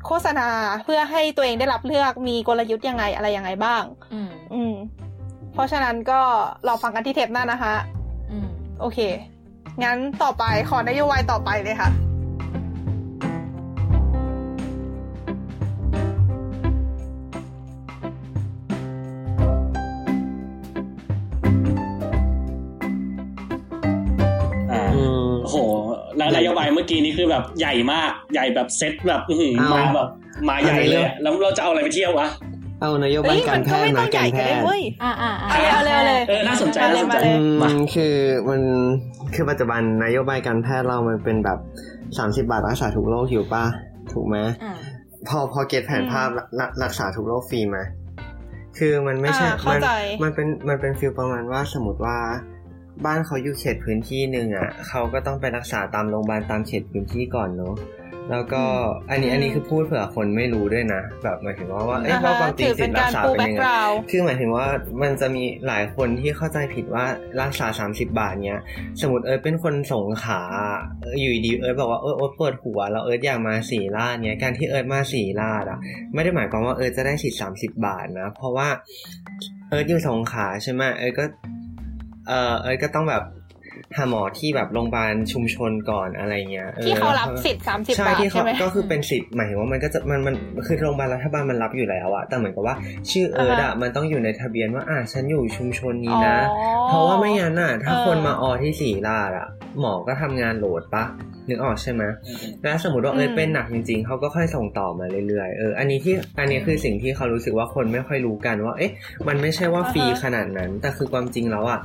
[0.06, 0.50] โฆษณา
[0.84, 4.74] เพื่อให้ตัวเองได้รับเลือกมีกลยุทธ์ยังไงอะไรยังไงบ้าง อืมอืม
[5.56, 6.20] เพราะฉะนั้นก็
[6.68, 7.74] รอฟังกันที่เทปหน้านะคะ
[8.32, 8.48] อืม
[8.80, 9.00] โอเค
[9.84, 11.90] งั้นต่อไปขอนโยบายต่อไปเลยค่ะ
[24.72, 25.58] อ่าอืมโอ้โห
[26.18, 30.10] แล้วนโยบายเมื่อกี้นี้คือแบบใหญ่มาก ใหญ่แบบเซ็ตแบบอื้อหือเอามาแบบ
[30.50, 32.28] มาใหญ่เลยอะแล้วเราจะเอาอะไรไปเที่ยววะ
[32.86, 38.14] เอานโยบาเฮ้ยยกามัรนแพก็ทไม่ย์ต้มาองใหกาญ่รแพก็ได้ทย์เว้ยอ่าอ่าอ่าเอาเลยเอาเลยเอาเลยเออน่าสนใจมาเลยน่าสนใจมาเลยอืมมาคือ
[38.50, 38.62] มัน
[39.36, 41.60] คือปัจจุบันนโยบายการแพทย์เรามันเป็นแบบ
[42.18, 43.66] สามสิบาทรักษาทุกโรคอยู่ป่ะ
[44.12, 44.76] ถูกไหมอ่า
[45.28, 46.28] พอพอเก็ตแผนภาพ
[46.60, 47.80] รักรักษาทุกโรคฟรีไหม
[48.78, 49.92] คือมันไม่ใช่อ่าเข้ามันใจ
[50.24, 52.18] มันเป็นมันเป็น feel ประมาณว่าสมมติว่า
[53.06, 57.74] บ้านเขาอยู่เขตพื้นที่หนึ่งอะเขาก็ต้องไปรักษาตามโรงพยาบาลตามเขตพื้นที่ก่อนเนาะ
[58.32, 58.64] แล้วก็
[59.10, 64.68] อันนี้อันนี้คือพูดเผื่อคนไม่รู้ด้วยนะ แบบหมายถึงว่าว่าเอ้ยอ่าว่าฮะความจริงถือสิเป็ทนธิ์รัการกษาปูเป็นยังไง background คือหมายถึงว่า
[65.02, 67.06] มันจะมีหลายคนที่เข้าใจผิดว่า
[67.42, 68.62] รักษา30บาทเนี้ย
[69.02, 70.42] สมมติเอิร์ธเป็นคนสงขลา
[71.02, 75.80] เอออยู่ดีๆเอิร์ธบอกว่าเออเอิร์ธปวดหัวแล้วเอิร์ธอยากมาศิริราชเนี้ยการที่เอิร์ธมาศิริราชอะ
[76.14, 78.68] ไม่ได้หมายความว่าเอิร์ธจะได้สิทธิ์สามสิบบาทนะ เพราะว่า
[79.70, 81.26] เอิร์ธอยู่สงขลาใช่ไหมเอิร์ธก็
[82.28, 83.24] เออเอิร์ธก็ต้องแบบ
[83.98, 90.36] หาหมอที่แบบโรงพยาบาลชุมชนก่อนอะไรเงี้ยออที่เขารับสิทธิ์สามสิบใช่บาทที่ใช่เขาไหมก็คือเป็นสิทธิ์หมายถึงว่ามันก็จะมันมัน
[90.68, 92.76] คือโรงพยาบาลรัฐบาลมันรับอยู่แล้วอะแต่เหมือนกับว่า
[93.12, 99.48] ชื่อเอิร์ธอะมันต้องอยู่ในทะเบียนว่าอะฉันอยู่ชุมชนนี้นะอ๋อเพราะว่าไม่งั้นอะถ้าเออคนมาออที่ศิริราชอะ
[99.80, 101.04] หมอก็ทำงาน load ปะ
[101.50, 102.04] นึกออกใช่ไหม
[102.64, 108.92] แล้วสมมติว่าเอิร์ดเป็นหนักจริงๆ เขาก็ค่อยส่งต่อมาเรื่อยๆ เออ อันนี้ที่ อันนี้คือสิ่งที่เขารู้สึกว่าคนไม่ค่อยรู้กันว่า เอ๊ะ
[109.28, 111.80] มันไม่ใช่ว่าฟรีขนาดนั้น แต่คือความจริงแล้วอะ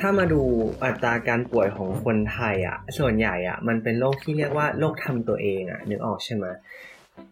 [0.00, 0.42] ถ้ามาดู
[0.84, 6.46] อัตราการป่วยของคนไทยอะส่วนใหญ่อะมันเป็นโรคที่เรียกว่าโรคทำตัวเองอะนึกออกใช่ไหม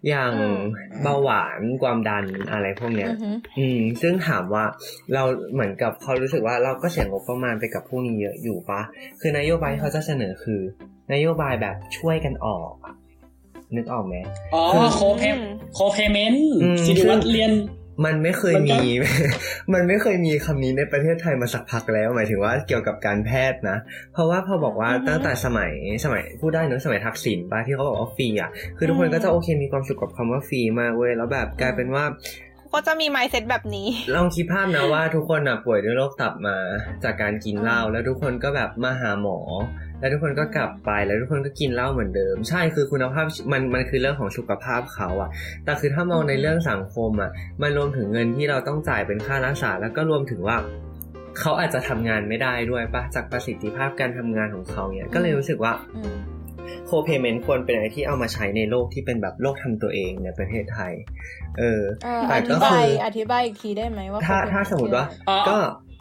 [0.08, 0.60] อย่างอืม
[1.02, 4.64] เบาหวานความดันอะไรพวกเนี้ยอือหืออืม ซึ่งถามว่า
[5.14, 5.22] เรา
[5.52, 8.80] เหมือนกับเขารู้สึกว่าเราก็เสียงบประมาณไปกับพวกนี้เยอะอยู่ปะ
[9.20, 10.60] คือนโยบายที่เขาจะเสนอคือ
[11.12, 12.94] นโยบายแบบช่วยกันออกอะ
[13.76, 14.16] นึกออกไหม
[14.54, 15.22] อ๋อคือโคเพ
[15.74, 17.52] โคเพเมนต์อืมสิริวัตรเรียน
[18.04, 18.90] มันไม่เคยมันก็มี
[19.74, 23.76] มันไม่เคยมีคำนี้ในประเทศไทยมาสักพักแล้ว หมายถึงว่าเกี่ยวกับการแพทย์นะ
[24.12, 25.72] เพราะว่าพอบอกว่าอือฮึตั้งแต่สมัย
[26.04, 32.04] สมัยพูดได้เนอะสมัยทักษิณป่ะที่เขาบอกว่าฟรีอะ คือทุกคนอืมก็จะโอเคมีความสุขกับคำว่าฟรีมากเว้ย แล้วแบบกลายเป็นว่า
[32.74, 36.56] ก็จะมี mindset แบบนี้ ลองคิดภาพนะว่าทุกคนอะป่วยด้วยโรคตับมา
[37.04, 39.38] จากการกินเหล้าแล้วทุกคนก็แบบมาหาหมอ
[40.00, 45.30] แล้วทุกคนก็กลับไปแล้วทุกคนก็กินเหล้าเหมือนเดิม ใช่คือคุณภาพมันมันคือเรื่องของสุขภาพเขาอะ
[45.64, 47.30] แต่คือถ้ามองในเรื่องสังคมอะ
[47.62, 50.56] มันรวมถึงเงินที่เราต้องจ่ายเป็นค่ารักษา แล้วก็รวมถึงว่า
[51.38, 56.16] เขาอาจจะทำงานไม่ได้ด้วยปะจากประสิทธิภาพการทำงานของเขาเนี่ยก็เลยรู้สึกว่าอืม
[56.86, 60.92] โคเพเมนต์ควรเป็นอะไรที่เอามาใช้ในโลกที่เป็นแบบโลกทำตัวเองในประเทศไทย
[61.58, 65.56] เออเอ่อแต่อก็ธิบาคืยออธิบายอีกทีได้ไหมว่า ถ้าเขเป็นถ้าสมมติว่าอ๋อก็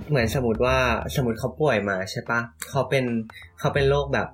[0.10, 0.78] เหมือนสมมติว่า
[1.16, 2.39] สมมติเขาป่วยมาใช่ปะ
[2.70, 3.06] เขาเป็น
[3.60, 4.28] เขาเป็นโรคแบบ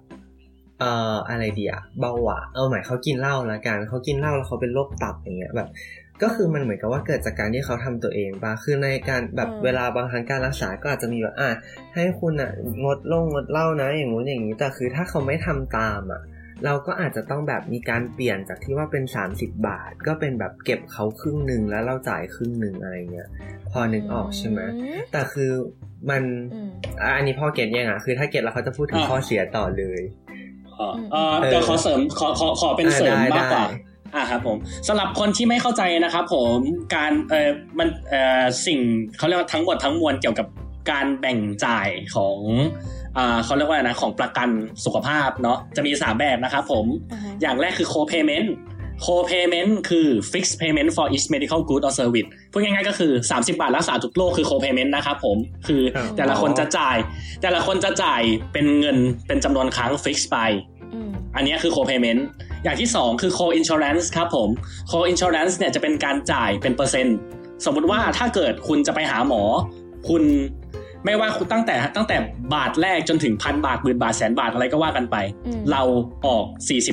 [0.80, 5.70] เอ่ออะไรดีอะเบาหวานเอาหมายเขากินเหล้าละกันเขากินเหล้าแล้วเขาเป็นโรคตับอย่างเงี้ยแบบ
[6.22, 11.50] ก็คือมันเหมือนกับว่าเกิดจากการที่เขาทำตัวเองปะคือในการแบบเวลาบางครั้งการรักษาก็อาจจะมีแบบอะ
[11.96, 12.52] ให้คุณอะ
[12.84, 16.22] งดลงงดเหล้านะ อย่างงู้นอย่างนี้แต่คือถ้าเขาไม่ทำตามอะ
[16.66, 19.04] เราก็อาจจะต้องแบบมีการเปลี่ยนจากที่ว่าเป็น
[19.34, 23.30] 30 บาท ก็เป็นแบบเก็บเขาครึ่งหนึ่งแล้วเราจ่ายครึ่งหนึ่งอะไรเงี้ย
[23.72, 24.60] พอนึกออกใช่ไหม
[25.12, 25.52] แต่คือ
[26.10, 26.70] มันอืม
[27.02, 30.02] อะอันนี้พ่อเก็ตยังอะคือถ้าเก็ตแล้วเขาจะพูดถึงอ่าข้อเสียต่อเลย
[30.80, 33.78] อ๋อเอ่อเออเดี๋ยวขอเสริมขอขอขอเป็นอ่าเสริมได้มากกว่าได้
[34.16, 34.58] อ่าครับผม
[34.88, 36.58] สำหรับคนที่ไม่เข้าใจนะครับผม
[36.96, 38.80] การเออมันเออสิ่ง
[39.18, 40.48] เขาเรียกว่าทั้งหมดทั้งมวลเกี่ยวกับ
[40.92, 43.01] การแบ่งจ่ายของอ่า
[43.44, 44.50] เขาเรียกว่าอะไรนะของประกัน
[44.86, 48.48] สุขภาพเนาะจะมีสามแบบนะครับผมอ่าฮะอย่างแรกคือ co-payment
[49.06, 55.38] co-payment คือ fixed payment for each medical good or service พูดง่ายๆก็คือ 30 บาทรักษาทุกโรคคือ co-payment นะครับผม
[55.68, 56.98] คือครับแต่ละคนจะจ่าย
[57.42, 58.22] แต่ละคนจะจ่าย
[58.54, 58.98] เป็นเงิน
[59.28, 60.38] เป็นจำนวนครั้ง fix ไป
[60.94, 62.22] อืมอันนี้คือ co-payment
[62.64, 64.50] อย่างที่ 2 คือ co-insurance ครับผม
[64.92, 67.18] co-insurance เนี่ยจะเป็นการจ่ายเป็นเปอร์เซ็นต์
[67.66, 69.42] สมมติว่าถ้าเกิดคุณจะไปหาหมอ
[70.10, 70.24] คุณ
[71.06, 72.18] ไม่ว่าคุณตั้งแต่ตั้งแต่
[72.54, 75.82] บาทแรกจนถึงพันบาทหมื่นบาทแสนบาทอะไรก็ว่ากันไปอืมเรา
[76.26, 76.46] ออก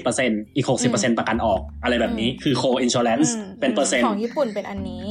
[0.04, 5.06] 40%อีก 60%ประกันออกอะไรแบบนี้คือ co-insurance อืมเป็นเปอร์เซ็นขต์องญี่ปุ่นเป็นอันนี้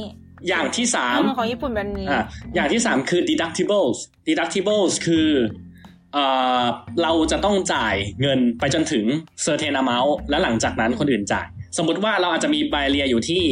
[0.48, 2.22] อย่างที่สามอืมของญี่ปุ่นแบบนี้อะ
[2.54, 3.96] อย่างที่สามคือ deductibles
[4.28, 5.28] deductibles คือ
[6.12, 6.24] เอ่
[6.62, 6.64] อ
[7.02, 9.04] เราจะต้องจ่ายเงินไปจนถึง
[9.44, 11.46] certain amount และหลังจากนั้นคนอื่นจ่าย
[11.78, 13.42] สมมติว่าเราอาจจะมีใบเรียอยู่ที่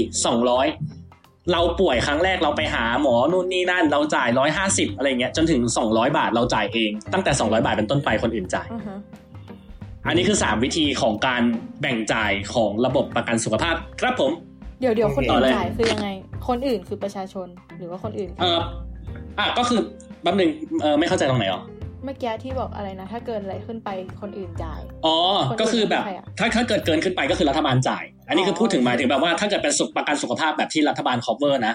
[0.51, 1.06] 200
[1.53, 4.29] เราป่วยครั้งแรกเราไปหาหมอนู่นนี่นั่น เราจ่าย
[4.63, 8.99] 150อะไรเงี้ยจนถึง200บาทเราจ่ายเอง ตั้งแต่200บาทเป็นต้นไปคนอื่นจ่ายอือฮะ
[10.07, 11.43] อันนี้คือ3วิธีของการ
[11.81, 14.33] แบ่งจ่ายของระบบประกันสุขภาพ ครับผม
[14.81, 16.09] เดี๋ยวเดี๋ยวคนต่อื่อนเลยจ่ายคือยังไง
[16.49, 18.61] คนอื่นคือประชาชนหรือว่าคนอื่น เออ
[19.39, 19.81] อะก็คือ
[20.23, 20.51] แป๊บหนึง
[20.83, 21.61] เออไม่เข้าใจตรงไหนอ๋อ
[22.05, 23.89] เมื่อกี้ที่บอกอะไรนะ ถ้าเกินอะไรขึ้นไป
[24.21, 25.17] คนอื่นจ่ายอ๋อ
[25.51, 31.75] คนอื่นก็คือแบบใครอะถ้าถ้าเกิดเกินขึ้นไปก็คือรัฐบาลจ่าย อันนี้คือพูดถึงหมายถึงแบบว่าถ้าเกิดเป็นสุขประกันสุขภาพแบบที่รัฐบาล cover นะ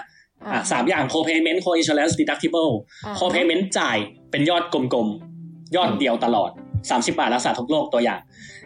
[0.52, 2.72] อะสามอย่าง co-payment co-insurance deductible
[3.06, 3.96] อ่า co-payment จ่าย
[4.30, 6.50] เป็นยอดกลมๆ ยอดเดียวตลอด
[6.86, 8.20] 30 บาทรักษาทุกโรคตัวอย่าง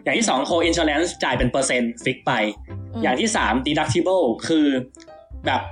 [0.04, 2.32] อย่างที่สอง co-insurance จ่ายเป็นเปอร์เซ็นต์ฟิกไป
[2.98, 4.66] มอย่างที่สาม deductible คือ
[5.46, 5.62] แบบ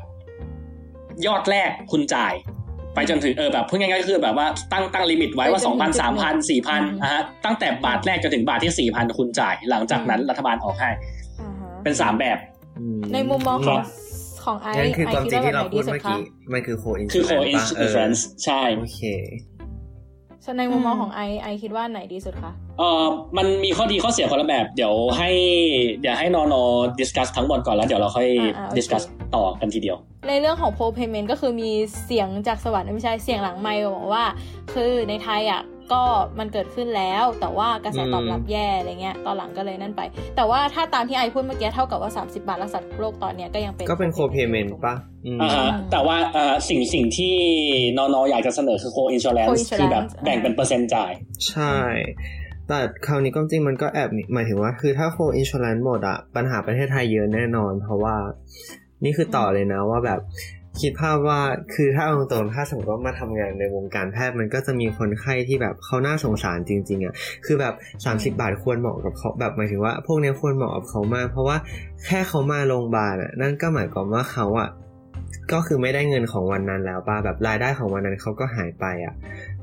[1.26, 2.34] ยอดแรกคุณจ่าย
[2.94, 10.90] ไปจนถึงเออแบบพูดง่ายๆก็คือแบบว่าตั้งตั้งลิมิตไว้ว่าสองพันสามพันสี่พันนะฮะตั้งแต่บาทแรกจนถึงบาทที่สี่พันคุณจ่าย หลังจากนั้นรัฐบาลออกให้
[11.40, 12.38] อ่าฮะเป็นสามแบบ
[12.78, 13.80] อืมในมุมมองของ
[14.44, 16.20] ของไอนั่นคือไอความคิดจริงว่าที่แบบเราไหนพูดีดสุดเมื่อคะกี้
[16.52, 19.00] มันคือ co คือ co insurance ปะเออ insurance ใช่โอเค
[20.44, 23.04] ส่วนในมุมมองของไอไอคิดว่าไหนดีสุดคะเออ
[23.36, 25.30] มันมีข้อดีข้อเสียคนละแบบ เดี๋ยวให้
[26.00, 26.62] เดี๋ยวให้นอนอ
[27.00, 29.02] ดิสคัสทั้งหมดก่อนแล้วเดี๋ยวเราค่อยอ่าๆโอเคดิสคัส
[29.34, 29.96] ต่อกันทีเดียว
[30.28, 31.70] ในเรื่องของ pro payment ก็คือมี
[32.04, 34.24] เสียงจากสวรรค์ไม่ใช่เสียงหลังไมค์บอกว่า
[34.72, 35.62] คือในไทยอะ
[35.92, 36.02] ก็
[36.38, 40.02] มันเกิดขึ้นแล้วแต่ว่ากระแสตอบรับแย่อะไรเงี้ยตอนหลังก็เลยนั่นไป
[40.36, 44.94] แต่ว่าถ้าตามที่ไอพูดเมื่อกี้เท่ากับว่า 30 บาทรักษาทุกโรคตอนเนี้ยก็ยังเป็นก็เป็น co payment ปะ
[45.26, 47.34] อืมอ่าฮะแต่ว่าเอ่อสิ่งสิ่งที่
[47.98, 51.12] นอนออยากจะเสนอคือ co insurance co-insurance คือแบบแบ่งเป็นเปอร์เซ็นต์จ่าย
[51.48, 51.74] ใช่
[52.68, 58.16] แต่คราวนี้ก็จริงมันก็แอบมีหมายถึงว่าคือถ้า co insurance หมดอะปัญหาประเทศไทยเยอะแน่นอน เพราะว่า
[59.04, 60.20] นี่คือต่อเลยนะว่าแบบ
[60.80, 61.40] คิดภาพว่า
[61.74, 67.14] คือถ้าเอาตรงๆถ้าสมมติว่ามาทำงานในวงการแพทย์มันก็จะมีคนไข้ที่แบบเขาน่าสงสารจริง ๆอะ
[67.46, 67.74] คือแบบ
[68.04, 71.56] 30 บาทควรเหมาะกับเขาแบบหมายถึงว่า พวกนี้ควรเหมาะกับเขามาก เพราะว่า
[72.06, 74.68] แค่เขามาโรงพยาบาลอะนั่นก็หมายความว่าเขาอะ
[75.52, 79.14] ก็คือไม่ได้เงินของวันนั้นแล้วป่ะแบบรายได้ของวันนั้นเขาก็หายไปอะ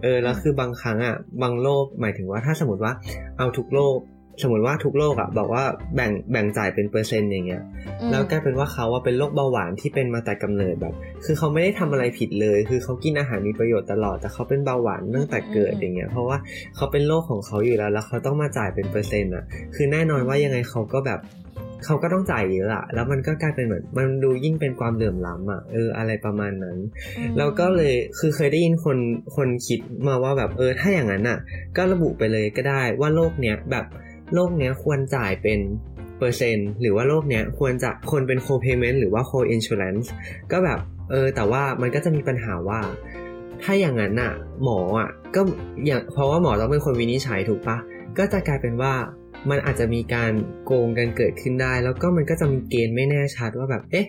[0.01, 2.93] เออแล้วคือบางครั้งอะบางโรคหมายถึงว่าถ้าสมมติว่า
[3.37, 3.97] เอาทุกโรค
[4.41, 5.63] สมมติว่าทุกโรคอะบอกว่า
[5.95, 7.61] แบ่งแบ่งจ่ายเป็นเปอร์เซ็นต์อย่างเงี้ย
[8.01, 10.93] อืมแล้วกลายเป็นว่าเขาว่าเป็นโรคเบาหวานที่เป็นมาแต่กำเนิดแบบ
[11.25, 16.37] คือเขาไม่ได้ทำอะไรผิดเลย คือเขากินอาหารมีประโยชน์ตลอดแต่เขาเป็นเบาหวานตั้งแต่เกิดอย่างเงี้ยเพราะว่า
[16.75, 19.43] เขาเป็นโรคของเขาอยู่แล้ว แล้วเขาต้องมาจ่ายเป็นเปอร์เซ็นต์อะ
[19.75, 21.21] คือแน่นอนว่ายังไงเขาก็แบบ
[21.85, 26.77] เขาก็ต้องจ่ายเยอะอะแล้วมันก็กลายเป็นเหมือน มันดูยิ่งเป็นความเหลื่อมล้ำอะเออ อะไรประมาณนั้น
[27.37, 28.97] แล้วก็เลย คือเคยได้ยินคน
[29.35, 31.39] คนคิดมาว่าแบบ เออ ถ้าอย่างนั้นอะ
[31.77, 33.85] ก็ระบุไปเลยก็ได้ว่าโรคเนี้ยแบบ
[34.33, 35.59] โรคเนี้ยควรจ่ายเป็น
[36.17, 40.11] เปอร์เซ็นต์หรือว่าโรคเนี้ยควรจะคนเป็นโคเ a y m e n t หรือว่า co-insurance
[40.51, 40.79] ก็แบบ
[41.09, 42.79] เออแต่ว่ามันก็จะมีปัญหาว่า
[43.63, 45.41] ถ้าอย่างนั้นอะหมออะก็
[45.85, 47.77] อย่างเพราะว่าหมอต้องเป็นคนวินิจฉัยถูกปะ
[48.17, 48.93] ก็จะกลายเป็นว่า
[49.49, 50.31] มันอาจจะมีการ
[50.65, 54.05] โกงกันเกิดขึ้นได้ แล้วก็มันก็จะมีเกณฑ์ไม่แน่ชัดว่าแบบ เอ๊ะ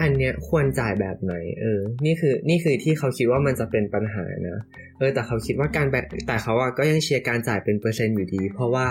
[0.00, 4.58] อันเนี้ยควรจ่ายแบบไหน เออ นี่คือ นี่คือที่เขาคิดว่ามันจะเป็นปัญหานะ
[4.98, 8.86] เออ แต่เขาคิดว่าการแบ่งแต่เขาอะก็ยังเชียร์การจ่ายเป็นเปอร์เซ็นต์อยู่ดี เพราะว่า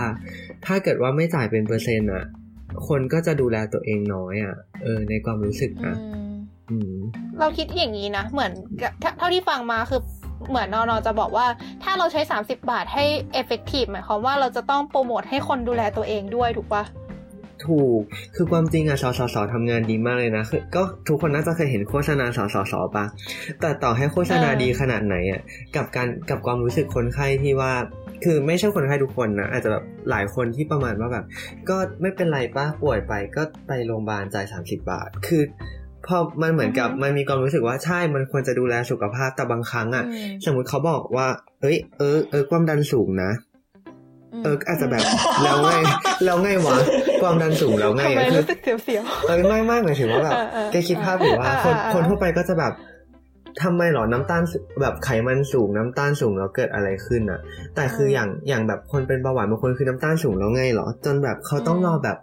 [0.66, 2.24] ถ้าเกิดว่าไม่จ่ายเป็นเปอร์เซ็นต์อะ
[2.88, 5.96] คนก็จะดูแลตัวเองน้อยอะเออ ในความรู้สึกอืนะ
[6.32, 6.34] ม
[6.70, 6.94] อืม
[7.38, 10.00] เราคิดอย่างนี้นะ เหมือนกับถ้าเท่าที่ฟังมาคือ
[10.48, 11.46] เหมือนนอนอจะบอกว่า
[11.82, 13.04] ถ้าเราใช้ 30 บาทให้
[13.40, 16.84] effective หมายความว่าเราจะต้องโปรโมทให้คนดูแลตัวเองด้วยถูกปะ
[17.66, 18.00] ถูก
[18.34, 23.04] คือความจริงอะสสสทำงานดีมากเลยนะคือก็ทุกคนน่าจะเคยเห็นโฆษณาสสสปะ
[23.60, 25.40] แต่ต่อให้โฆษณาดีขนาดไหนอะ
[25.76, 27.72] กับการกับความรู้สึกคนไข้ที่ว่า
[28.24, 31.24] คือไม่ใช่คนไข้ทุกคนนะอาจจะแบบหลายคนที่ประมาณว่าแบบ
[31.68, 35.42] ก็ไม่เป็นไรป้าป่วยไปก็ไปโรงพยาบาลจ่าย30 บาท คือ
[36.08, 41.28] พอมันเหมือนกับอือฮึมันมีความรู้สึกว่าใช่มันควรจะดูแลสุขภาพแต่บางครั้งอะอืมสมมุติเขาบอกว่า
[41.60, 43.30] เอ้ย เออเออความดันสูงนะ
[44.40, 45.02] มเอออาจจะแบบ
[45.42, 45.74] แล้วไง
[46.24, 46.76] แล้วไงวะ
[47.22, 52.72] ความดันสูงแล้วไงทำไมอะคือรู้สึกเสียวเออไม่ไม่หมายถึงว่าแบบเออเออแกคิดภาพหรือว่าเออคนเออคนทั่วไปก็จะแบบ
[53.62, 57.40] ทำไมหรอน้ำตาลสูแบบไขมันสูงน้ำตาลสูงแล้วเกิดอะไรขึ้นอะ
[57.74, 62.16] แต่คืออย่างอย่างแบบคนเป็นเบาหวานบางคนคือน้ำตาลสูงแล้วไงหรอ จนแบบเขาต้องรอแบบ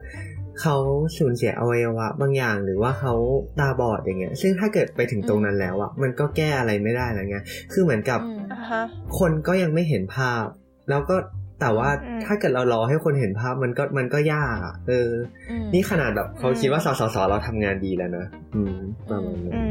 [0.61, 0.75] เขา
[1.17, 3.13] สูญเสียอวัยวะบางอย่างหรือว่าเขา
[3.59, 7.37] ตาบอดอย่างเงี้ย ซึ่งถ้าเกิดไปถึงตรงนั้นแล้วอะมันก็แก้อะไรไม่ได้แล้วไง
[7.71, 8.83] คือเหมือนกับอืมๆอ่าฮะ
[9.19, 10.43] คนก็ยังไม่เห็นภาพ
[10.89, 11.15] แล้วก็
[11.61, 15.09] แต่ว่าอืมถ้าเกิดเรารอให้คนเห็นภาพมันก็มันก็ยากอะเออ
[15.49, 18.25] อืมนี่ขนาดแบบเขาอืมคิดว่าสสสเราทำงานดีแล้วนะ
[18.55, 18.75] อืม
[19.09, 19.67] ประมาณนั้อืน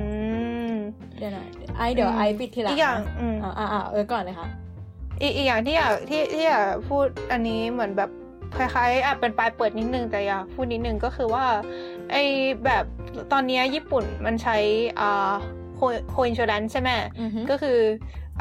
[0.73, 0.77] ม
[1.19, 1.45] เดี๋ยวนะ
[1.77, 4.49] ไอเดี๋ยวไอปิดทีหลังอีกอย่างนะอืมอ่าอ่าอ่าเออก่อนเลยค่ะ
[5.23, 8.11] อีกอีกอย่างที่อยากที่ที่อยากพูดอันนี้เหมือนแบบ
[8.57, 11.45] คล้ายๆอะเป็นปลายเปิดนิดนึงแต่อยากพูดนิดนึงก็คือว่า
[12.13, 12.17] ไอ
[12.65, 12.85] แบบ
[13.33, 14.57] ตอนเนี้ยญี่ปุ่นมันใช้
[15.01, 15.33] อ่า
[16.11, 16.91] โคอินช r แ n นใช่ไหม
[17.21, 17.79] อือฮึก็คือ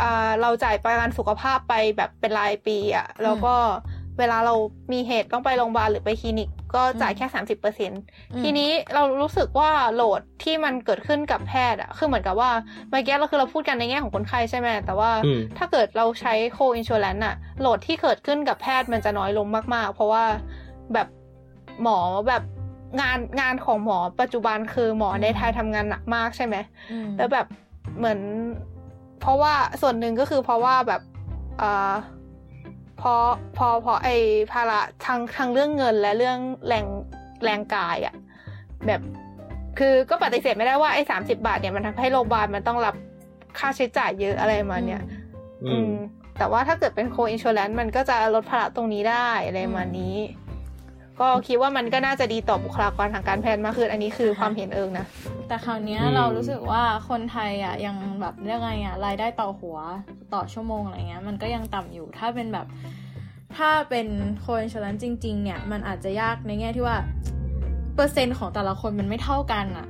[0.01, 3.55] อ่าเราจ่ายประกันสุขภาพไปแบบเป็นรายปีอะแล้วก็
[4.19, 4.55] เวลาเรา
[4.91, 7.91] มีเหตุต้องไปโรงพยาบาลหรือไปคลินิก ก็จ่ายแค่สามสิบเปอร์เซ็น
[8.31, 12.51] อืมทีนี้เรารู้สึกว่าโหลดที่มันเกิดขึ้นกับแพทย์อะคือเหมือนกับว่า
[12.89, 20.23] เมื่อกี้เราคือเราพูดกันในแง่ของคนไข้ใช่ไหมแต่ว่าอืมถ้าเกิดเราใช้โคอินช r แ n นอะโหลดที่เกิดขึ้นกับแพทย์มันจะน้อยลงมาก ๆ เพราะว่า
[20.93, 21.07] แบบ
[21.81, 21.97] หมอ
[22.27, 22.43] แบบ
[23.01, 26.55] งานงานของหมอปัจจุบันคือหมอในไทยทำงานหนักมากใช่ไหม
[26.91, 27.45] อืมแล้วแบบ
[27.97, 28.19] เหมือน
[29.21, 31.01] เพราะว่าส่วนหนึ่งก็คือเพราะว่าแบบ
[33.01, 33.15] เอ่อพอ
[33.57, 34.09] พอพอไอ
[34.51, 36.85] ภาระทางทางเรื่องเงินและเรื่องแรง
[37.43, 38.15] แรงกายอะ
[38.87, 39.01] แบบ
[39.79, 42.95] คือก็ปฏิเสธไม่ได้ว่าไอ้สามสิบาทเนี่ยมันทำให้โรงพยาบาลมันต้องรับ
[43.59, 45.01] ค่าใช้จ่ายเยอะอะไรประมาณเนี้ย
[45.63, 45.91] อือืมม
[46.37, 50.15] แต่ว่าถ้าเกิดเป็นโคอินช r แ n นมันก็จะลดภาระตรงนี้ได้อะไรประมาณนี้
[51.21, 55.05] กก็คิดว่ามันก็น่าจะดีต่อบุคลากรทางการแพทย์มากขึ้นอันนี้คือความเห็นเอิงนะ
[55.47, 59.77] แต่คราวเนี้ยอืมเรารู้สึกว่าคนไทยอะยังแบบเรียกไงอะรายได้ต่อหัว
[60.33, 62.67] ต่อชั่วโมงอะไรเงี้ยมันก็ยังต่ำอยู่ถ้าเป็นแบบ
[63.57, 64.07] ถ้าเป็น
[64.39, 66.97] โคอินช r ลันจริง ๆ เนี่ย มันอาจจะยากในแง่ที่ว่า
[67.95, 69.87] เปอร์เซ็นต์ของแต่ละคนมันไม่เท่ากันอะ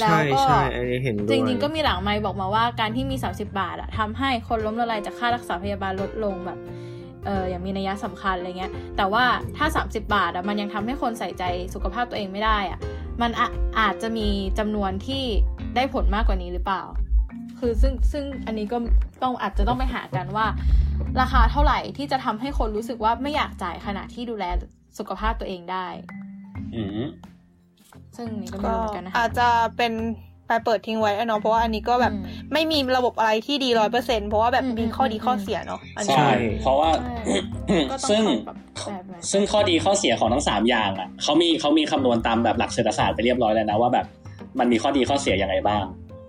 [0.00, 6.58] แล้วใช่ก็ใช่อันนี้เห็นด้วยจริง ๆ ก็มีหลังไมค์บอกมาว่าการที่มี 30 บาทอะทำให้คนล้มละลายจากค่ารักษาพยาบาลลดลงแบบ
[7.26, 9.24] เอออย่างมีนัยสำคัญอะไรเงี้ยแต่ว่า
[9.56, 12.78] ถ้า 30 บาทอะมันยังทำให้คนใส่ใจสุขภาพตัวเองไม่ได้อะ
[13.22, 13.48] มันอะ
[13.80, 15.24] อาจจะมีจำนวนที่
[15.76, 16.82] ได้ผลมากกว่านี้หรือเปล่า
[17.58, 18.78] คือซึ่งซึ่งอันนี้ก็
[19.22, 20.46] ต้องอาจจะต้องไปหากันว่า
[21.20, 24.44] ราคาเท่าไหร่ที่จะทำให้คนรู้สึกว่าไม่อยากจ่ายขณะที่ดูแล
[24.98, 25.86] สุขภาพตัวเองได้
[26.74, 27.06] อืม
[28.16, 29.92] ซึ่งนี่ก็ไม่ก็รู้เหมือนกันนะอาจจะเป็น
[30.46, 36.30] ไปเปิดทิ้งไว้อะเนาะเพราะว่าอันนี้ก็แบบอืมไม่มีระบบอะไรที่ดีร้อยเปอร์เซ็นเพราะว่าแบบอืมมีข้อดีอืมข้อเสียเนาะอันนี้ใช่
[36.60, 37.14] เพราะว่าใช่
[37.90, 44.06] ก็ต้องซึ่งคอยปรับแบบใหม่ซึ่งข้อดีข้อเสียของทั้งสามอย่างอะเขามีเขามีคำนวณตามแบบหลักเศรษฐศาสตร์ไปเรียบร้อยแล้วนะว่าแบบ
[44.58, 45.84] มันมีข้อดีข้อเสียยังไงบ้าง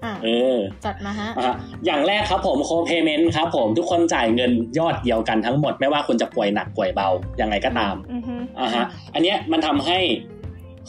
[0.05, 1.55] อะเออจัดมาฮะอะฮะ
[1.85, 7.07] อย่างแรกครับผมโคเพเมนต์ครับผมทุกคนจ่ายเงินยอดเดียวกันทั้งหมด ไม่ว่าคุณจะป่วยหนักป่วยเบา
[7.41, 9.99] ยังไงก็ตามอือฮึอะฮะอันเนี้ยมันทำให้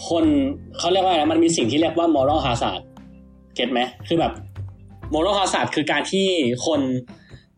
[0.08, 0.24] คน
[0.78, 2.80] เขาเรียกว่าอะไรมันมีสิ่งที่เรียกว่า moral hazard
[3.58, 4.32] เก็ตไหมคือแบบ
[5.14, 6.26] moral hazard คือการที่
[6.66, 6.80] คน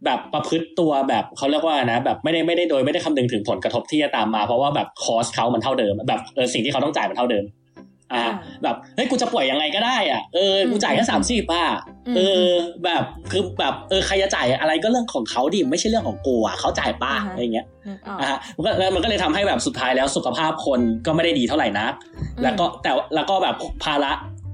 [0.04, 7.46] แบบประพฤติตัวแบบเขาเรียกว่านะ แบบไม่ได้ไม่ได้โดยไม่ได้คำนึงถึงผลกระทบที่จะตามมา เพราะว่าแบบคอสเขามันเท่าเดิม แบบเออสิ่งที่เขาต้องจ่ายมันเท่าเดิม
[8.12, 11.66] อ่าอ่าแบบเฮ้ยกูจะป่วยยังไงก็ได้อะเออกูจ่ายแค่อืมสามสิบอะ
[12.06, 12.44] อืมเออ
[12.84, 21.92] แบบคือแบบเออใครจะจ่ายอะไรก็เรื่องของเขาดิไม่ใช่เรื่องของกูอะเขาจ่ายป้าอ่าฮะอะไรเงี้ยนึกออกอะฮะมันก็แล้วมันก็เลยทำให้แบบสุดท้ายแล้วสุขภาพคนก็ไม่ได้ดีเท่าไหร่นัก
[22.42, 24.12] แล้วก็แต่แล้วก็แบบภาระ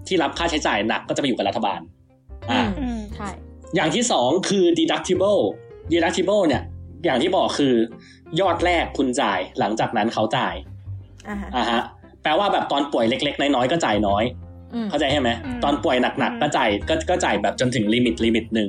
[0.09, 1.81] ที่รับค่าใช้จ่ายหนักก็จะไปอยู่กับรัฐบาล
[2.51, 3.29] อ่าอืมอืมใช่
[3.75, 5.43] อย่างที่สองคือ deductible
[5.93, 6.63] deductible เนี่ย
[7.05, 7.75] อย่างที่บอกคือ
[8.41, 10.55] ยอดแรกคุณจ่ายหลังจากนั้นเขาจ่าย
[11.29, 11.83] อ่าฮะอะฮะ
[12.23, 14.25] แปลว่าแบบตอนป่วยเล็ก ๆ น้อยๆก็จ่ายน้อย
[14.75, 18.69] อืมเข้าใจใช่ไหมอืมตอนป่วยหนักๆก็จ่ายก็ก็จ่ายแบบจนถึง limit limit หนึ่ง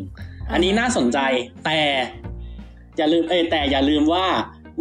[0.49, 1.19] อ่าอันนี้น่าสนใจ
[1.65, 1.79] แต่
[2.97, 4.25] อย่าลืมเอยแต่อย่าลืมว่า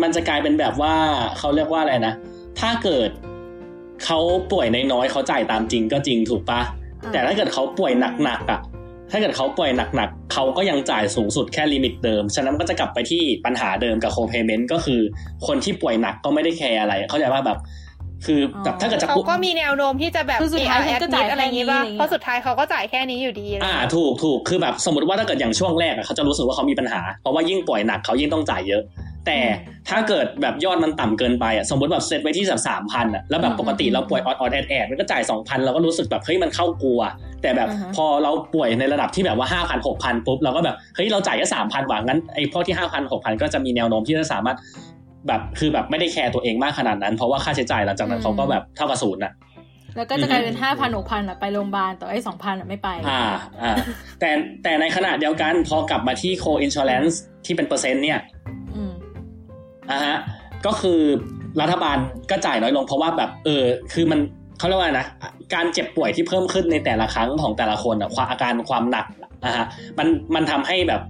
[0.03, 0.95] มันจะกลายเป็นแบบว่า
[1.39, 2.15] เขาเรียกว่าอะไรนะ
[2.61, 3.11] ถ้าเกิด
[4.05, 4.19] เขา
[4.53, 6.61] ป่วยน้อยๆเขาจ่ายตามจริงก็จริงถูกปะ
[7.03, 7.93] อ่าแต่ถ้าเกิดเขาป่วย
[8.25, 8.61] หนักๆอะ
[9.11, 15.01] ถ้าเกิดเขาป่วยหนักๆเขาก็ยังจ่ายสูงสุดแค่ limit เดิม ฉะนั้นก็จะกลับไปที่ปัญหาเดิมกับ co-payment ก็คือ
[15.47, 17.59] คนที่ป่วยหนักก็ไม่ได้แคร์อะไร เข้าใจว่าแบบ
[18.27, 28.83] คือแบบถ้าเกิดจะเขาป่วยก็มีแนวโน้มที่จะแบบคือสุดท้ายแอเขาดก็มิจ่ายดอะไรอย่างงี้ป่ะแค่นี้เพราะสุดท้ายเขาก็จ่ายแค่นี้อยู่ดีอะไรอ่าเงี้ยถูกถูกคือแบบสมมติว่าถ้าเกิดอย่างช่วงแรกอะเขาจะรู้สึกว่าเขามีปัญหา เพราะว่ายิ่งป่วยหนักเขายิ่งต้องจ่ายเยอะ
[29.27, 29.39] แต่
[29.89, 37.01] ถ้าเกิดแบบยอดมันต่ำเกินไปอะสมมติแบบเซตไว้ที่แบบสามพันอะแล้วแบบปกติเราป่วยออดออดแอดแอดมันก็จ่ายสองพันเราก็รู้สึกแบบเฮ้ยมันเข้ากลัว
[37.43, 44.57] แต่แบบอ่าฮะพอเราป่วยในระดับที่แบบว่าห้าพันหกพันปุ๊บเราก็แบบเฮ้ยเราจ่ายแค่สามพันว่ะงั้นไอ้พวกที่ห้าพันหกพันก็จะมีแนวโน้มที่จะสามารถ
[45.29, 49.33] แบบคือแบบไม่ได้แคร์ตัวเองมากขนาดนั้น เพราะว่าค่าใช้จ่ายหลังจากนั้นเขาก็แบบเท่ากับศูนย์อะ
[49.97, 53.23] แล้วก็จะกลายเป็นห้าพันหกพันอะไปโรงพยาบาลแต่ไอ้สองพันอะไม่ไป อ่า
[53.63, 53.73] อ่า
[54.21, 54.31] แต่
[54.63, 57.15] แต่ในขณะเดียวกันพอกลับมาที่ co-insurance
[57.47, 58.19] ที่เป็นเปอร์เซ็นต์เนี่ย
[59.91, 60.17] อืมอ่าฮะ
[60.67, 61.01] ก็คือ
[61.61, 61.97] รัฐบาล
[62.31, 64.21] ก็จ่ายน้อยลงเพราะว่าแบบเออคือมัน
[64.59, 65.07] เขาเรียกว่านะ
[65.55, 69.07] การเจ็บป่วยที่เพิ่มขึ้นในแต่ละครั้งของแต่ละคนอะความอาการความหนัก
[69.45, 69.65] อะฮะ
[69.99, 71.03] มันมันทำให้แบบ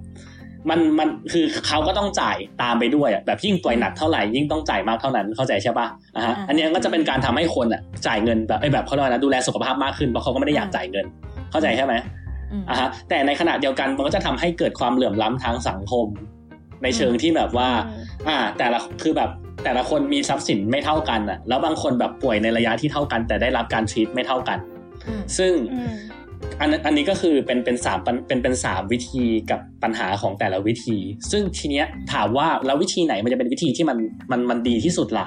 [0.70, 11.07] มันมันคือเขาก็ต้องจ่ายตามไปด้วยอะแบบยิ่งป่วยหนักเท่าไหร่ยิ่งต้องจ่ายมากเท่านั้นเข้าใจใช่ปะอะฮะอ่าอันเนี้ยก็จะเป็นการทำให้คนอะจ่ายเงินแบบไอ้แบบเขาเรียกว่านะดูแลสุขภาพมากขึ้นเพราะเขาก็ไม่ได้อยากจ่ายเงิน
[11.51, 11.95] เข้าใจใช่ไหม
[12.53, 16.07] อืมอะฮะแต่ในขณะเดียวกันมันก็จะทำให้เกิดความเหลื่อมล้ำทางสังคม
[16.83, 17.68] ในเชิงที่แบบว่า
[18.29, 19.31] อ่า แต่ละคือแบบ
[19.64, 24.59] แต่ละคนมีทรัพย์สินไม่เท่ากันอะแล้วบางคนแบบป่วยในระยะที่เท่ากัน แต่ได้รับการทรีตไม่เท่ากัน
[25.07, 25.94] อืมซึ่งอืม
[26.61, 30.97] อันอันนี้ก็คือเป็นเป็นสามปัญเป็นเป็นสามวิธีกับปัญหาของแต่ละวิธี
[31.31, 33.98] ซึ่งทีเนี้ยถามว่าแล้ววิธีไหนมันจะเป็นวิธีที่มัน
[34.31, 35.27] มันมันดีที่สุดล่ะ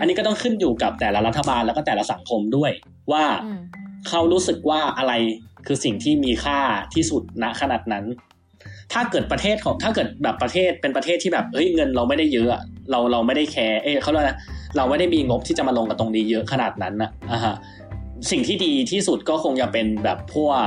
[0.00, 2.70] อันนี้ก็ต้องขึ้นอยู่กับแต่ละรัฐบาลแล้วก็แต่ละสังคมด้วย
[3.12, 3.60] ว่าอืม
[4.08, 5.12] เขารู้สึกว่าอะไร
[5.66, 6.58] คือสิ่งที่มีค่า
[6.94, 8.04] ที่สุดณขนาดนั้น
[8.92, 14.38] ถ้าเกิดประเทศของถ้าเกิดแบบประเทศเป็นประเทศที่แบบเฮ้ยเงินเราไม่ได้เยอะอะเราเราไม่ได้แคร์เอ้ยเขาเรียกอะไรนะ
[14.76, 17.54] เราไม่ได้มีงบที่จะมาลงกับตรงนี้เยอะขนาดนั้นนะอ่าฮะ
[18.30, 20.66] สิ่งที่ดีที่สุดก็คงจะเป็นแบบพวก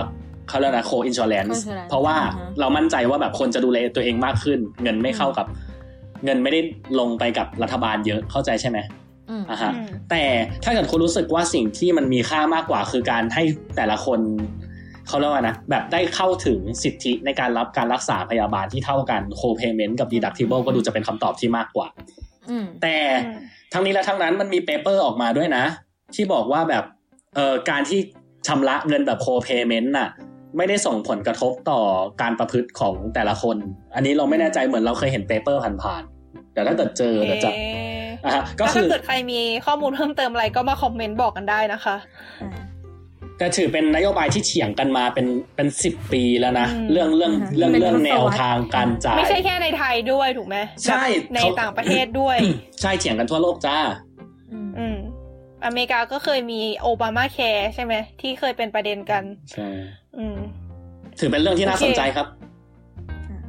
[0.49, 5.45] เขาเรียกนะโคอินชอ r แลนซ์ co-insurance เพราะว่าอ่าฮะเรามั่นใจว่าแบบคนจะดูแลตัวเองมากขึ้น เงินไม่เข้ากับ
[6.25, 6.59] เงินไม่ได้
[6.99, 8.77] ลงไปกับรัฐบาลเยอะเข้าใจใช่ไหม
[9.29, 10.23] อืมอ่าฮะอืมแต่
[10.63, 13.43] ถ้าเกิดคุณรู้สึกว่าสิ่งที่มันมีค่ามากกว่าคือการให้
[13.75, 14.19] แต่ละคน
[15.07, 21.87] เขาเรียกว่านะแบบได้เข้าถึงสิทธิในการรับการรักษาพยาบาลที่เท่ากัน co-payment กับ deductible ก็ดูจะเป็นคำตอบที่มากกว่า
[22.49, 22.95] อืมแต่
[23.73, 25.63] ทั้งนี้และทั้งนั้นมันมี paper ออกมาด้วยนะ
[26.15, 26.83] ที่บอกว่าแบบ
[27.35, 27.99] เอ่อการที่
[28.47, 30.09] ชำระเงินแบบ co-payment น่ะ
[30.57, 31.79] ไม่ได้ส่งผลกระทบต่อ
[32.21, 33.57] การประพฤติของแต่ละคน
[33.95, 41.95] อันนี้เราไม่แน่ใจเหมือนเราเคยเห็น paper ผ่านๆเดี๋ยวถ้าเกิดเจอเดี๋ยวจะเอ๊ะอะฮะก็แล้วคืถ้าอเกิดใครมีข้อมูลเพิ่มเติมอะไรก็มาคอมเมนต์บอกกันได้นะคะ
[43.43, 51.03] อ่าแต่ถือเป็นนโยบายที่เถียงกันมาเป็นเป็นสิบปีแล้วนะอืมเรื่องเรื่องอ่าฮะเรื่องเป็นเรื่องทศวรรษแนวทางการจ่าย ไม่ใช่แค่ในไทยด้วยถูกไหมใช่
[51.33, 52.37] ในเขาต่างประเทศด้วย
[52.81, 53.77] ใช่เถียงกันทั่วโลกจ้า
[54.51, 54.97] อืมอืม
[55.65, 59.67] อเมริกาก็เคยมีโอบามาแคร์ใช่ไหมที่เคยเป็นประเด็นกัน ใช่
[60.17, 60.37] อืม
[61.19, 62.27] ถือเป็นเรื่องที่น่าโอเคสนใจครับ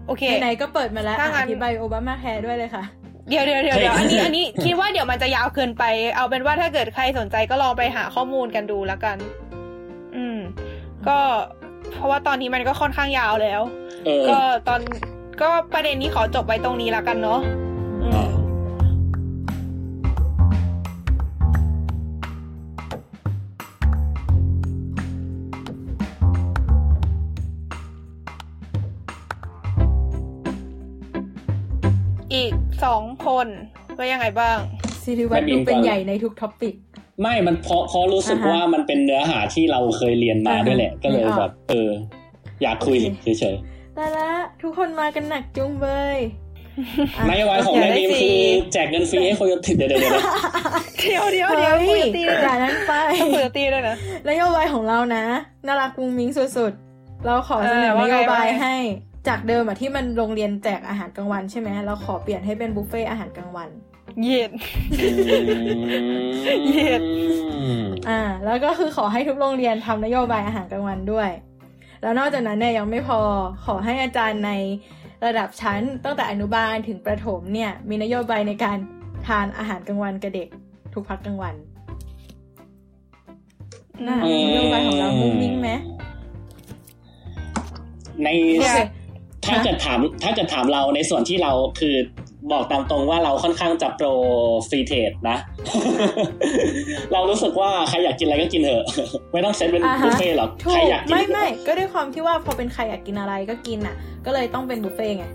[0.07, 2.85] โอเคไหนๆก็เปิดมาแล้วถ้างั้อะนอธิบายโอบามาแคร์ด้วยเลยค่ะ
[3.29, 5.85] เดี๋ยวเดี๋ยวเดี๋ยวเฮ้ยเดี๋ยวอันนี้อันนี้คิดว่าเดี๋ยวมันจะยาวเกินไป
[6.17, 9.17] เอาเป็นว่าถ้าเกิดใครสนใจก็ลองไปหาข้อมูลกันดูแล้วกัน
[10.17, 10.39] อืม
[11.07, 11.19] ก็
[11.93, 13.63] เพราะว่าตอนนี้มันก็ค่อนข้างยาวแล้ว
[14.05, 14.39] เออก็
[14.69, 14.81] ตอน
[15.43, 17.41] ก็ประเด็นนี้ขอจบไว้ตรงนี้แล้วกันเนาะ
[18.03, 18.29] อืม
[32.35, 32.53] อีก
[32.85, 33.47] สองคน
[33.97, 34.59] ว่ายังไงบ้าง
[35.05, 36.75] สิริวัตรไม่มีดูเป็นก่อนใหญ่ในทุกท็อปิก
[37.23, 41.91] ไม่มันเพราะเพราะรู้สึกอ่าฮะว่ามันเป็นเนื้อหาที่เราเคยเรียนมาอ่าฮะด้วยแหละ ก็เลยนึกออกแบบเออ
[42.63, 43.57] อยากคุยโอเคเฉย
[43.95, 44.29] แต่ละ
[44.63, 45.87] ทุกคนมากันหนักจุงเบ
[46.17, 46.19] ย
[46.79, 52.93] อะๆนโยบายของอยากนายได้บีมฟรีคือแจกเงินฟรีให้โคโยตี้เดี๋ยวเดี๋ยวเดี๋ยวเดี๋ยวเดี๋ยวเดี๋ยวเฮ้คุยยตีอด้วยย่านะนั้นไป
[53.33, 53.97] คุยตีด้วยนะ
[54.29, 55.25] นโยบายของเรานะ
[55.67, 58.77] น่ารักมุ้งมิ้งสุดๆ เราขอเสนอเออว่านไงโยบายว่าไงให้
[59.29, 63.69] จากเดิมอะที่มันโรงเรียนแจกอาหารกลางวันใช่ไหมเราขอเปลี่ยนให้เป็นบุฟเฟ่อาหารกลางวัน
[64.23, 64.53] เย็น
[66.67, 67.03] เหยียด
[68.09, 71.31] อ่า แล้วก็คือขอให้ทุกโรงเรียนทำนโยบายอาหารกลางวันด้วย
[72.03, 73.21] แล้วนอกจากนั้นเนี่ยยังไม่พอ
[73.65, 74.53] ขอให้อาจารย์ใน
[75.25, 78.79] ระดับชั้นตั้งแต่อนุบาลถึงประถมเนี่ย มีนโยบายในการ
[79.27, 80.49] ทานอาหารกลางวันกับเด็ก
[80.95, 81.55] ทุกพักกลางวัน
[84.09, 85.71] น่ะอืมนโยบายของเรามุ้งมิ้งไหม
[88.23, 88.29] ใน
[88.59, 88.79] โอเค
[89.47, 91.95] ถ้าเกิดถามถ้าเกิดถามเราในส่วนที่เราคือ
[92.53, 94.07] บอกตามตรงว่าเราค่อนข้างจะโปร
[94.69, 95.37] ฟรีเทรดนะ
[97.13, 98.85] เรารู้สึกว่าใครอยากกินอะไรก็กินเถอะ
[99.33, 103.95] ไม่ต้องเซตเป็นอ่าฮะบุฟเฟ่ต์หรอกถูใครกอยากกินไม่ไม่ก็ด้วยความที่ว่าพอเป็นใครอยากกินอะไรก็กินอะ
[104.27, 105.27] ก็เลยต้องเป็นบุฟเฟ่ต์ไง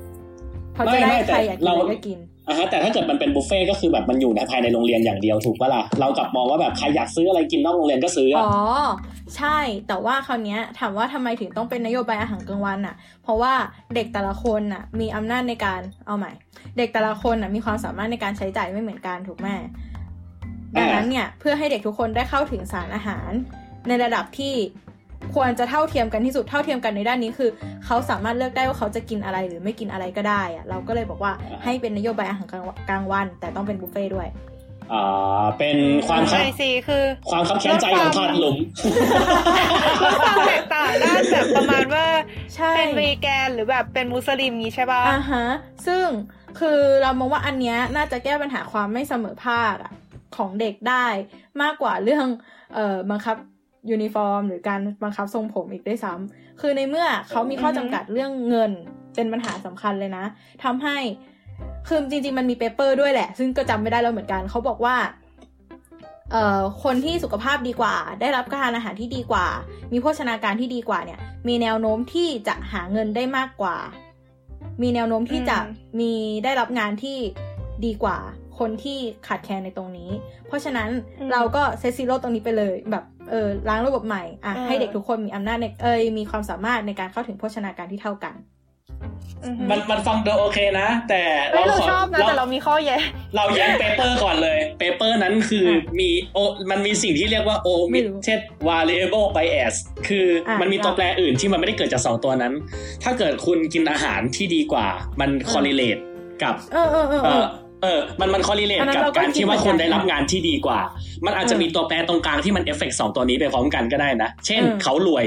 [0.74, 2.18] เพอจะได้ใครอยากกินอะไรก็กิน
[2.50, 8.54] อ่าฮะแต่ถ้าเกิดมันเป็นบุฟเฟ่ต์ก็คือแบบมันอยู่ในภายในโรงเรียนอย่างเดียวถูกปะล่ะเรากลับมองว่าแบบใครอยากซื้ออะไรกินนอกโรงเรียนก็ซื้ออะอ๋อ
[9.36, 9.58] ใช่
[9.88, 13.54] แต่ว่าคราวเนี้ยถามว่าทำไมถึงต้องเป็นนโยบายอาหารกลางวันอะ เพราะว่า
[13.96, 16.32] เด็กแต่ละคนอะมีอำนาจในการเอาใหม่
[16.78, 19.48] เด็กแต่ละคนอะมีความสามารถในการใช้จ่ายไม่เหมือนกันถูกไหม
[20.76, 23.32] ดังนั้นเนี่ยเพื่อให้เด็กทุกคนได้เข้าถึงสารอาหาร
[23.88, 24.54] ในระดับที่
[25.36, 27.50] ควรจะเท่าเทียมกันที่สุดเท่าเทียมกันในด้านนี้คือ
[27.86, 31.32] เขาสามารถเลือกได้ว่าเขาจะกินอะไรหรือไม่กินอะไรก็ได้อะเราก็เลยบอกว่า
[31.64, 34.28] ให้เป็นนโยบายอาหารกลางกลางวัน แต่ต้องเป็นบุฟเฟ่ต์ด้วย
[34.94, 35.78] อ่าเป็น
[36.08, 38.58] ความคับใช่สิคือความคับแค้นใจของถอดหลุม
[40.04, 42.06] ลดความแตกต่างด้านแบบประมาณว่า
[42.56, 45.46] ใช่เป็นวีแกนหรือแบบเป็นมุสลิมงี้ใช่ป่ะอ่าฮะ
[45.88, 46.06] ซึ่ง
[46.60, 49.92] คือเรามองว่าอันเนี้ยน่าจะแก้ปัญหาความไม่เสมอภาคอะ
[50.38, 51.06] ของเด็กได้
[51.62, 52.28] มากกว่าเรื่อง
[52.76, 53.36] เอ่อบังคับ
[53.90, 58.72] ยูนิฟอร์ม หรือการบังคับทรงผมอีกด้วยซ้ำคือในเมื่อเขามีข้อจำกัดเรื่องเงิน
[59.16, 60.26] เป็นปัญหาสำคัญเลยนะ
[60.64, 60.98] ทำให้
[61.88, 64.96] คือจริง ๆ มันมี paper ด้วยแหละ ซึ่งก็จำไม่ได้แล้วเหมือนกันเขาบอกว่า
[66.32, 69.48] เอ่อคนที่สุขภาพดีกว่า ได้รับการทานอาหารที่ดีกว่า
[69.92, 73.78] มีโภชนาการที่ดีกว่าเนี่ย มีแนวโน้มที่จะหาเงินได้มากกว่า
[74.82, 77.18] มีแนวโน้มที่จะอืมมีได้รับงานที่
[77.86, 78.18] ดีกว่า
[78.60, 80.10] คนที่ขาดแคลนในตรงนี้
[80.48, 80.90] เพราะฉะนั้น
[81.32, 88.36] เราก็ set zero ตรงนี้ไปเลยแบบ เออล้างระบบใหม่อะให้เด็กทุกคนมีอำนาจในเอยมีความสามารถในการเข้าถึงโภชนาการที่เท่ากัน
[89.46, 93.02] อือฮึมันมันฟังดูโอเคนะ แต่เฮ้ยเราชอบนะแต่เรามีข้อแย้ง
[93.36, 96.40] เราแย้ง paper ก่อนเลย paper นั้นคืออมมีโอ
[96.72, 97.58] มันมีสิ่งที่เรียกว่า
[97.92, 99.76] ไม่รู้ omitted variable bias
[100.08, 102.54] คืออะมันมีตัวเราแปรอื่นที่มันไม่ได้เกิดจากสองตัวนั้น
[103.04, 104.88] ถ้าเกิดคุณกินอาหารที่ดีกว่า
[105.20, 106.02] มัน correlate
[106.44, 106.56] กับ
[107.84, 110.80] เออเออเออเอเอออเออ มันมัน correlate อันนั้นกับเราก็การที่ว่าคิดเหมือนคนกันได้รับงานที่ดีกว่า
[111.26, 115.26] มันอาจจะเออมีตัวแปรตรงกลางที่มัน affect สองตัวนี้ไปพร้อมกันก็ได้นะ เช่นเออเขารวย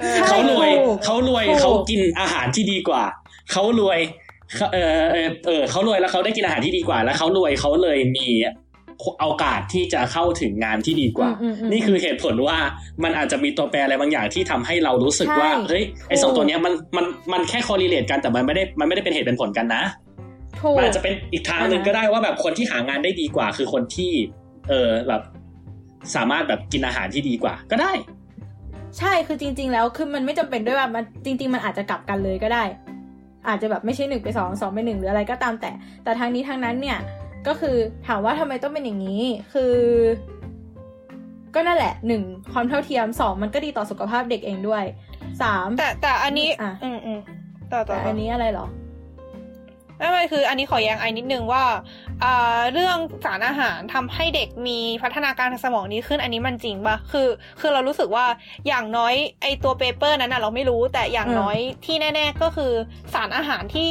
[0.00, 3.02] เออเขารวยถูกเขารวยถูกเขากินอาหารที่ดีกว่า
[3.52, 3.98] เขารวย
[4.56, 8.28] เขาเออเออเออเขารวยแล้วเขาได้กินอาหารที่ดีกว่า แล้วเขารวยเขาเลยมี
[9.20, 12.58] โอกาสที่จะเข้าถึงงานที่ดีกว่าอืมอืมนี่คือเหตุผลว่า
[13.04, 20.01] มันอาจจะมีตัวแปรอะไรบางอย่างที่ทำให้เรารู้สึกว่าใช่เฮ้ย ไอสองตัวเนี้ยมันมันมันแค่คอรีเลทกันแต่มันไม่ได้มันไม่ได้เป็นเหตุเป็นผลกันนะถูก
[20.76, 24.12] มันอาจจะเป็นอีกทางหนึ่งอ่าฮะก็ได้ว่าแบบคนที่หางานได้ดีกว่า คือคนที่
[24.68, 25.22] เออแบบ
[26.14, 27.92] สามารถแบบกินอาหารที่ดีกว่า ก็ได้
[28.98, 32.64] ใช่คือจริง ๆ แล้วคือมันไม่จำเป็นด้วยว่ามันจริง ๆ มันอาจจะกลับกันเลยก็ได้
[33.48, 35.70] อาจจะแบบไม่ใช่หนึ่งไปสองสองไปหนึ่งหรืออะไรก็ตามแต่
[36.04, 36.98] แต่ทางนี้ทางนั้นเนี่ย
[37.46, 37.76] ก็คือ
[38.06, 39.22] ถามว่าทำไมต้องเป็นอย่างนี้
[39.52, 39.74] คือ
[41.54, 42.22] ก็นั่นแหละหนึ่ง
[42.52, 44.84] ความเท่าเทียมสองมันก็ดีต่อสุขภาพเด็กเองด้วย
[45.42, 47.20] สามแต่แต่อันนี้อะอืมอืม
[47.72, 48.66] ต่อต่อแต่ต่ออันนี้อะไรเหรอ
[50.02, 51.64] ไม่ไม่คือ อันนี้ขอแย้งไอนิดนึงว่า
[52.24, 57.28] อ่าเรื่องสารอาหารทำให้เด็กมีพัฒนาการทางสมองนี้ขึ้นอันนี้มันจริงปะคือ
[57.60, 58.26] คือเรารู้สึกว่า
[58.68, 62.72] อย่างน้อยไอตัว paper นั้นนะเราไม่รู้แต่อย่างน้อยที่แน่ ๆ ก็คือ
[63.14, 63.90] สารอาหารที่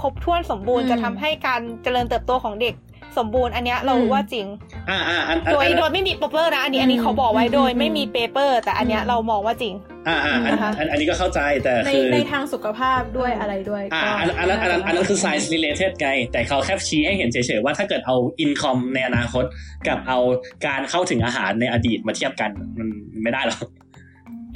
[0.00, 2.74] ครบถ้วนสมบูรณ์จะทำให้การเจริญเติบโตของเด็ก
[3.18, 4.46] สมบูรณ์อันเนี้ยเรารู้ว่าจริง
[4.90, 9.74] อ่าอ่าอันอันโดยอันโดยไม่มี paper นะอันนี้อันนี้เขาบอกไว้โดยไม่มี paper แต่อันเนี้ยเรามองว่าจริง
[10.08, 19.44] อ่าอ่าอันนะคะอันอันนี้ก็เข้าใจแต่ในคือในทางสุขภาพด้วยอะไรด้วยอ่าก็อันอันนั้นอันนั้นอันนั้นคือ science related ไง แต่เขาแค่ชี้ให้เห็นเฉยๆว่าถ้าเกิดเอา income ในอนาคต
[19.88, 20.18] กับเอา
[20.66, 22.88] การเข้าถึงอาหารในอดีตมาเทียบกันมัน
[23.22, 23.60] ไม่ได้หรอก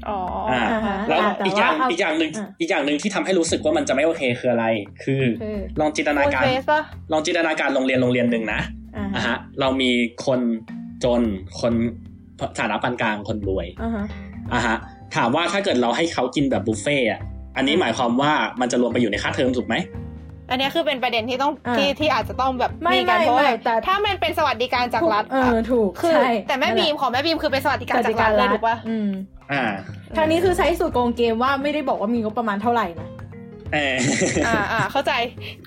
[0.09, 0.19] อ๋อ
[0.51, 4.67] อ่าอ่าฮะแล้วอ่าแต่อีกอย่างว่าเอาอีกอย่างหนึ่งอ่าอีกอย่างหนึ่งที่ทำให้รู้สึกว่ามันจะไม่โอเคคืออะไร
[5.03, 6.81] คือคือลองจินตนาการโฟเฟสป่ะ
[7.13, 8.61] ลองจินตนาการโรงเรียนโรงเรียนหนึ่งนะ
[8.97, 9.91] อ่าอะฮะฮะ เรามี
[10.27, 10.41] คน
[11.05, 11.23] จน
[11.61, 11.73] คน
[12.59, 14.05] ฐานะปานกลางคนรวยอ่าฮะ
[14.55, 14.77] อะฮะ
[15.17, 17.21] ถามว่าถ้าเกิดเราให้เขากินแบบบุฟเฟ่ต์อะ
[17.57, 19.75] อันนี้หมายความว่ามันจะรวมไปอยู่ในค่าเทอมถูกไหม
[20.51, 29.09] อันเนี้ยคือเป็นประเด็นที่ต้องอ่าที่ที่อาจจะต้องแบบไม่มีกันไม่เพราะว่าไม่แต่ถ้ามันเป็นสวัสดิการจากรัฐเออถูกคือใช่แต่แม่บีมของแม่บีมคือเป็นสวัสดิการจากรัฐเลยถูกปะอืม
[29.53, 29.65] อ่า
[30.17, 33.09] ทางนี้คือใช้สูตรโกงเกมว่าไม่ได้บอกว่ามีงบประมาณเท่าไหร่นะ
[33.75, 33.97] เออ
[34.47, 35.13] อ่าอ่าเข้าใจ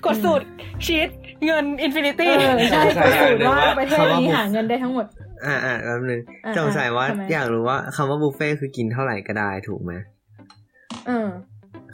[0.06, 0.44] กดสูตร
[0.86, 1.08] cheat
[1.46, 2.34] เงิน infinityอ
[2.70, 5.06] ใช่ใช่กดสูตรว่าว่าประเทศคำว่านี้บุฟหาเงินได้ทั้งหมด
[5.46, 9.92] อ่าอ่าแป๊บนึงอ่าสงสัยว่าทำไมอยากรู้ว่าคำว่าบุฟเฟ่ต์คือกินเท่าไหร่ก็ได้ถูกไหม
[11.06, 11.28] เออ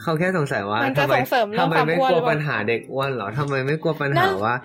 [0.01, 4.55] เขาแค่สงสัยว่ามันจะทำไมส่งเสริมเรื่อทำงไมความไม่อ้วนกลัหวรือเปล่าปัญหาเด็กอ้วนเหรอทำไมไม่กลัวปัญนั่หานว่า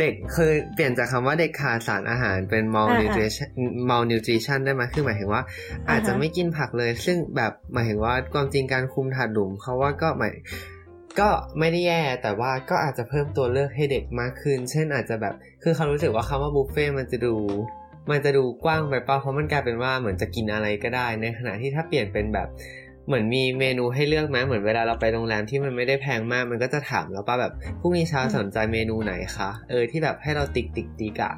[0.00, 3.50] เด็กเคยเปลี่ยนจากคำว่าเด็กขาดสารอาหารเป็น malnutrition
[3.90, 5.42] malnutrition ได้ไหมคือหมายถึงว่า
[5.90, 10.32] อาจจะไม่กินผักเลย ซึ่งแบบหมายถึงว่าความจริงการคุมถาดหลุมเขาว่าก็หมาย
[11.20, 17.34] ก็ไม่ได้แย่แต่ว่าก็อาจจะเพิ่มตัวเลือกให้เด็กมากขึ้น เช่นอาจจะแบบ คือเขารู้สึกว่าคำว่าบุฟเฟ่ต์มันจะดู
[18.10, 22.48] มันจะดูกว้างไปเปล่าเพราะมันกลายเป็นว่าเหมือนจะกินอะไรก็ได้ ในขณะที่ถ้าเปลี่ยนเป็นแบบ
[23.06, 31.32] เหมือนมีเมนูให้เลือกไหมเหมือนเวลาเราไปโรงแรมที่มันไม่ได้แพงมาก มันก็จะถามเราป่ะแบบพรุ่งนี้เช้าสนใจเมนูไหนคะเออที่แบบให้เราติ๊กติ๊กติ๊กอะ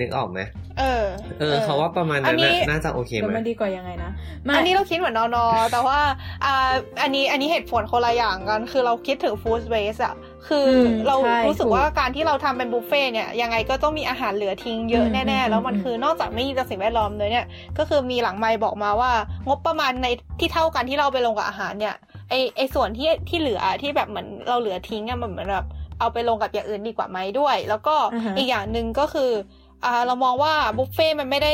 [0.00, 0.40] นึกออกไหม
[0.78, 1.04] เออ
[1.40, 4.10] เออเขาว่าประมาณอันั้นนนี้น่ะน่าจะโอเคแต่ไหมมันดีกว่ายังไงนะ
[4.44, 5.98] ไม่อันนี้เราคิดเหมือนนอนอแต่ว่า
[6.44, 6.70] อ่า
[7.02, 10.14] อันนี้อันนี้เหตุผลคนละอย่างกัน คือเราคิดถึง food waste อะ
[10.48, 17.46] คืออมเราใช่รู้สึกถูกว่าการที่เราทำเป็นบุฟเฟ่ต์เนี่ยยังไงก็ต้องมีอาหารเหลือทิ้งเยอะอืมแน่อืมๆแล้วมันอืมคือนอกจากไม่ดีต่อสิ่งแวดล้อมเลยเนี่ย
[17.78, 19.10] ก็คือมีหลังไมค์บอกมาว่า
[19.46, 20.06] งบประมาณใน
[20.40, 21.94] ที่เท่ากันที่เราไปลงกับอาหารเนี่ย
[22.30, 25.66] ไอไอส่วนที่ที่เหลือที่แบบเหมือนเราเหลือทิ้งอะมันเหมือนแบบ
[26.00, 29.61] เอาไปลงกับอย่างอื่นดีกว่าไหมด้วย แล้วก็อ่าฮะอีกอย่างหนึ่งก็คืออ่า
[30.06, 31.52] เรามองว่าบุฟเฟ่ต์มันไม่ได้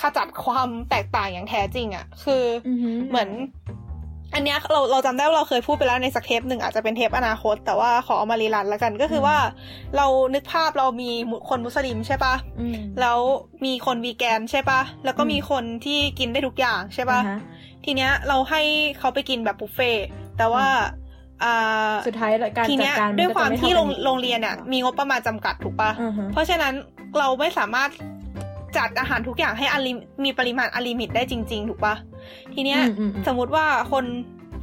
[0.00, 3.30] ขจัดความแตกต่างอย่างแท้จริงอะคืออือหืเหมือน
[4.34, 9.36] อันเนี้ยเราเราจำได้ว่าเราเคยพูดไปแล้วในสักเทปหนึ่งอาจจะเป็นเทปอนาคต แต่ว่าขอเอามารีรันแล้วกันก็คือว่า
[9.96, 11.10] เรานึกภาพเรามี
[11.48, 13.18] คนมุสลิมใช่ปะอืมแล้ว
[13.64, 17.40] มีคนวีแกนใช่ปะแล้วก็อืมมีคนที่กินได้ทุกอย่างใช่ปะอ่าฮะ
[17.84, 18.62] ทีเนี้ยเราให้
[18.98, 20.06] เขาไปกินแบบบุฟเฟ่ต์
[20.36, 20.66] แต่ว่า
[21.42, 26.74] อ่าสุดท้ายการทีจัเนี้ดยการนด้วยก็ความจะไที่โรงท่ากัโรงเรียนอะมีงบประมาณจำกัดถูกปะอือฮะเพราะฉะนั้น
[27.18, 27.90] เราไม่สามารถ
[28.76, 29.92] จัดอาหารทุกอย่างให้อลิ
[30.24, 31.94] มีปริมาณอลิมิตได้จริง ๆ ถูกปะ
[32.54, 34.04] ทีเนี้ยอืมอืมอืมสมมุติว่าคน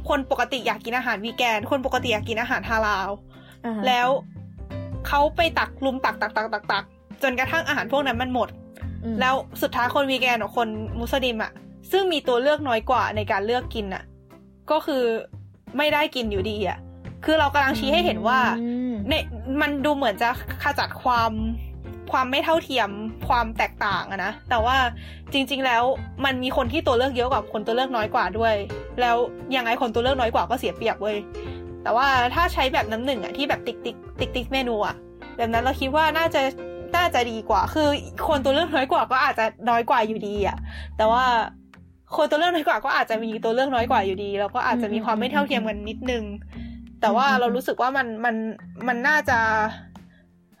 [0.08, 3.08] คนปกติอยากกินอาหารวีแกน คนปกติอยากกินอาหารฮาลาล
[3.64, 4.08] อ่าฮะแล้ว
[5.06, 6.84] เขาไปตักลุมตักตักตักตักตัก
[7.22, 8.48] จนกระทั่งอาหารพวกนั้นมันหมด
[9.04, 10.68] อืมแล้วสุดท้ายคนวีแกนกับคน
[11.00, 11.52] มุสลิมอะ
[11.90, 14.02] ซึ่งมีตัวเลือกน้อยกว่าในการเลือกกินอะ
[14.70, 15.02] ก็คือ
[15.76, 16.78] ไม่ได้กินอยู่ดีอะ
[17.24, 19.24] คือเรากำลังชี้ให้เห็นว่าอืมเนี่ย
[19.60, 20.28] มันดูเหมือนจะ
[20.62, 21.30] ขจัดความ
[22.12, 22.90] ความไม่เท่าเทียม
[23.28, 24.76] ความแตกต่างอะนะ แต่ว่า
[25.32, 25.82] จริง ๆ แล้ว
[26.24, 28.54] มันมีคนที่ตัวเลือกเยอะกว่าคนตัวเลือกน้อยกว่าด้วย
[29.00, 29.16] แล้ว
[29.56, 31.16] ยังไงคนตัวเลือกน้อยกว่าก็เสียเปรียบเว้ย
[31.82, 34.96] แต่ว่าถ้าใช้แบบน้ำหนึ่งอะที่แบบติ๊กติ๊กติ๊กติ๊กเมนูอะ
[35.36, 36.40] แบบนั้นเราคิดว่าน่าจะ
[36.96, 37.88] น่าจะดีกว่า คือ
[38.28, 40.56] คนตัวเลือกน้อยกว่าก็อาจจะน้อยกว่าอยู่ดีอะ
[40.96, 41.24] แต่ว่า
[42.16, 46.24] คนตัวเลือกน้อยกว่าก็อาจจะมีตัวเลือกน้อยกว่าอยู่ดี แล้วก็อาจจะมีความไม่เท่าเทียมกันนิดนึง
[47.00, 48.36] แต่ว่าเรารู้สึกว่ามันมัน
[48.88, 49.38] มันน่าจะ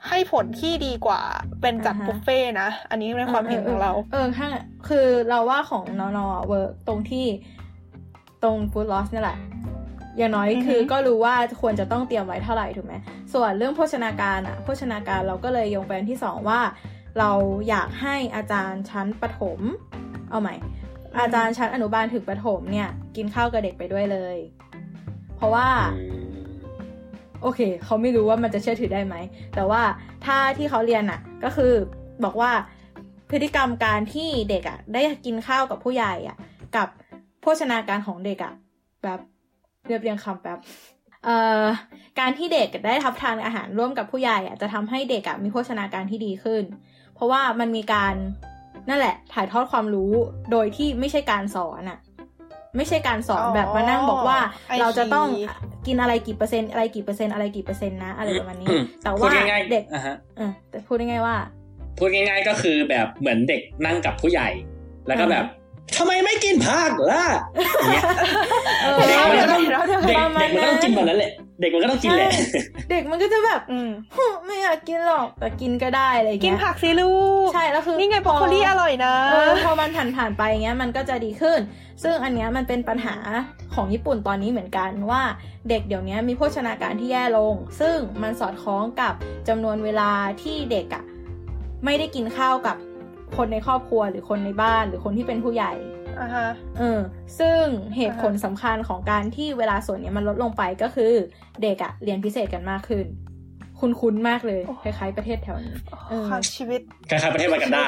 [0.08, 1.20] ให้ผลที่ดีกว่า
[1.60, 4.46] เป็นจัดอ่าฮะบุฟเฟ่ต์นะ อันนี้ในความเห็นของเรา เออถ้า
[4.88, 7.26] คือเราว่าของนอนอเวิร์กตรงที่
[8.42, 9.38] ตรงฟู้ดลอสนี่แหละ
[10.18, 12.94] อย่างน้อยอือฮึคือก็รู้ว่าควรจะต้องเตรียมไว้เท่าไหร่ถูกไหม
[13.34, 16.60] ส่วนเรื่องโภชนาการอะโภชนาการเราก็เลยยงไปอันที่สองว่า
[17.18, 17.30] เรา
[17.68, 19.60] อยากให้อาจารย์ชั้นประถม
[20.30, 20.54] เอาใหม่
[21.20, 24.36] อาจารย์ชั้นอนุบาลถึงประถมเนี่ย กินข้าวกับเด็กไปด้วยเลย
[25.36, 25.68] เพราะว่า
[27.42, 29.14] โอเค เขาไม่รู้ว่ามันจะเชื่อถือได้ไหม
[29.54, 29.82] แต่ว่า
[30.24, 31.72] ถ้าที่เขาเรียนอะก็คือ
[32.24, 32.50] บอกว่า
[33.30, 36.36] พฤติกรรมการที่เด็กอะได้กินข้าวกับผู้ใหญ่อะ
[36.76, 36.88] กับ
[37.40, 38.52] โภชนาการของเด็กอะ
[39.04, 39.20] แบบ
[39.86, 40.58] เรียบเรียงคำแบบ
[41.24, 41.64] เอ่อ
[42.18, 46.62] การที่เด็กได้ทับทานอาหารร่วมกับผู้ใหญ่อะจะทำให้เด็กอะมีโภชนาการที่ดีขึ้น
[47.14, 48.14] เพราะว่ามันมีการ
[48.88, 50.12] นั่นแหละถ่ายทอดความรู้
[50.50, 51.98] โดยที่ไม่ใช่การสอนอะ
[52.76, 54.38] ไม่ใช่การสอนอ๋อแบบมานั่งบอกว่า
[54.68, 55.42] ไอเราจะต้องที
[55.86, 61.36] กินอะไรกี่เปอร์เซ็นต์อะไรกี่เปอร์เซ็นต์อะไรกี่เปอร์เซ็นต์นะอะไรประมาณนี้อืมแต่พูว่าดง่ายๆเด็กอะฮะเออแต่พูดง่ายๆว่า
[61.98, 64.48] พูดง่าย ๆ ก็คือแบบเหมือนเด็กนั่งกับผู้ใหญ่
[65.08, 65.44] แล้วก็แบบ
[65.96, 67.24] ทำไมไม่กินผักล่ะ
[67.76, 68.04] อย่างเงี้ย
[68.82, 72.30] เออเด็กมันก็ต้องเดี๋ยวเดี๋ยวเด็กประมาเด็ณกมันก็ต้องกินแบบนั้นแหละ เด็กมันก็ต้องกินแหละ
[72.90, 77.12] เด็กมันก็จะแบบอืมฮึไม่อยากกินหรอกแต่กินก็ได้อะไรอย่างกินเงี้ยผักสิลู
[77.46, 81.60] กใช่แล้วคือนี่ไงบรอกโคลี่อร่อยนะเออพอมันผ่านผ่านๆไปเงี้ยมันก็จะดีขึ้น
[82.02, 83.16] ซึ่งอันเนี้ยมันเป็นปัญหา
[83.74, 85.22] ของญี่ปุ่นตอนนี้เหมือนกันว่า
[85.68, 89.14] เด็กเดี๋ยวนี้มีโภชนาการที่แย่ลง ซึ่งมันสอดคล้องกับ
[89.48, 90.10] จำนวนเวลา
[90.42, 91.04] ที่เด็กอะ่ะ
[91.84, 92.76] ไม่ได้กินข้าวกับ
[93.36, 95.72] คนในครอบครัวหรือคนในบ้านหรือคนที่เป็นผู้ใหญ่
[96.20, 96.48] อ่าฮะ
[96.78, 97.00] เออ
[97.38, 97.62] ซึ่ง
[97.96, 101.12] เหตุผลสำคัญของการที่เวลาส่วนเนี้ยมันลดลงไปก็คือ
[101.62, 103.06] เด็กอะเรียนพิเศษกันมากขึ้น
[103.80, 105.74] คุ้นๆมากเลยโอ้คล้ายๆประเทศแถวนี้
[106.08, 106.80] เออความชีวิต
[107.10, 107.84] คล้ายๆประเทศวากันดา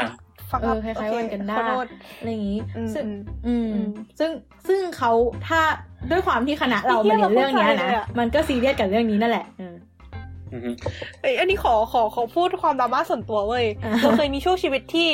[0.51, 1.87] ฟังเออคล้ายๆวันกันดาขอโทษ
[2.19, 3.07] อะไรอย่างนี้อืมซึ่ง
[3.47, 3.89] อืมอืมอืม
[4.19, 4.31] ซึ่ง
[4.69, 5.13] ซึ่งเขา
[5.49, 5.61] ถ้า
[6.11, 9.77] ด้วยความที่คณะเราไอ้เหี้มายเรียนเรื่องเนี้ยเราเข้าใจนะเลยอะมันก็ซีเรียสกับเรื่องนี้นั่นแหละเออ
[10.53, 10.71] อือฮึ
[11.21, 15.11] เอ้ยอันนี้ขอขอขอพูดความดราม่าส่วนตัวเว้ยอ่าเราเคยมีช่วงชีวิตที่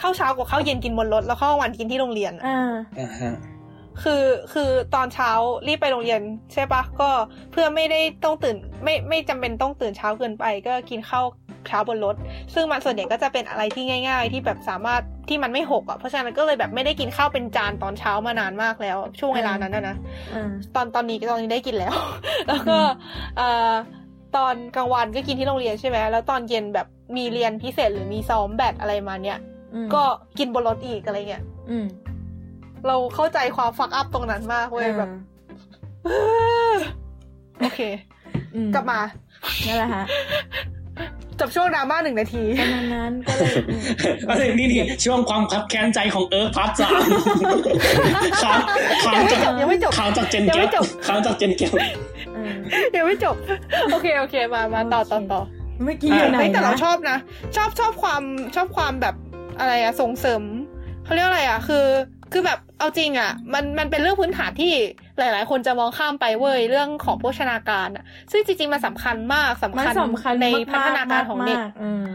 [0.00, 3.34] ข้าวเช้ากับข้าวเย็นกินบนรถแล้วข้าวกลางวันกินที่โรงเรียนอะอ่าอ่าฮะ
[4.02, 5.30] คือคือตอนเช้า
[5.66, 6.20] รีบไปโรงเรียน
[6.52, 7.10] ใช่ปะก็
[7.52, 11.26] เพื่อไม่ได้ต้องตื่น ไม่ไม่จำเป็นต้องตื่นเช้าเกินไป ก็กินข้าว
[11.68, 12.16] เช้าบนรถ
[12.54, 19.96] ซึ่งมันส่วนใหญ่ก็จะเป็นอะไรที่ง่าย ๆ ที่แบบสามารถที่มันไม่หกอะเพราะฉะนั้นก็เลยแบบไม่ได้กินข้าวเป็นจานตอนเช้ามานานมากแล้ว ช่วงเวลานั้นนะนะ
[20.34, 21.94] อ่าตอนตอนนี้ตอนนี้ได้กินแล้ว
[22.48, 22.78] แล้วก็
[23.36, 23.72] เอ่อ
[24.36, 26.86] ตอนกลางวันก็กินที่โรงเรียนใช่ไหมแล้วตอนเย็นแบบ
[27.16, 29.49] มีเรียนพิเศษหรือมีซ้อมแบดอะไรมาเนี้ยอืม
[29.94, 30.02] ก็
[30.38, 31.86] กินบนรถอีกอะไรเงี้ยอืม
[32.86, 35.10] เราเข้าใจความฟักอัพตรงนั้นมากเว้ยแบบ
[37.60, 37.80] โอเค
[38.54, 39.00] อืมกลับมา
[39.66, 40.04] นั่นแหละฮะ
[41.40, 43.80] จบช่วงดราม่าหนึ่งนาทีประมาณนั้นก็เลยอืม
[44.28, 47.00] ก็เลยนี่นี่ช่วงความคับแค้นใจของเอิร์ธ part สาม
[48.42, 48.58] ข่าว
[49.04, 51.74] ข่าวจากยังไม่จบข่าวจากเจนเกลยังไม่จบข่าวจากเจนเกล
[52.36, 52.54] อืม
[52.96, 53.36] ยังไม่จบ
[53.92, 55.40] โอเคโอเคมามาต่อต่อต่อ
[55.84, 57.16] เมื่อกี้อยู่ไหนเฮ้ยแต่เรานะชอบนะ
[57.56, 58.22] ชอบชอบความ
[58.54, 59.14] ชอบความแบบ
[59.60, 60.42] อะไรอะส่งเสริม
[61.04, 61.86] เขาเรียกอะไรอะคือ
[62.32, 64.72] คือแบบเอาจริงอะมันมันเป็นเรื่องพื้นฐานที่
[65.18, 72.06] หลาย ๆ คนจะมองข้ามไปเว้ยเรื่องของโภชนาการอะซึ่งจริง ๆ มันสำคัญมากสำมันคัญสำคัญในมๆพัฒนาการของเด็กมๆอืม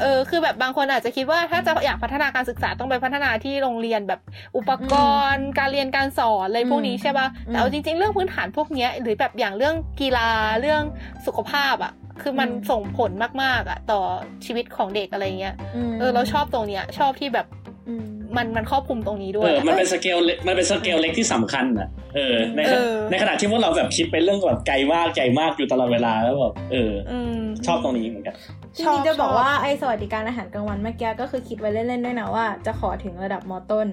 [0.00, 4.20] เออคือแบบบางคนอาจจะคิดว่าถ้าจะอยากพัฒนาการศึกษาต้องไปพัฒนาที่โรงเรียนแบบ
[4.56, 4.94] อุปก
[5.32, 10.30] รณ์ การเรียนการสอนอะไรพวกนี้ใช่ป่ะอืมแต่เอาจริง ๆ เรื่องพื้นฐานพวกเนี้ยหรือแบบอย่างเรื่องกีฬา
[10.60, 10.82] เรื่อง
[11.26, 11.92] สุขภาพอะ
[12.22, 13.10] คือมันอืมส่งผล
[13.42, 14.00] มาก ๆอะต่อ
[14.46, 15.54] ชีวิตของเด็กอะไรเงี้ย
[15.90, 17.46] มเออเราชอบตรงเนี้ย ชอบที่แบบ
[17.88, 18.06] อืม
[18.36, 28.34] มันมันครอบคลุมตรงนี้ด้วเอยอมันเป็นสเกลเล็กมันเป็นสเกลเล็กที่สำคัญอะ เออ ในเออในขณะที่พวกเราแบบคิดไปเรื่องแบบไกลมากไกลมากอยู่ตลอดเวลาแล้วแบบเอออืมชอบตรงนี้เหมือนกัน
[28.78, 33.86] จชอบริงๆจะบอกชอบว่าไอ้สวัสดิการอาหารกลางวันเมื่อกี้ก็คือคิดไว้เล่นๆด้วยนะว่าจะขอถึงระดับมต้น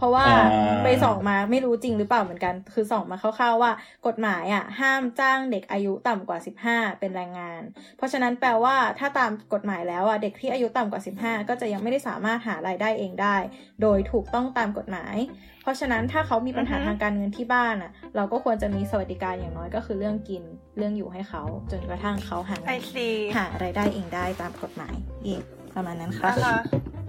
[0.00, 3.72] เพราะว่าอ่าไปส่องมาไม่รู้จริงหรือเปล่าเหมือนกัน คือส่องมาคร่าวๆว่า
[4.06, 7.62] กฎหมายอะห้ามจ้างเด็กอายุต่ำกว่า 15 เป็นแรงงาน
[7.96, 13.36] เพราะฉะนั้นแปลว่าถ้าตามกฎหมายแล้วอะเด็กที่อายุต่ำกว่า 15 ก็จะยังไม่ได้สามารถหารายได้เองได้
[13.82, 15.16] โดยถูกต้องตามกฎหมาย
[15.62, 20.42] เพราะฉะนั้นถ้าเขามีปัญหาอือฮึทางการเงินที่บ้านอะ เราก็ควรจะมีสวัสดิการอย่างน้อยก็คือเรื่องกิน
[20.78, 24.94] เรื่องอยู่ให้เขา จนกระทั่งเขาหาไอเงินซีหารายได้เองได้ตามกฎหมาย
[25.24, 25.36] เย่
[25.74, 26.58] ประมาณนั้นครับนะคะ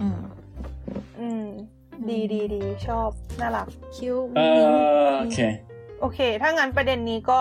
[0.00, 0.20] อืม
[1.20, 1.46] อืม
[2.08, 3.08] ดีดีดีชอบ
[3.40, 5.38] น่ารัก คิวเออโอเค
[6.00, 7.40] โอเค ถ้างั้นประเด็นนี้ก็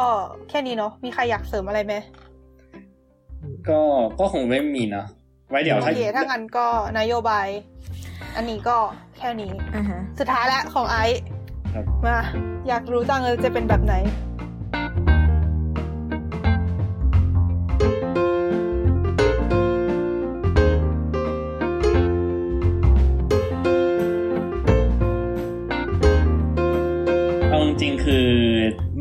[0.49, 1.93] แค่นี้เนาะมีใครอยากเสริมอะไรไหม
[3.69, 3.79] ก็
[4.19, 5.05] ก็คงไม่มีนะ
[5.49, 6.67] ไว้เดี๋ยวโอถ้าเคถ้างั้นก็
[6.99, 7.47] นโยบาย
[8.35, 8.77] อันนี้ก็
[9.17, 11.21] แค่นี้อ่าฮะสุดท้ายแล้วของไอซ์
[11.73, 12.17] ครับมา
[12.67, 13.95] อยากรู้จังเลยจะเป็นแบบไหน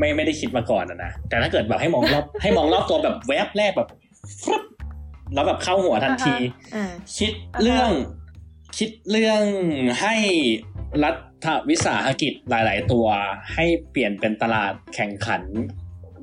[0.01, 3.89] ไม่ไม่ได้คิดมาก่อนอะนะ แต่ถ้าเกิดแบบให้มองรอบให้มองรอบตัวแบบแวบแรกแบบ
[4.43, 4.63] ฟรึบ
[5.35, 6.35] แล้วแบบเข้าหัวทันที
[6.75, 7.33] อ่าคิด
[7.63, 7.91] เรื่อง
[8.79, 9.43] คิดเรื่อง
[10.01, 10.15] ให้
[11.05, 13.07] รัฐวิสาหกิจหลาย ๆ ตัว
[13.55, 15.43] ให้เปลี่ยนเป็นตลาดแข่งขัน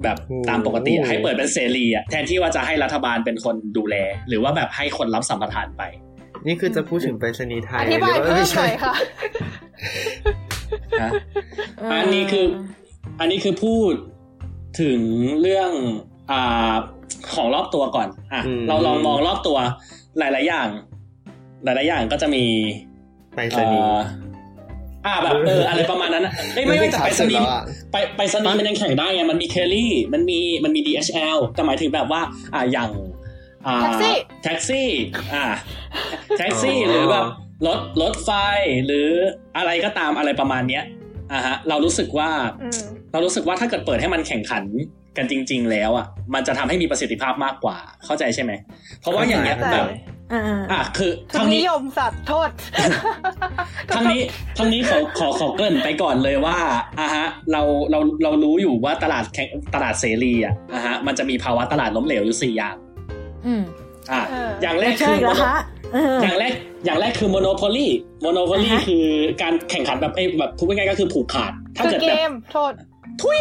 [0.04, 3.96] แบบโอ้ตามปกติอะให้เปิดเป็นเสรีอะแทนที่ว่าจะให้รัฐบาลเป็นคนดูแล
[4.28, 5.84] หรือว่าแบบให้คนรับสัมปทานไป
[6.48, 8.94] นี่คือจะพูดถึงไปรษณีย์ไทอยธิบายหรือเพิ่ว่ามไม่หใช่น่อยค่ะ
[11.02, 11.12] ฮะ
[11.92, 12.46] อันนี้คือ
[13.20, 13.94] อันนี้คือพูด
[14.82, 15.00] ถึง
[15.42, 15.72] เรื่อง
[16.32, 16.74] อ่า
[17.34, 19.58] ของรอบตัวก่อน อะอืมเราลองมองรอบตัว
[20.20, 20.68] หลาย ๆ อย่าง
[21.64, 22.44] หลาย ๆ อย่างก็จะมี
[23.36, 24.00] ไปรษณีย์เอ่อ
[25.06, 32.22] อ่าแบบเอออะไรประมาณนั้นอะเอ้ยไม่ไม่แต่ไปสนีย์แล้วอะไปไปสนีย์มันยังแข่งได้ไงมันมีเคลลี่มันมีมันมี DHL แต่หมายถึงแบบว่า
[32.54, 32.90] อ่าอย่าง
[33.66, 34.90] อ่าแท็กซี่แท็กซี่
[35.34, 35.46] อ่า
[36.38, 37.26] แท็กซี่อ๋อหรือแบบ
[37.68, 38.30] รถรถไฟ
[38.86, 39.08] หรือ
[39.58, 40.84] อะไรก็ตามอะไรประมาณเนี้ย
[41.34, 42.30] อ่าฮะเรารู้สึกว่า
[42.62, 42.82] อืม
[43.12, 44.64] เรารู้สึกว่าถ้าเกิดเปิดให้มันแข่งขัน
[45.18, 48.52] กันจริง ๆ แล้วอะมันจะทำให้มีประสิทธิภาพมากกว่า เข้าใจใช่ไหม
[49.02, 49.90] เพราะว่าอย่างเงี้ยเข้าใจแบบ
[50.34, 52.50] อ่าอะคือทุทานงนินี้ยมสัตว์โทษ
[53.96, 54.22] ทั้งนี้
[54.58, 56.58] ทั้งนี้ขอขอขอเกริ่นไปก่อนเลยว่า
[57.00, 62.76] อะฮะ เราเราเรารู้อยู่ว่าตลาดแข่งตลาดเสรีอะอะฮะมันจะมีภาวะตลาดล้มเหลวอยู่สี่อย่าง
[63.46, 63.64] อืม
[64.12, 65.30] อะเออออย่างแรกใช่คือเหร
[65.94, 66.54] อคะเอออย่างแรก
[66.86, 67.88] อย่างแรกคือ monopoly
[68.26, 69.06] monopoly อ่าฮะคือ
[69.42, 72.74] การแข่งขันแบบเอ้ยแบบพูดง่ายๆก็คือผูกขาด ถ้าคือเกิดเกแบบมโทษ
[73.22, 73.40] ทุย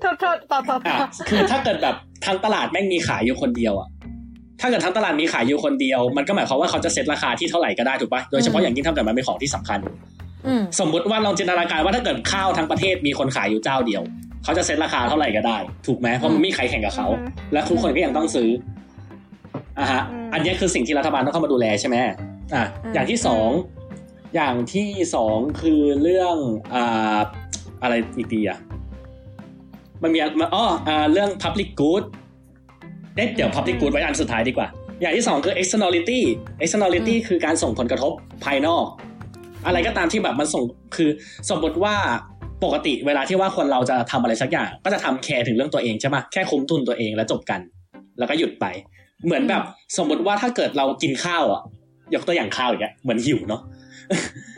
[0.00, 1.94] โทษโทษต่อต่อต่อะอคือถ้าเกิดแบบ
[2.24, 3.88] ทางตลาดแม่งมีขายอยู่คนเดียวอะ
[4.60, 9.78] ถ้าเกิดทั้งตลาดมีขายอยู่คนเดียว มันก็หมายความว่าเขาจะเซ็ตราคาที่เท่าไหร่ก็ได้ถูกปะโดยเฉพาะอย่างยิ่งถ้าเกิดมันเป็นของที่สำคัญ
[10.46, 14.02] อืมสมมุติว่าลองจินตนาการว่าถ้าเกิดข้าวทั้งประเทศมีคนขายอยู่เจ้าเดียว
[14.44, 17.06] เขาจะเซ็ตราคาเท่าไหร่ก็ได้ ถูกไหมเพราะมันไม่มีใครแข่งกับเขา
[17.52, 18.48] และทุกคนก็ยังต้องซื้อ
[19.78, 20.02] อะฮะ
[20.32, 21.96] อันนี้คือสิ่งที่รัฐบาลต้องเข้ามาดูแลใช่ไหม
[22.54, 22.64] อะ
[22.94, 23.50] อย่างที่สอง
[24.34, 26.36] อย่างที่สองคือเรื่อง
[26.74, 27.18] อ่า
[27.82, 28.58] อะไรอีกดีอะ
[30.02, 32.04] มันมีอะอ๋ออ่าเรื่อง public good
[33.16, 34.68] เอ๊ะเดี๋ยว public good ไว้อันสุดท้ายดีกว่า
[35.00, 36.20] อย่างที่สองคือ externality
[36.64, 38.12] externality คือการส่งผลกระทบ
[38.44, 38.86] ภายนอก
[39.66, 40.62] อะไรก็ตามที่แบบมันส่ง
[40.96, 41.10] คือ
[41.50, 41.94] สมมติว่า
[42.64, 47.60] ปกติเวลาที่ว่าคนเราจะทำอะไรสักอย่าง ก็จะทำแคร์ถึงเรื่องตัวเองใช่ปะแค่คุ้มทุนตัวเองแล้วจบกัน
[48.18, 48.66] แล้วก็หยุดไป
[49.24, 49.62] เหมือนแบบ
[49.98, 51.62] สมมติว่าถ้าเกิดเรากินข้าวอะ
[52.14, 53.60] ยกตัวอย่างข้าวอย่างเงี้ยเหมือนหิวเนาะ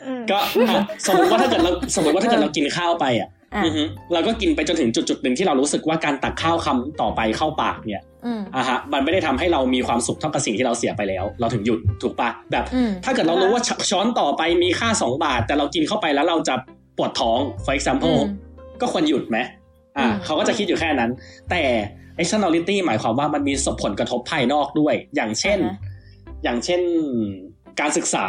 [0.05, 0.37] อืมก็
[0.69, 16.55] อะสมมติว่าถ้าเกิดเราสมมติว่าถ้าเกิดเรากินข้าวไปอะอะอือฮึเราก็กินไปจนถึงจุดจุดๆหนึ่งที่เรารู้สึกว่าการตักข้าวคำต่อไปเข้าปากเนี่ยอืมอะฮะ มันไม่ได้ทำให้เรามีความสุขเท่ากับสิ่งที่เราเสียไปแล้ว เราถึงหยุดถูกปะแบบอืมถ้าเกิดเรารู้ว่าชช้อนต่อไปมีค่า2บาท แต่เรากินเข้าไปแล้วเราจะ
[16.97, 19.37] ปวดท้อง for example อืมก็ควรหยุดไหม
[19.97, 21.11] อ่าอืมเขาก็จะคิดอยู่แค่นั้น
[21.49, 21.61] แต่
[22.21, 26.81] externality หมายความว่ามันมีส่งผลกระทบภายนอกด้วย อย่างเช่นอ่าฮะอย่างเช่น
[27.79, 28.25] การศึกษา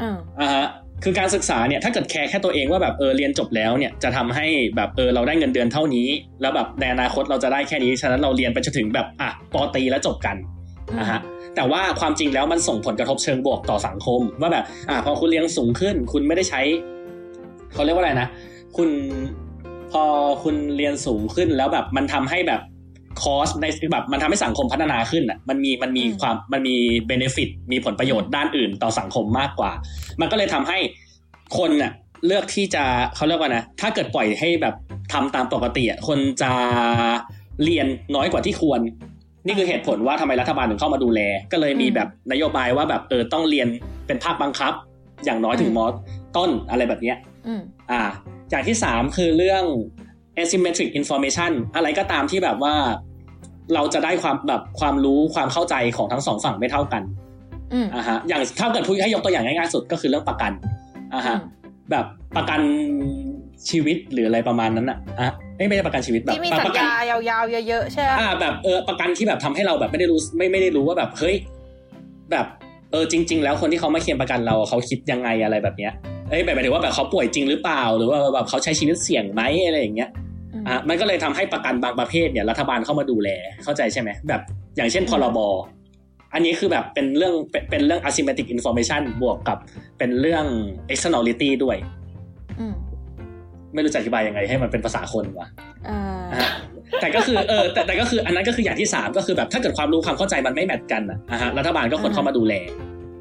[0.00, 0.66] อืมอ่าฮะ
[1.04, 6.08] คือการศึกษาเนี่ยถ้าเกิดแคร์แค่ตัวเองว่าแบบเออเรียนจบแล้วเนี่ยจะทำให้แบบเออเราได้เงินเดือนเท่านี้
[6.40, 10.36] แล้วแบบในอนาคตเราจะได้แค่นี้ฉะนั้นเราเรียนไปจนถึงแบบอะปอตรีแล้วจบกัน
[11.00, 11.20] นะฮะ
[11.56, 16.60] แต่ว่าความจริงแล้วมันส่งผลกระทบเชิงบวกต่อสังคม ว่าแบบอ่าพอคุณเรียนสูงขึ้น คุณไม่ได้ใช้
[17.74, 18.28] เขาเรียกว่าอะไรนะ
[18.76, 18.88] คุณ
[19.92, 20.04] พอ
[20.42, 22.60] คุณเรียนสูงขึ้นแล้วแบบมันทำให้แบบ
[23.22, 26.76] คอสในแบบมันทำให้สังคมพัฒนาขึ้นอะมันมีมันมีอืมความมันมี
[27.06, 29.70] เบนฟิตมีผลประโยชน์ด้านอื่นต่อสังคมมากกว่า
[30.20, 30.78] มันก็เลยทำให้
[31.58, 31.92] คนน่ะ
[32.26, 32.84] เลือกที่จะ
[33.16, 34.74] เขาเรียกว่านะ ถ้าเกิดปล่อยให้แบบ
[35.12, 36.50] ทำตามปกติอะคนจะ
[37.64, 38.80] เรียนน้อยกว่าที่ควร
[39.46, 41.20] นี่คือเหตุผลว่าทำไมรัฐบาลถึงเข้ามาดูแล
[41.52, 43.68] ก็เลยมีอืมแบบนโยบายว่าแบบเออต้องเรียน
[44.06, 44.72] เป็นภาคบังคับ
[45.24, 45.84] อย่างน้อยถึงอืมมอ
[46.36, 47.16] ต้นอะไรแบบเนี้ย
[47.46, 47.60] อืม
[47.90, 48.02] อ่า
[48.50, 49.64] อย่างที่สามคือเรื่อง
[50.40, 52.74] asymmetric information อะไรก็ตามที่แบบว่า
[53.74, 57.02] เราจะได้ความแบบความรู้ความเข้าใจของทั้งสองฝั่งไม่เท่ากัน
[57.72, 60.52] อืมอ่าฮะอย่างถ้าเกิดพูดให้ยกตัวอย่างง่ายๆสุดก็คือเรื่องประกัน
[61.14, 61.58] อ่าฮะอืม
[61.90, 62.04] แบบ
[62.36, 62.60] ประกัน
[63.70, 71.36] ชีวิตหรืออะไรประมาณนั้นอะอะไม่ไม่ใช่ประกันชีวิตแบบที่มีแบบสัญประกันญายาวๆเยอะๆใช่ไหมอ่าแบบเออประกันที่แบบทำให้เราแบบไม่ได้รู้ไม่ไม่ได้รู้ว่าแบบเฮ้ย
[72.30, 72.46] แบบ
[72.90, 75.92] เออจริง ๆ แล้วคนที่เขามาเคลมประกันเราเขาคิดยังไงอะไรแบบเนี้ย
[76.28, 80.10] เอ้ยหมายถึงว่าแบบเขาป่วยจริงหรือเปล่า หรือว่าแบบเขาใช้ชีวิตเสี่ยงไหมอะไรอย่างเงี้ย
[80.58, 83.28] อืมอะมันก็เลยทำให้ประกันบางประเภทเนี่ยรัฐบาลเข้ามาดูแล
[83.64, 84.40] เข้าใจใช่ไหมแบบ
[84.76, 85.38] อย่างเช่นพรบ
[86.34, 89.58] อันนี้คือแบบเป็นเรื่องเป็นเป็นเรื่อง asymmetric information บวกกับ
[89.98, 90.44] เป็นเรื่อง
[90.92, 91.76] externality ด้วย
[92.60, 92.74] อืม
[93.74, 95.48] ไม่รู้จะอธิบายยังไงให้มันเป็นภาษาคนวะ
[95.88, 96.00] อ่า
[96.32, 96.50] อะ
[97.00, 102.54] แต่ก็คือเออแต่แต่ก็คืออันนั้นก็คืออย่างที่สามก็คือแบบถ้าเกิดความรู้ความเข้าใจมันไม่แมทกันอะอะฮะรัฐบาลก็ควรเข้ามาดูแล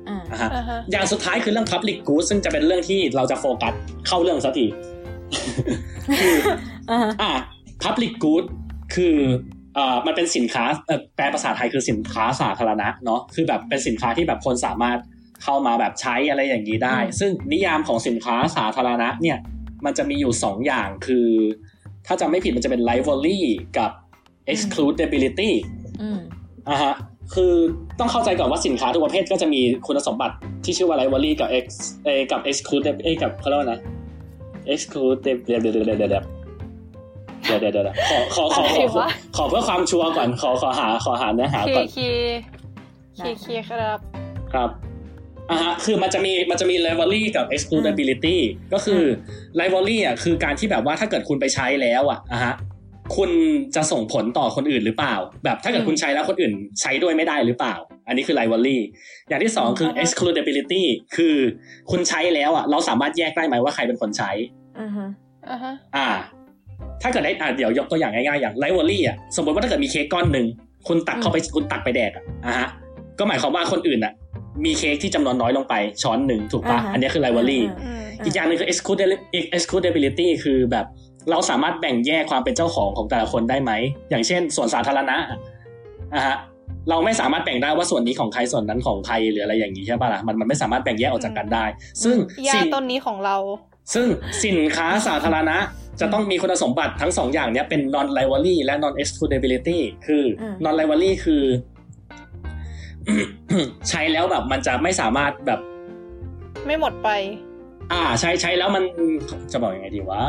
[0.09, 3.73] อ่าอะฮะอ่าฮะอย่างสุดท้ายคือเรื่อง public good ซึ่งจะเป็นเรื่องที่เราจะโฟกัส
[4.07, 4.65] เข้าเรื่องสักที
[6.19, 6.35] คือ
[6.91, 7.31] อ่าอะ
[7.83, 8.45] public good
[8.95, 9.17] คือ
[9.75, 14.99] เอ่อมันเป็นสินค้าเอ่อแปลภาษาไทยคือสินค้าสาธารณะเนาะคือแบบเป็นสินค้าที่แบบคนสามารถ
[15.43, 19.37] เข้ามาแบบใช้อะไรอย่างนี้ได้ ซึ่งนิยามของสินค้าสาธารณะเนี่ย
[19.85, 21.27] มันจะมีอยู่สองอย่างคือ
[22.07, 23.39] ถ้าจำไม่ผิดมันจะเป็น rivalry
[23.77, 23.91] กับ
[24.53, 25.51] excludability
[26.01, 26.19] อืม
[26.69, 26.93] อะฮะ
[27.35, 27.53] คือ
[27.99, 30.35] ต้องเข้าใจก่อนว่าสินค้าทุกประเภทก็จะมีคุณสมบัติ
[30.65, 31.65] ที่ชื่อว่า rivalry กับ ex
[32.05, 33.79] เออกับ exclude เอยกับเขาเรียกว่านะ
[34.73, 35.19] exclude
[37.47, 37.95] เดี๋ยวเดี๋ยวเดี๋ยว
[38.35, 38.83] ขอขอขอ
[39.37, 42.09] ขอเพื่อความชัวร์ก่อนขอขอหาขอหาเนื้อหาก่อนคี
[43.17, 43.97] คีคีคีครับ
[44.53, 44.69] ครับ
[45.51, 48.37] อะฮะคือมันจะมีมันจะมี rivalry กับ excludability
[48.73, 49.01] ก็คือ
[49.59, 52.53] rivalry อะคือการที่แบบว่าถ้าเกิดคุณไปใช้แล้วอะอะฮะ
[53.17, 53.31] คุณ
[53.75, 57.75] จะส่งผลต่อคนอื่นหรือเปล่า แบบถ้าเกิดคุณใช้แล้วคนอื่นใช้ด้วยไม่ได้หรือเปล่า
[58.07, 58.77] อันนี้คือ rivalry
[59.27, 60.83] อย่างที่สองคือ excludability
[61.15, 61.35] คือ
[61.91, 64.31] คุณใช้แล้วอะเราสามารถแยกได้ไหมว่าใครเป็นคนใช้
[64.79, 64.89] อ่า
[65.95, 66.09] อ่า
[67.01, 70.45] ถ้าเกิดได้อ่าเดี๋ยวยกตัวอย่างง่ายๆอย่างไลวอรี่อะสมมติว่าถ้าเกิดมีเค้กก้อนหนึ่ง
[70.87, 72.67] คุณตักเข้าไปคุณตักไปแดกอะอะฮะ
[73.19, 74.13] ก็หมายความว่าคนอื่นอะ
[74.65, 80.85] มีเค้กที่จำนวนน้อยลงไปช้อนหนึ่งถูกปะอ่าฮะอันนี้คือไลวอรี่อ่าอืมอีกอย่างหนึ่งคือ excludability excludability คือแบบ
[81.31, 83.71] เราสามารถแบ่งแยกความเป็นเจ้าของของแต่ละคนได้ไหม
[84.09, 85.17] อย่างเช่นส่วนสาธารณะ
[86.15, 86.35] นะฮะ
[86.89, 91.65] เราไม่สามารถแบ่งได้ว่าส่วนนี้ของใครส่วนนั้นของใครหรืออะไรอย่างนี้ใช่ปะล่ะมันมันไม่สามารถแบ่งแยกออกจากกันได้
[92.03, 92.15] ซึ่ง
[92.47, 93.37] ยาสิ่งต้นนี้ของเรา
[93.93, 94.05] ซึ่ง
[94.45, 95.57] สินค้าสาธารณะ
[96.01, 101.43] จะต้องมีคุณสมบัติทั้งสองอย่างเนี้ยเป็น non rivalry และ non excludability คืออม non rivalry คือ
[103.89, 105.59] ใช้แล้วแบบมันจะไม่สามารถแบบ
[106.65, 107.09] ไม่หมดไป
[107.91, 108.83] อ่า ใช้ใช้แล้วมัน
[109.51, 110.23] จะบอกยังไงดีว่า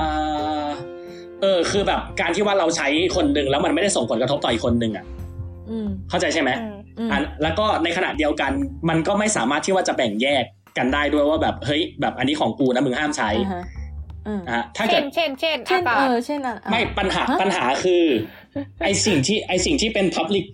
[1.41, 5.05] เออ คือแบบการที่ว่าเราใช้คนหนึ่งแล้วมันไม่ได้ส่งผลกระทบต่ออีกคนหนึ่งอะ
[5.71, 8.53] อืมเข้าใจใช่ไหมอืมอืมอะแล้วก็ในขณะเดียวกัน
[8.89, 10.45] มันก็ไม่สามารถที่ว่าจะแบ่งแยก
[10.79, 13.65] กันได้ด้วยว่าแบบเฮ้ยแบบอันนี้ของกูนะมึงห้ามใช้อ่าฮะ
[14.27, 18.05] อืมนะฮะถ้าเกิเช่ดนเช่นเช่นเช่นอากาเอศอเช่นอะอะไม่ปัญหาฮะปัญหาคือ
[18.85, 20.45] ไอสิ่งที่ไอสิ่งที่เป็น public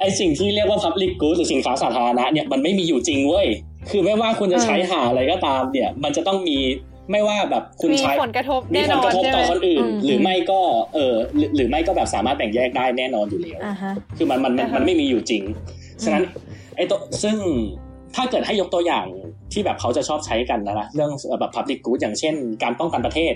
[0.00, 3.46] ไอสิ่งที่เรียกว่า public good หรือสินค้าสาธารณะเนี่ยมันไม่มีอยู่จริงเว้ย
[3.90, 6.58] คือไม่ว่าคุณจะใช้หาอะไรก็ตาม เนี่ย มันจะต้องมี
[7.10, 10.60] ไม่ว่าแบบคุณมีใช้ผลกระทบมีแน่ผลนอกนระทบใช่ไหต่มอคนอื่นอืมหรือไม่ก็
[10.94, 15.42] เออหรือหรือไม่ก็แบบสามารถแบ่งแยกได้แน่นอนอยู่แล้วอ่าฮะคือมันมันมันอ่าฮะมันไม่มีอยู่จริง
[16.04, 16.24] ฉะนั้น
[16.76, 17.36] ไอ้ตัวซึ่ง
[18.14, 19.06] ถ้าเกิดให้ยกตัวอย่าง
[19.52, 21.10] ที่แบบเขาจะชอบใช้กันนะนะเรื่อง
[21.40, 23.34] แบบ public good อย่างเช่น การป้องกันประเทศ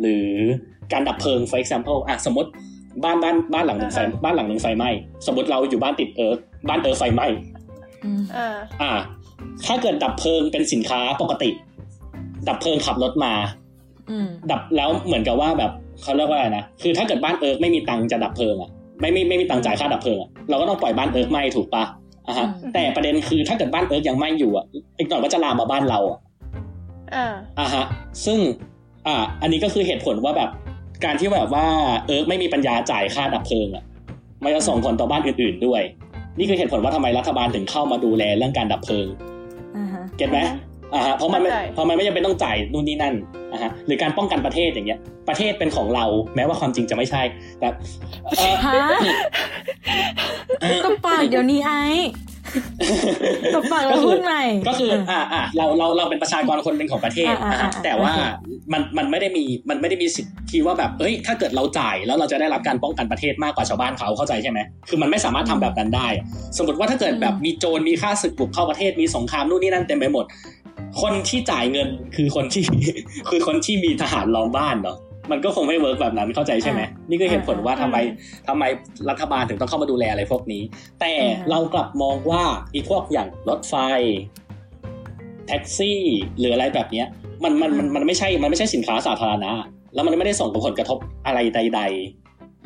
[0.00, 0.28] หรือ
[0.92, 2.50] การดับเพลิง for example อะสมมติ
[3.04, 4.90] บ้านบ้านบ้านหลังหนึ่งไฟบ้านหลังหนึ่งไฟไหม้
[5.26, 7.26] สมมติเราอยู่บ้านติดเอิร์ธบ้านเอิร์ธไฟไหม้
[8.04, 8.48] อืมอ่า
[8.82, 8.92] อ่า
[9.66, 11.50] ถ้าเกิดดับเพลิงเป็นสินค้าปกติ
[12.48, 13.32] ดับเพลิงขับรถมา
[14.10, 15.72] อืมดับแล้วเหมือนกับว่าแบบ
[16.02, 18.70] เขาเรียกว่าอะไรนะคือถ้าเกิดบ้านเอิร์กไม่มีตังค์จะดับเพลิงอะ
[19.00, 21.84] ไม่ไม่ไม่มีตังค์จ่ายค่าดับเพลิงอะเราก็ต้องปล่อยบ้านเอิร์ธไหม้ถูกปะ
[22.28, 24.64] อะฮะอืมแต่ประเด็นคือถ้าเกิดบ้านเอิร์ธยังไหม้อยู่อะ
[24.98, 26.18] อีกหน่อยก็จะลามมาบ้านเราอะ
[27.14, 27.26] อ่า
[27.58, 27.84] อะฮะ
[28.24, 28.38] ซึ่ง
[29.06, 30.50] อ่า อันนี้ก็คือเหตุผลว่าแบบ
[31.04, 31.66] การที่แบบว่า
[32.06, 33.84] เอิร์ธไม่มีปัญญาจ่ายค่าดับเพลิงอะ
[34.44, 35.82] มันจะส่งผลต่อบ้านอื่น ๆด้วย
[36.38, 39.06] นี่คือเหตุผลว่าทำไมรัฐบาลถึงเข้ามาดูแลเรื่องการดับเพลิง
[39.76, 40.38] อ่าฮะ get ไหม
[40.94, 43.14] อ่าฮะเพราะมันไม่เข้าใจเพราะมันไม่จำเป็นต้องจ่ายนู่นนี่นั่น
[43.52, 44.98] อ่าฮะหรือการป้องกันประเทศอย่างเงี้ย
[45.28, 46.04] ประเทศเป็นของเรา
[46.36, 47.22] แม้ว่าความจริงจะไม่ใช่
[47.60, 47.68] แต่
[48.38, 48.78] เอ่อฮะ
[50.84, 51.80] ตบปากเดี๋ยวนี้ไอ้
[53.54, 58.20] ตบปากแล้วพูดใหม่ก็คืออ่าอ่าเราเราเราเป็นประชากรคนหนึ่งของประเทศอ่านะฮะอ่าแต่ว่าโอเค
[58.72, 64.58] มันมันไม่ได้มีมันไม่ได้มีสิทธิว่าแบบเอ้ยถ้าเกิดเราจ่ายแล้วเราจะได้รับการป้องกันประเทศมากกว่าชาวบ้านเขาเข้าใจใช่ไหม
[64.88, 66.08] คือมันไม่สามารถทำแบบนั้นได้
[66.58, 70.24] สมมติว่าถ้าเกิดแบบมีโจรมีฆ่าศึกบุกเข้าประเทศมีสงครามนู่นนี่นั่นเต็มไปหมด
[71.02, 72.64] คนที่จ่ายเงินคือคนที่
[73.30, 74.98] คือคนที่มีทหารล้อมบ้านเนาะ
[75.30, 77.96] มันก็คงไม่ work แบบนั้นเข้าใจใช่ไหมนี่คือเหตุผลว่าทำไม
[78.48, 78.64] ทำไม
[79.10, 80.62] รัฐบาลถึงต้องเข้ามาดูแลอะไรพวกนี้
[81.00, 82.42] แต่อืมเรากลับมองว่า
[82.74, 83.74] อีพวกอย่างรถไฟ
[85.46, 86.00] แท็กซี่
[86.38, 87.06] หรืออะไรแบบเนี้ย
[87.44, 89.52] มันมันมันมันไม่ใช่มันไม่ใช่สินค้าสาธารณะ
[89.94, 91.82] แล้วมันไม่ได้ส่งผลกระทบอะไรใด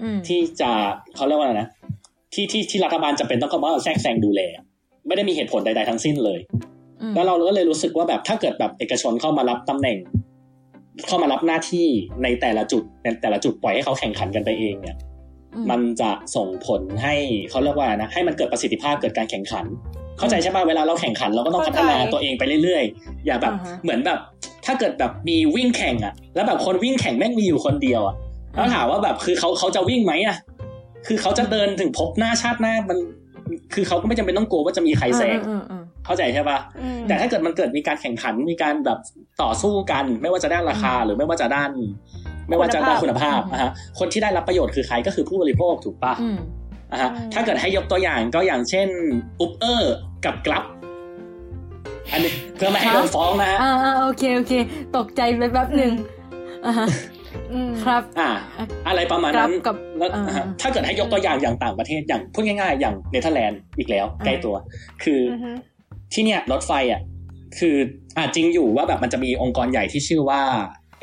[0.03, 0.71] อืมๆที่จะ
[1.17, 1.69] เขาเรียกว่าอะไรนะ
[2.35, 4.41] ที่ที่ที่รัฐบาลจำเป็นต้องเข้ามาแทรกแซงดูแล
[5.07, 6.76] ไม่ได้มีเหตุผลใด ๆ ทั้งสิ้นเลยอืม
[7.15, 9.97] แล้วเราก็เลยรู้สึกว่าแบบถ้าเกิดแบบเอกชนเข้ามารับตำแหน่ง
[11.07, 11.87] เข้ามารับหน้าที่
[12.23, 14.97] ในแต่ละจุดในแต่ละจุดปล่อยให้เขาแข่งขันกันไปเองเนี่ย
[15.55, 17.15] อืมันจะส่งผลให้
[17.51, 19.65] เขาเรียกว่านะให้มันเกิดประสิทธิภาพเกิดการแข่งขัน
[20.19, 24.19] เข้าใจใช่ป่ะเวลาเราแข่งขันเราก็ต้องพัฒนาเข้าใจตัวเองไปเรื่อยๆ อย่าแบบอ่าฮะเหมือนแบบ
[24.67, 28.15] ถ้าเกิดแบบมีวิ่งแข่งอะแล้วแบบคนวิ่งแข่งแม่งมีอยู่คนเดียวอะ
[28.55, 30.37] แล้วถามว่าแบบคือเขาเขาจะวิ่งไหมอะ
[31.07, 32.99] คือเขาจะเดินถึงพบหน้าชาติหน้ามัน
[33.75, 35.76] คือเขาก็ไม่จำเป็นต้องกลัวว่าจะมีใครแซงอืมอืม
[36.07, 38.99] เข้าใจใช่ป่ะอืมแต่ถ้าเกิดมันเกิดมีการแข่งขันมีการแบบ
[39.43, 41.71] ต่อสู้กัน ไม่ว่าจะด้านราคาหรือไม่ว่าจะด้าน
[42.49, 46.39] ไม่ว่าจะด้านคุณภาพนะฮะคนที่ได้รับประโยชน์คือใครก็คือผู้บริโภคถูกปะอืม
[46.93, 48.89] นะฮะถ้าเกิดให้ยกตัวอย่างก็อย่างเช่น
[49.41, 50.65] อุปเออร์กับกลับ
[52.13, 54.53] อันนี้เพื่อไม่ให้โดนฟ้องนะฮะอ่าอ่าโอเคโอเค
[54.97, 55.93] ตกใจไปแป๊บหนึ่ง
[56.67, 56.87] อ่าฮะ
[57.53, 58.31] อืมครับ อ่า
[58.89, 64.55] อะไรประมาณนั้นกลับกับแล้วอ่านะฮะถ้าเกิดให้ยกตัวอย่างอย่างต่างประเทศอย่างพูดง่ายๆ อย่างเนเธอร์แลนด์อีกแล้วใกล้ตัว
[65.03, 65.53] คือออือฮึ
[66.13, 67.01] ที่เนี่ยรถไฟอะ
[67.59, 67.77] คือ
[68.17, 70.41] อ่าจริงอยู่ว่าแบบมันจะมีองค์กรใหญ่ที่ชื่อว่า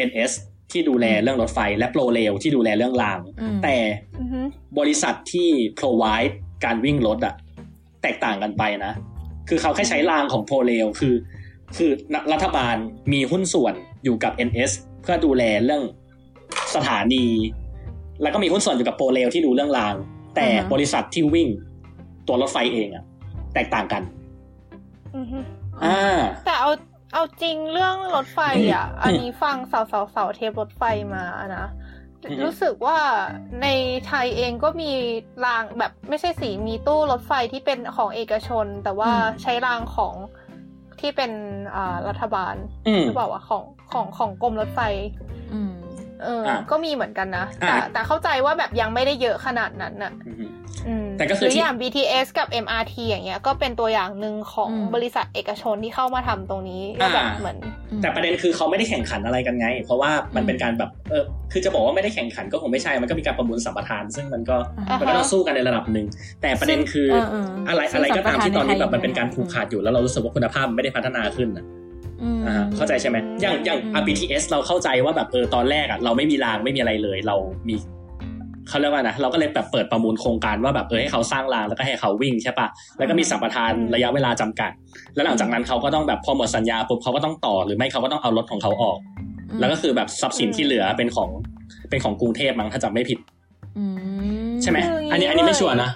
[0.10, 0.32] NS
[0.72, 3.78] ที่ดูแลเรื่องรถไฟและ ProRail ที่ดูแลเรื่องรางอืมแต่
[4.20, 4.40] อือฮึ
[4.80, 5.50] บริษัทที่
[5.80, 6.34] provide
[6.66, 7.36] การวิ่งรถอะ
[8.04, 8.94] แตกต่างกันไปนะ
[9.50, 11.16] คือเขาแค่ใช้รางของ ProRail คือ
[11.78, 11.92] คือ
[12.34, 12.76] รัฐบาล
[13.14, 13.74] มีหุ้นส่วน
[14.04, 14.72] อยู่กับ NS
[15.02, 15.84] เพื่อดูแลเรื่อง
[16.76, 17.26] สถานี
[18.22, 19.96] แล้วก็มีหุ้นส่วนอยู่กับโปรเรลที่ดูเรื่องราง
[20.36, 21.48] แต่อ่าฮะบริษัทที่วิ่ง
[22.28, 23.04] ตัวรถไฟเองอะ
[23.54, 24.02] แตกต่างกัน
[25.16, 25.40] อือฮึ
[25.84, 26.72] อ่า แต่เอา
[27.14, 28.40] เอาจริงเรื่องรถไฟ
[28.74, 30.84] อะอืมอันนี้ฟังสาวสาวสาวเทปรถไฟ
[31.14, 31.24] มา
[31.58, 31.68] นะ
[32.30, 33.00] อืมรู้สึกว่า
[33.62, 33.68] ใน
[34.08, 34.92] ไทยเองก็มี
[35.46, 40.16] รางแบบไม่ใช่สีมีตู้รถไฟที่เป็นของเอกชน แต่ว่าอืมใช้รางของ
[41.00, 41.32] ที่เป็น
[41.76, 42.56] อ่ารัฐบาล
[42.88, 44.80] อืมหรือเปล่าวะของของของกรมรถไฟ
[45.54, 45.74] อืม
[46.24, 50.46] เเออ ก็มีเหมือนกันนะแต่อะแต่เข้าใจว่าแบบยังไม่ได้เยอะขนาดนั้นน่ะอือฮึ
[50.88, 57.58] อืมแต่ก็คือหรือที่อย่าง BTS กับ MRT อย่างเงี้ย ก็เป็นตัวอย่างหนึ่งของอืมบริษัทเอกชนที่เข้ามาทำตรงนี้ก็แบบอ่าเหมือน
[58.02, 66.08] แต่ประเด็นคือเขาไม่ได้แข่งขันอะไรกันไง เพราะว่ามันเป็นการแบบเออคือจะบอกว่าไม่ได้แข่งขันก็คงไม่ใช่มันก็มีการประมูลสัมปทาน ซึ่งมันก็อ่าฮะมันก็ต้องสู้กันในระดับหนึ่ง
[66.42, 71.83] แต่ประเด็นคือเออเอออะไรซึ่งอะไรก็ตามที่ตอนนี้แบบสัมันเป็นการผูกขาดอยู่แล้วเรารู้สึกว่าคุณภาพมันไม่ได้พัฒนาขึ้นอะอืมอ่า
[72.76, 77.36] เข้าใจใช่ไหมอย่างอย่างอืม RBTS เราเข้าใจว่าแบบเออตอนแรกอะเราไม่มีรางไม่มีอะไรเลย เรา
[77.70, 77.76] มี
[78.70, 82.68] เขาเรียกว่านะเราก็เลยแบบเปิดประมูลโครงการว่าแบบเออให้เขาสร้างรางแล้วก็ให้เขาวิ่งใช่ปะ
[82.98, 84.72] แล้วก็มีสัมปทานระยะเวลาจำกัด
[85.16, 88.98] แล้วหลังจากนั้นเขาก็ต้องแบบพอหมดสัญญาปุ๊บเขาก็ต้องต่อหรือไม่เขาก็ต้องเอารถของเขาออก
[89.60, 91.30] แล้วก็คือแบบทรัพย์สินที่เหลือเป็นของ
[91.90, 93.20] เป็นของกรุงเทพมั้งถ้าจำไม่ผิด
[93.78, 93.84] อื
[94.52, 95.90] มใช่ไหมคืออย่างนี้อันนี้อันนี้ไม่ชัวร์นะ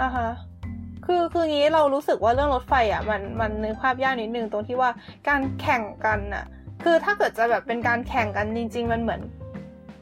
[0.00, 0.28] อ่าฮะ
[1.06, 4.90] คือคืองี้เรารู้สึกว่าเรื่องรถไฟอะมันมันนึกภาพยากนิดนึงตรงที่ว่า
[5.28, 6.44] การแข่งกันอะ
[6.82, 9.20] คือถ้าเกิดจะแบบเป็นการแข่งกันจริง ๆ มันเหมือน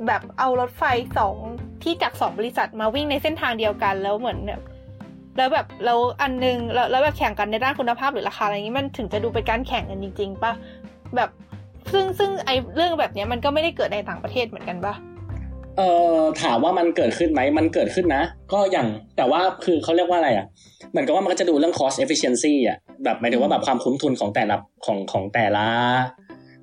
[0.06, 0.82] แบบเอารถไฟ
[1.18, 1.36] สอง
[1.82, 4.62] ที่จากสองบริษัทมาวิ่งในเส้นทางเดียวกันแล้วเหมือนแบบ
[5.36, 10.52] แล้วแบบแล้วอันนึงแล้วแล้วแบบแข่งกันในด้านคุณภาพหรือราคาอะไรอย่างนี้มันถึงจะดูเป็นการแข่งกันจริงๆป่ะ
[11.16, 11.30] แบบ
[11.92, 14.94] ซึ่งซึ่งไอเรื่องแบบเนี้ยมันก็ไม่ได้เกิดในต่างประเทศเหมือนกันป่ะ
[15.76, 15.88] เอ่
[16.18, 18.22] อถามว่ามันเกิดขึ้นไหมมันเกิดขึ้นนะ
[18.52, 20.46] ก็อย่างแต่ว่าคือเขาเรียกว่าอะไรอะ
[20.90, 24.56] เหมือนกับว่ามันก็จะดูเรื่อง cost efficiency อะแบบหมายถึงว่าแบบความคุ้มทุนของแต่ละ
[24.86, 25.66] ของของแต่ละ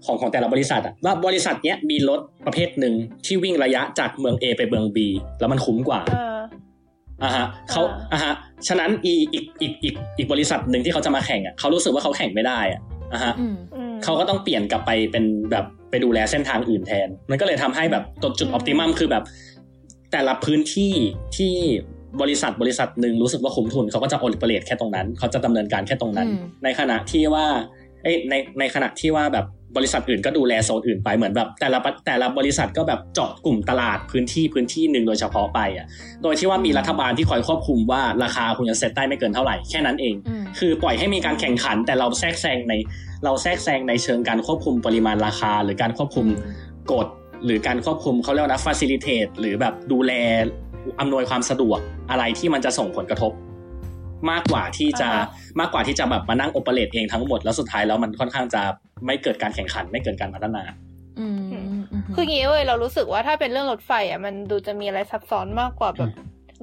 [0.05, 2.93] ของของแต่ละบริษัทอะว่าบริษัทเนี้ยมีรถประเภทหนึ่ง
[3.25, 4.97] ที่วิ่งระยะจากเมือง A ไปเมือง B
[5.39, 6.39] แล้วมันคุ้มกว่าเออ
[7.23, 8.33] อ่าฮะเขาอ่าอ่าฮะ
[8.67, 12.79] ฉะนั้นอีอีกอีกอีกอีกบริษัทหนึ่งที่เขาจะมาแข่งอะเขารู้สึกว่าเขาแข่งไม่ได้อะ
[13.13, 19.23] อ่าฮะอืมอืมเขาก็ต้องเปลี่ยนกลับไปเป็นแบบไปดูแลเส้นทางอื่นแทน มันก็เลยทำให้แบบตจุดอือมอ t ติมัมคือแบบ
[20.11, 20.93] แต่ละพื้นที่
[21.37, 21.53] ที่
[22.21, 27.80] บริษัทบริษัทหนึ่งรู้สึกว่าคุ้มทุนเขาก็จะโอลิเปเรตแค่ตรงนั้น เขาจะดำเนินการแค่ตรงนั้นอืมในขณะที่ว่าเอ้ย
[28.29, 29.47] ในในขณะที่ว่าแบบ
[29.77, 35.85] บริษัทอื่นก็ดูแลโซนอื่นไปเหมือนแบบ แต่ละแต่ละบริษัทก็แบบเจาะกลุ่มตลาดพื้นที่พื้นที่หนึ่งโดยเฉพาะไปอะ
[36.23, 42.73] โดยที่ว่ามีรัฐบาลที่คอยควบคุมว่าราคาคุณจะเซ็ตได้ไม่เกินเท่าไหร่แค่นั้นเองอืมคือปล่อยให้มีการแข่งขัน แต่เราแทรกแซงใน
[43.25, 46.27] เราแทรกแซงในเชิงการควบคุมปริมาณราคา หรือการควบคุม
[46.93, 47.07] กฎ
[47.45, 50.11] หรือการควบคุมเขาเรียกว่านะ facilitate หรือแบบดูแล
[50.99, 51.79] อำนวยความสะดวก
[52.09, 53.31] อะไรที่มันจะส่งผลกระทบ
[54.31, 55.27] มากกว่าที่จะอ่าฮะ
[55.59, 58.61] มากกว่าที่จะแบบมานั่งโอเปเรตเองทั้งหมดแล้วสุดท้ายแล้วมันค่อนข้างจะ
[59.05, 60.63] ไม่เกิดการแข่งขัน ไม่เกิดการพัฒนา
[61.19, 61.59] อืมอื
[62.01, 66.11] มคืออย่างงี้เว้ยเรารู้สึกว่าถ้าเป็นเรื่องรถไฟอะมันดูจะมีอะไรซับซ้อนมากกว่าแบบ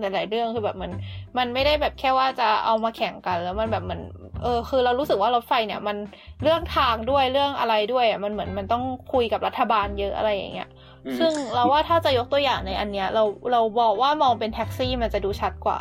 [0.01, 0.93] หลาย ๆ เรื่องคือแบบเหมือน
[1.39, 4.03] มันไม่ได้แบบแค่ว่าจะเอามาแข่งกันแล้วมันแบบเหมือน
[4.43, 5.97] เออคือเรารู้สึกว่ารถไฟเนี่ย มัน
[6.43, 10.69] เรื่องทางด้วยเรื่องอะไรด้วยอะมันเหมือนมันต้องคุยกับรัฐบาลเยอะอะไรอย่างเงี้ย
[11.07, 15.79] อืมซึ่งเราว่าถ้าจะยกตัวอย่างในอันเนี้ย เราเราบอกว่ามองเป็นแท็กซี่มันจะดูชัดกว่า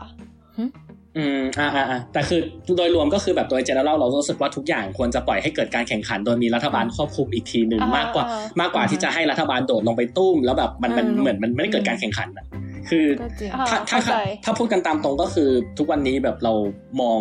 [1.18, 2.39] อืมอ่าอ่าอ่าแต่คือ
[2.77, 12.45] โดยรวมก็คือแบบโดย general เรารู้สึกว่าทุกอย่างควรจะปล่อยให้เกิดการแข่งขันโดยมีรัฐบาลควบคุมอีกทีหนึ่งอ่ามากกว่าอ่ามมากกว่าที่จะให้รัฐบาลโดดลงไปตุ้มแล้วแบบมันมันอืมเหมือนมันไม่ได้เกิดการแข่งขันอะ
[12.89, 16.53] คือก็จริงอ่าถ้าถ้าเข้าใจถ้าพูดกันตามตรงก็คือทุกวันนี้แบบเรา
[17.02, 17.19] มอง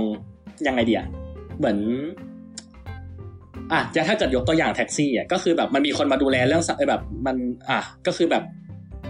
[0.67, 1.03] ยังไงเดีย
[1.59, 1.79] เหมือน
[3.73, 7.37] อะจะถ้าเกิดยกตัวอย่างแท็กซี่อะก็คือแบบมันมีคนมาดูแลเรื่องสะเอ้ยแบบมัน
[7.69, 8.43] อะก็คือแบบ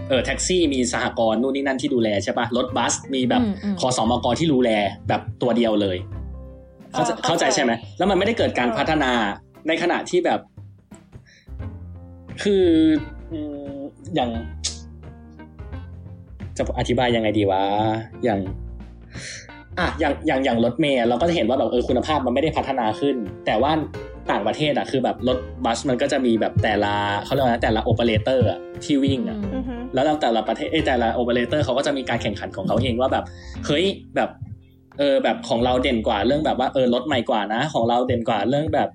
[0.09, 4.69] เออแท็กซี่มีสหกรณ์นู่นนี่นั่นที่ดูแลใช่ปะรถบัสมีแบบอืมอืมขอสอมกที่ดูแล
[5.07, 5.97] แบบตัวเดียวเลย
[6.93, 9.11] เข้าใจอ่าเข้าใจเข้าใจใช่ไหมแล้วมันไม่ได้เกิดการอ่าพัฒนา
[9.67, 10.39] ในขณะที่แบบ
[12.43, 12.65] คือ
[13.31, 13.39] อื
[13.73, 13.77] ม
[14.15, 14.29] อย่าง
[16.57, 17.63] จะอธิบายยังไงดีวะ
[18.23, 18.39] อย่าง
[19.79, 23.15] อะอย่างอย่างอย่างรถเมล์เราก็จะเห็นว่าแบบเออคุณภาพมันไม่ได้พัฒนาขึ้น
[23.45, 23.71] แต่ว่า
[24.31, 26.93] ต่างประเทศอะคือแบบรถบัสมันก็จะมีแบบแต่ละ
[27.23, 33.25] เขาเรียกว่าอะไรนะแต่ละโอเปอเรเตอร์อะที่วิ่งอะอือฮึแล้วแต่ละประเทศเอ้ยแต่ละโอเปอเรเตอร์เขาก็จะมีการแข่งขันของเขาเองว่าแบบ
[33.65, 33.85] เฮ้ย
[34.15, 34.29] แบบ
[34.99, 38.89] เออแบบของเราเด่นกว่าเรื่องแบบว่าเออรถใหม่กว่านะ ของเราเด่นกว่าเรื่องแบบ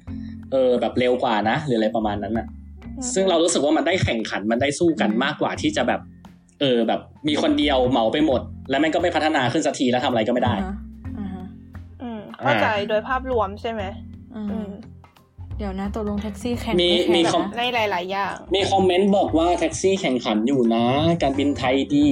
[0.53, 2.47] เออแบบเร็วกว่านะ หรืออะไรประมาณนั้นน่ะ
[3.15, 6.01] ซึ่งเรารู้สึกว่ามันได้แข่งขันมันได้สู้กันอืมมากกว่าที่จะแบบ
[6.61, 8.41] เออแบบมีคนเดียวเหมาไปหมด
[8.71, 10.55] แล้วมันก็ไม่พัฒนาขึ้นสักทีแล้วทำอะไรก็ไม่ได้
[11.19, 11.45] อ่าฮะ
[12.03, 13.83] อืมเข้าใจโดยภาพรวมใช่ไหม
[14.35, 14.71] อ่าอืฮะม
[15.59, 20.85] เดี๋ยวนะตกลงแท็กซี่แข่งมีไแข่งมีนะคอมในหลาย ๆ อย่าง มีคอมเมนต์บอกว่าแท็กซี่แข่งขันอยู่นะ
[21.23, 22.07] การบินไทยดี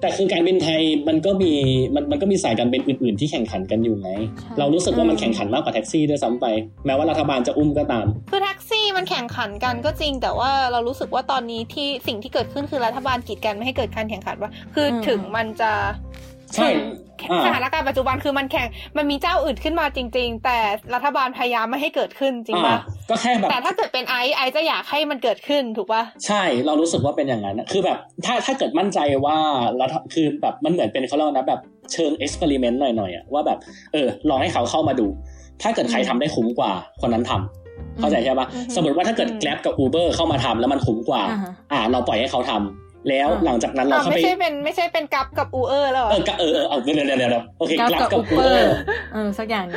[0.00, 1.52] แต่คือการบินไทยมันก็มี
[1.94, 4.10] มันมันก็มีสายการบินอื่น ๆ ที่แข่งขันกันอยู่ไง
[4.58, 6.46] เรารู้สึกว่ามันแข่งขันมากกว่าแท็กซี่ด้วยซ้ำไป
[6.86, 15.72] แม้ว่ารัฐบาลจะอุ้มก็ตาม คือแท็กซี่มันแข่งขันกันก็จริง แต่ว่าเรารู้สึกว่าตอนนี้ที่สิ่งที่เกิดขึ้นคือรัฐบาลกีดกันไม่ให้เกิดการแข่งขันว่า คือถึงมันจะ
[16.54, 17.05] ใช่ถึงอ่า
[17.46, 20.58] สถานการณ์ปัจจุบันคือมันแข่งมันมีเจ้าอื่นขึ้นมาจริง ๆ แต่
[20.94, 22.78] รัฐบาลพยายามไม่ให้เกิดขึ้นจริงอ่าปะ
[23.10, 29.38] ก็แค่แบบแต่ถ้าเกิดเป็นไอซ์ไอซ์จะอยากให้มันเกิดขึ้นถูกปะใช่เรารู้สึกว่าเป็นอย่างนั้นนะคือแบบถ้าถ้าเกิดมั่นใจว่า
[29.80, 31.60] รัฐคือแบบมันเหมือนเป็นเขาเรียกว่านะแบบ
[31.92, 33.58] เชิงเอ็กซ์เพร์เมนต์หน่อยๆอะว่าแบบ
[33.92, 35.06] เออลองให้เขาเข้ามาดู
[35.62, 37.32] ถ้าเกิดใครทำได้คุ้มกว่าคนนั้นท
[37.98, 48.74] เข้าใจใช่ปะอือฮึสมมติว่าถ้าเกิดอืม Grab กับ Uber เข้ามาทำแล้วมันคุ้มกว่า อ่าฮะอ่าเราปล่อยให้เขาทำ แล้วอ่าหลังจากนั้นเราอ่าเข้าไม่ไปใช่เป็นไม่ใช่เป็นกับกับอูเออร์แล้วเหรอเออก็เออเออเอาเดี๋ยวเดี๋ยวเดี๋ยวเดี๋ยวโอเคกับ Grab กับกับอูเปอ Uber ร์
[49.12, 49.76] เออสักอย่างหนึง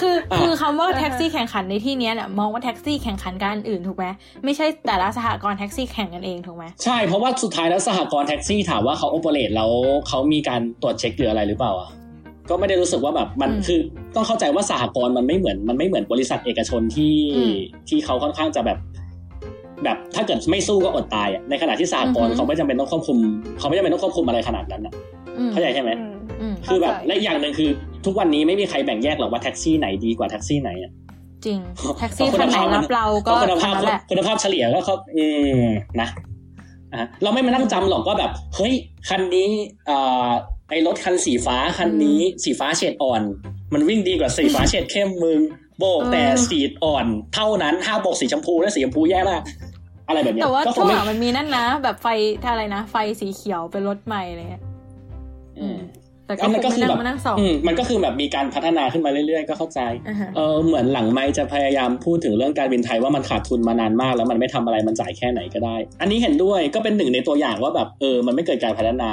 [0.00, 4.06] คืออะคือคำว่าแท็กซี่แข่งขันในที่เนี้ยเนี่ยมองว่าแท็กซี่แข่งขันกับอันอื่นถูกไหม
[4.44, 9.70] ไม่ใช่แต่ละสหกรณ์แท็กซี่แข่งกันเองถูกไหมใช่เพราะว่าสุดท้ายแล้วสหกรณ์แท็กซี่ถามว่าเขาโอเปเรตแล้ว
[10.08, 11.90] เขามีการตรวจเช็คหรืออะไรหรือเปล่าอะ
[12.50, 13.80] ก็ไม่ได้รู้สึกว่าแบบมันคือ
[14.14, 17.14] ต้องเข้าใจว่าสหกรณ์มันไม่เหมือนมันไม่เหมือนบริษัทเอกชนที่
[17.88, 18.78] ที่เขาค่อนข้างจะแบบ
[19.84, 23.18] แบบถ้าเกิดไม่สู้ก็อดตายอะในขณะที่สหกรณ์เขาไม่จำเป็นต้องควบคุม
[23.58, 24.92] เขาไม่จำเป็นต้องควบคุมอะไรขนาดนั้นนะ
[25.38, 27.70] อืมเข้าใจใช่ไหมอืมอืมคือแบบเข้าใจและอีกอย่างหนึ่งคือ
[28.06, 30.92] ทุกวันนี้ไม่มีใครแบ่งแยกหรอกว่าแท็กซี่ไหนดีกว่าแท็กซี่ไหนอะ
[31.44, 31.58] จริง
[31.98, 35.24] แท็กซี่คันไหนรับเราก็ก็คุณภาพคันนั้นแหละคุณภาพเฉลี่ยก็เขาอื
[35.64, 35.68] ม
[36.00, 36.08] นะ
[36.94, 38.72] อะเราไม่มานั่งจำหรอกว่าแบบเฮ้ย
[39.08, 39.48] คันนี้
[39.88, 40.30] อ่า
[40.70, 43.22] ไอ้รถคันสีฟ้าคันนี้สีฟ้าเฉดอ่อน
[43.74, 45.40] มันวิ่งดีกว่าสีฟ้าเฉดเข้มมึง
[45.78, 49.42] โบกแต่สีอ่อน เท่านั้นถ้าโบกสีชมพูแล้วสีชมพูแย่มาก
[50.10, 52.06] อะไรแบบเนี้ยแต่ว่าก็คช่วงงไม่หลังมันมีนั่นนะ แบบไฟ
[52.42, 54.62] ถ้าอะไรนะ ไฟสีเขียวเป็นรถใหม่อะไรเงี้ย
[55.60, 55.78] อืม
[56.26, 69.12] แต่ก็อันคนั้นงก็ไม่คือนั่แบงบมานั่งสองอืมมันก็คือแบบมีการพัฒนาขึ้นมาเรื่อยๆ ก็เข้าใจอ่าฮะเออเหมือนหลังไม่จะพยายามพูดถึงเรื่องการบินไทยว่ามันขาดทุนมานานมาก แล้วมันไม่ทำอะไรมันจ่ายแค่ไหนก็ได้ อันนี้เห็นด้วยก็เป็นหนึ่งในตัวอย่างว่าแบบเออ มันไม่เกิดการพัฒนา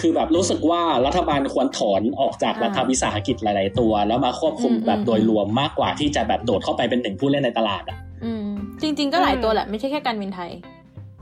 [0.00, 8.46] คือแบบรู้สึกว่ารัฐบาลควรถอนออกจากรัฐวิสาหกิจหลาย ๆ ตัว แล้วมาควบคุมแบบโดยรวมมากกว่าที่จะแบบโดดเข้าไปเป็นหนึ่งผู้เล่นในตลาดอะ อืม
[8.82, 10.50] จริง ๆ ก็หลายตัวแหละ ไม่ใช่แค่การบินไทย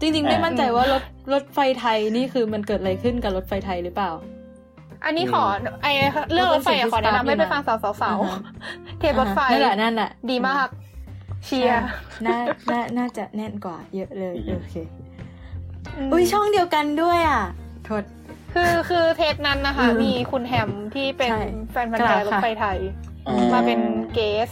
[0.01, 1.03] จริง ๆ ไม่อ่ามั่นใจว่ารถ
[1.33, 4.11] รถไฟไทยนี่คือมันเกิดอะไรขึ้นกับรถไฟไทยหรือเปล่า
[5.05, 5.43] อันนี้ขอ
[5.83, 5.87] ไอ
[6.33, 10.69] เรื่องรถไฟอะขอแนะนำให้ไปฟังสาวสาวอ่าฮะๆเทปรถไฟนั่นแหละนั่นแหละดีมาก
[11.45, 11.83] เชียร์
[12.27, 12.39] น่า
[12.71, 14.75] น่าน่าจะแน่นกว่า เยอะเลยโอเค
[16.07, 17.43] มอุ้ยช่องเดียวกันด้วยอะ
[17.85, 18.05] โทษ
[18.55, 22.79] คือคือเทปนั้นนะคะอืมมีคุณแฮมที่เป็นใช่แฟนพันธุ์แท้กราบรถค่ะไฟไทย
[23.27, 23.81] อ๋อมาเป็น
[24.15, 24.51] เกส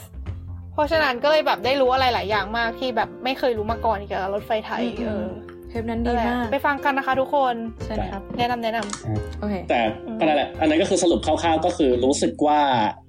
[0.75, 5.27] เพราะฉะนั้นก็เลยแบบได้รู้อะไรหลายอย่างมากที่แบบไม่เคยรู้มาก่อนเกี่ยวกับรถไฟไทยเออ
[5.71, 12.61] เทปนั้นนั่ดีนแหละมากไปฟังกันนะคะทุกคนใช่ครับแนะนำแนะนำโอเคแต่อืมก็นั่นแหละอันนั้นก็คือสรุปคร่าวๆก็คือรู้สึกว่า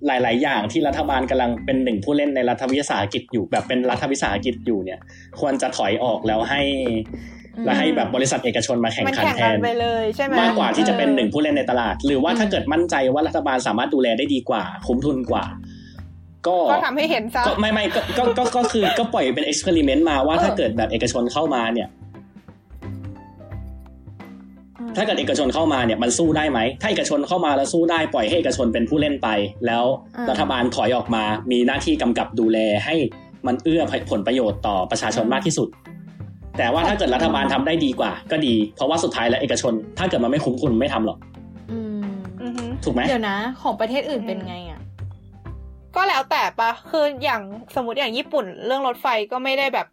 [0.07, 4.99] หลาย ๆ อย่างที่รัฐบาลกำลังเป็นหนึ่งผู้เล่นในรัฐวิสาหกิจอยู่แบบเป็นรัฐวิสาหกิจอยู่เนี่ย
[5.39, 6.61] ควรจะถอยออกแล้วให้
[7.57, 15.45] อืมและให้แบบบริษัทเอกชนมาแข่งมันขันแข่งแทกันนไปเลยใช่ไหมมากกว่าที่จะเป็นหนึ่งออผู้เล่นในตลาด หรือว่าอืมถ้าเกิดมั่นใจว่ารัฐบาลสามารถดูแลได้ดีกว่า คุ้มทุนกว่า
[16.47, 21.89] ก็ก็ทำให้เห็นซะก็ไม่ไม่ก็ก็ก็ก็คือก็ปล่อยเป็นเอ็กซ์เพร์เมนต์มาว่าเออถ้าเกิดแบบเอกชนเข้ามาเนี่ย
[24.97, 29.27] ถ้าเกิดเอกชนเข้ามาเนี่ยมันสู้ได้ไหม ถ้าเอกชนเข้ามาแล้วสู้ได้ปล่อยให้เอกชนเป็นผู้เล่นไป
[29.67, 29.85] แล้ว
[30.17, 32.95] อ่ารัฐบาลถอยออกมา มีหน้าที่กำกับดูแลให้
[33.47, 33.81] มันเอื้อ
[34.11, 35.67] ผลประโยชน์ต่อประชาชนมากที่สุด
[36.57, 41.17] แต่ว่าถ้าเกิดรัฐบาลทำได้ดีกว่า ก็ดี เพราะว่าสุดท้ายแล้วเอกชน ถ้าเกิดมันไม่คุ้มทุนไม่ทำหรอก
[41.71, 42.05] อืม
[42.41, 44.74] อือฮึถูกไหมเดี๋ยวนะ ของประเทศอื่นเป็นไงอะ
[45.95, 47.41] ก็แล้วแต่ปะคืออย่าง
[47.75, 49.87] สมมติอย่างญี่ปุ่น เรื่องรถไฟก็ไม่ได้แบบ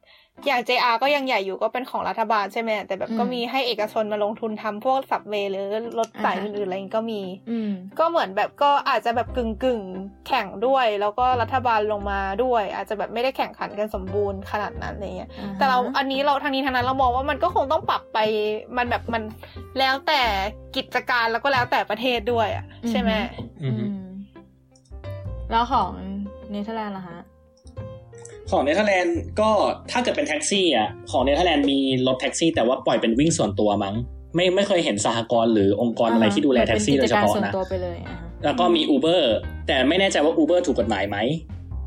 [0.46, 5.66] อย่าง JR ก็ยังใหญ่อยู่ก็เป็นของรัฐบาลใช่ไหมแต่แบบอืมก็มีให้เอกชนมาลงทุนทำพวกสับเวย์หรือ
[5.98, 18.18] รถสายอ่าฮะอื่นๆอะไรอย่างงี้ก็มีอืมก็เหมือนแบบก็อาจจะแบบกึ่งกึ่งๆแข่งด้วย แล้วก็รัฐบาลลงมาด้วย อาจจะแบบไม่ได้แข่งขันกันสมบูรณ์ขนาดนั้นอะไรเงี้ยแต่เราอันนี้เราทางนี้ทางนั้นเรามองว่ามันก็คงต้องปรับไป
[18.76, 19.22] มันแบบมัน
[19.78, 20.22] แล้วแต่
[20.76, 23.10] กิจการแล้วก็แล้วแต่ประเทศด้วยอะใช่ไหม
[23.64, 24.01] อือฮึอืม
[25.52, 25.90] แล้วของ
[26.50, 27.18] เนเธอร์แลนด์ล่ะฮะ
[28.50, 29.50] ของเนเธอร์แลนด์ก็
[29.90, 33.94] ถ้าเกิดเป็นแท็กซี่อะของเนเธอร์แลนด์มีรถแท็กซี่ แต่ว่าปล่อยเป็นวิ่งส่วนตัวมั้ง
[34.34, 39.22] ไม่ไม่เคยเห็นสหกรณ์หรือองค์กรอะไรที่ดูแลแท็กซี่โดยเฉพาะนะ เป็นกิจกรส่วนตัวไปเลยอะฮะแล้วก็มี Uber
[39.66, 41.16] แต่ไม่แน่ใจว่า Uber ถูกกฎหมายไหม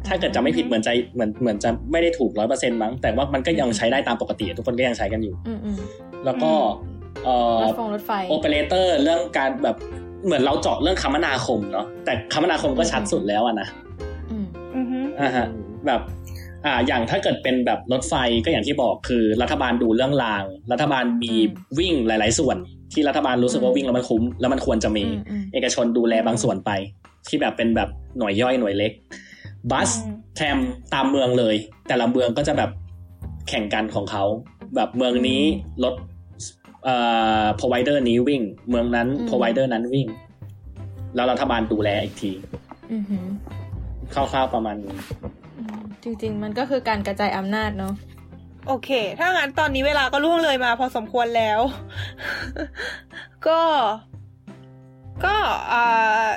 [0.08, 5.78] ถ้าเกิดจะไม่ผิดเหมือนใจเหมือนเหมือนจะไม่ได้ถูกร้อยเปอร์เซ็นต์มั้งแต่ว่ามันก็ยังใช้ได้ตามปกติ ทุกคนก็ยังใช้กันอยู่อืมอืม
[6.26, 6.52] แล้วก็
[7.24, 9.78] เอ่รอถฟงรถไฟโอเปอเรเตอร์เรื่องการแบบ
[10.26, 13.68] เหมือนเราเจาะเรื่องคมนาคมเนาะแต่คมนาคมก็ชัดสุดแล้วอะนะ
[14.32, 14.46] อืม
[14.76, 15.46] อือฮึอ่าฮะ
[15.86, 16.02] แบบ
[16.66, 18.14] อ่าอย่างถ้าเกิดเป็นแบบรถไฟ
[18.46, 21.38] ก็อย่างที่บอกคือ รัฐบาลดูเรื่องราง รัฐบาลมีอื
[21.74, 22.58] มวิ่งหลาย ๆ ส่วน
[22.94, 26.72] ที่รัฐบาลรู้สึกว่าอืมวิ่งแล้วมันคุ้มแล้วมันควรจะมีอืมอืมเอกชนดูแลบางส่วนไป
[27.28, 28.92] ที่แบบเป็นแบบหน่วยย่อยหน่วยเล็ก
[29.72, 29.90] บัส
[30.36, 30.58] แทรม
[30.94, 31.56] ตามเมืองเลย
[31.88, 32.70] แต่ละเมืองก็จะแบบ
[33.50, 34.24] แข่งกันของเขา
[34.76, 35.42] แบบเมืองนี้
[35.84, 35.96] รถ
[36.86, 36.96] เอ่
[37.42, 40.08] อ provider นี้วิ่ง เมืองนั้นอืม provider นั้นวิ่ง
[41.16, 42.32] แล้วรัฐบาลดูแลอีกที
[42.94, 43.26] อือหือ
[44.14, 44.96] คร่าวๆประมาณนี้
[45.58, 47.94] อืมจริง ๆ มันก็คือการกระจายอำนาจเนาะ
[48.68, 48.90] โอเค
[49.20, 51.60] ถ้างั้นตอนนี้เวลาก็ล่วงเลยมาพอสมควรแล้ว
[53.48, 53.60] ก็
[55.26, 55.36] ก็
[55.72, 56.28] อ่า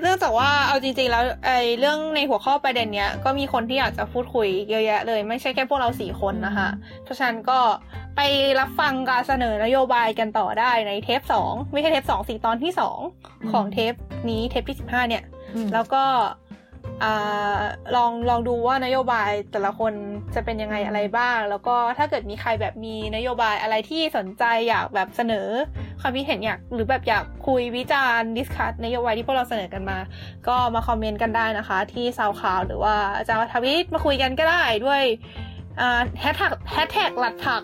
[0.00, 6.68] เรื่องจากว่าเอาจริงๆแล้วไอ้เรื่องในหัวข้อประเด็นเนี้ยก็มีคนที่อยากจะพูดคุยเยอะแยะเลย ไม่ใช่แค่พวกเราสี่คนนะคะ
[7.04, 7.58] เพราะฉะนั้นก็
[8.16, 8.20] ไป
[8.60, 12.98] รับฟังการเสนอนโยบายกันต่อได้ในเทปสองไม่ใช่เทปสองสี่ตอนที่สอง
[13.52, 13.94] ของเทป
[14.30, 15.24] นี้เทปที่สิบห้าเนี่ย
[15.54, 16.02] อืมแล้วก็
[16.50, 16.51] อ่า
[17.96, 19.92] ลองลองดูว่านโยบายแต่ละคน
[20.34, 25.48] จะเป็นยังไงอะไรบ้าง แล้วก็ถ้าเกิดมีใครแบบมีนโยบายอะไรที่สนใจอยากแบบเสนอ
[26.00, 29.98] ความคิดเห็นอยากหรือแบบอยากคุยวิจารณ์ discuss นโยบายที่พวกเราเสนอกันมา
[30.48, 32.94] ก็มาคอมเมนต์กันได้นะคะ ที่ SoundCloud หรือว่า
[33.28, 35.02] จะทวิตมาคุยกันก็ได้ด้วย
[35.80, 37.62] อ่าแฮชแท็กแฮชแท็กหลัดผัก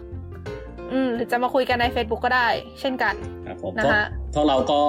[0.93, 2.49] อืมหรือจะมาคุยกันใน Facebook ก็ได้
[2.81, 3.15] เช่นกัน
[3.47, 4.81] ครับผมนะพวกฮะ พวกเราก็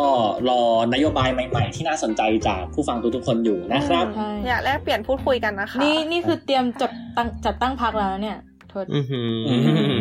[0.50, 0.62] รอ
[0.94, 8.38] นโยบายใหม่ ๆ ที่น่าสนใจจากผู้ฟังทุกๆคนอยู่นะครับใช่อยากแลกเปลี่ยนพูดคุยกันนะคะ นี่นี่คือเตรียมจดตั้งจัดตั้งพักแล้วเนี่ย
[8.70, 9.56] โทษอื้อหืออื
[9.94, 9.98] ม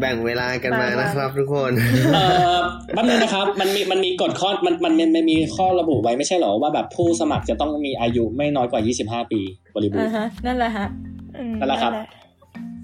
[0.00, 1.72] แบ่งเวลากันมานะครับทุกคน
[2.14, 2.24] เอ่
[2.54, 2.58] อ
[2.94, 9.40] แป๊บนึงนะครับ มันมีมันมีกฎข้อมันมันมันมันมีข้อระบุไว้ไม่ใช่เหรอว่าแบบผู้สมัครจะต้องมีอายุไม่น้อยกว่า 25 ปี
[9.74, 10.86] บริบูรอ่าณ์ฮะนั่นแหละฮะ
[11.38, 11.92] อืมนั่นแหละครับ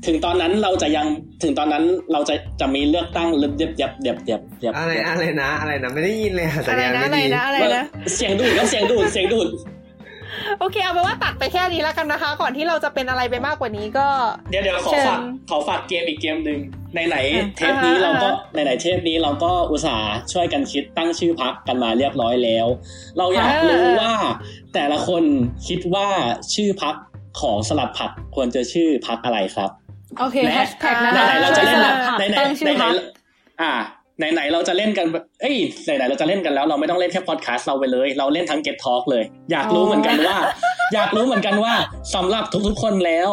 [0.06, 1.06] ถึงตอนนั้นเราจะยัง
[1.42, 7.84] ถึงตอนนั้นเราจะจะมีเลือกตั้งเย็บเย็บเย็บเย็บเย็บอะไรอะไรนะอะไรนะไม่ได้ยินเลยอะสัอะญไรญาณนะไม่อะไรดีนะอะไรนะ
[8.16, 9.48] เสียงดูดครับเสียงดูดเสียงดูด
[10.60, 14.06] โอเคเอาเป็นว่าตัดไปแค่นี้แล้วกันนะคะ ก่อนที่เราจะเป็นอะไรไปมากกว่านี้ก็
[14.50, 15.20] เดี๋ยวเดี๋ยวขอเชิญฝาก
[15.50, 16.58] ขอฝากเกมอีกเกมหนึ่ง
[16.94, 22.66] ในไหนๆอะเทปนี้อ่าฮะเราก็อ่าฮะในไหนๆเทปนี้เราก็อุตส่าห์ช่วยกันคิดตั้งชื่อพักกันมาเรียบร้อยแล้ว
[23.18, 24.12] เราอยากรู้ว่า
[24.74, 25.22] แต่ละคน
[25.68, 26.06] คิดว่า
[26.54, 26.94] ชื่อพัก
[27.40, 29.70] ของสลัดผักควรจะชื่อพักอะไรครับ
[30.18, 33.72] โอเคและแฮชแท็กนะไหคะนๆเราจะเล่นสลับผักไหนๆตั้งชื่อไหนพักๆอ่า
[34.18, 40.36] ไหนๆเราจะเล่นกันแบบเอ้ยไหนๆเราจะเล่นกันแล้ว เราไม่ต้องเล่นแค่พอดแคสต์เราไปเลย เราเล่นทั้ง Get Talk เลย อยากรู้เหมือนกันว่า
[40.94, 41.74] อยากรู้เหมือนกันว่า
[42.14, 43.32] สำหรับทุกๆคนแล้ว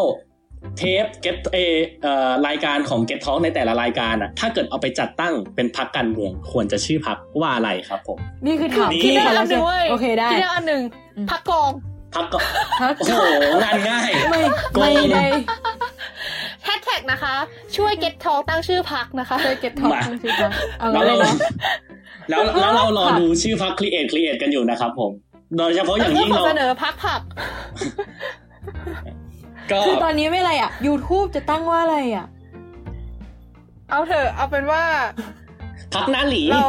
[0.77, 1.57] เทป Get เอ
[2.03, 10.81] เอ่อรายการของ Get Talk ในแต่ละรายการอะถ้าเกิดเอาไปจัดตั้งเป็นพักการเมืองควรจะชื่อพักว่าอะไรครับผม นี่คือถามนี่ที่คิดได้ใครอัแล้วนหใช่นึ่งไหมเว้ยโอเคได้คิดได้อันหนึ่ง
[11.17, 11.71] อืมพักกอง
[12.15, 12.39] พักก็
[12.81, 13.27] พักโอ้โห
[13.63, 14.41] งานง่ายไม่
[14.73, 15.82] โกงไม่ได้แฮ
[16.77, 17.33] ชแท็กนะคะ
[17.75, 21.35] ช่วย get talk ตั้งชื่อพักนะคะเคยเก็บท็อปมาตั้งชื่อพักเอาแล้งั้วนเลยเราเนาะ
[22.29, 25.11] แล้วแล้วเรารอค่ะดูชื่อพัก Create Create กันอยู่นะครับผม
[25.57, 27.21] โดยเฉพาะอย่างยิ่งขอเราเสนอพักผัก
[29.71, 32.27] ก็คือตอนนี้ไม่อะไรอะ YouTube จะตั้งว่าอะไรอะ
[33.89, 34.83] เอาเถอะเอาเป็นว่า
[35.93, 36.67] พักหน้าหลีเรา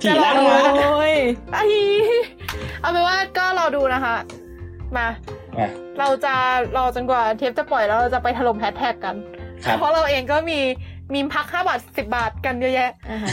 [0.00, 1.14] ผีจะรอล่างดูวะโอ้ย
[1.52, 1.64] ไอ้
[2.80, 4.16] เอาเป็นว่าก็รอดูนะคะ
[4.96, 5.08] มา
[5.58, 6.34] อะเราจะ
[6.76, 9.33] รอจนกว่าเทปจะปล่อยแล้วเราจะไปถล่มแฮชแท็กกันครับ
[9.78, 10.60] เพราะเราเองก็มี
[11.14, 13.28] มีมพักห้าบาทสิบบาทกันเยอะแยะอ่าฮะ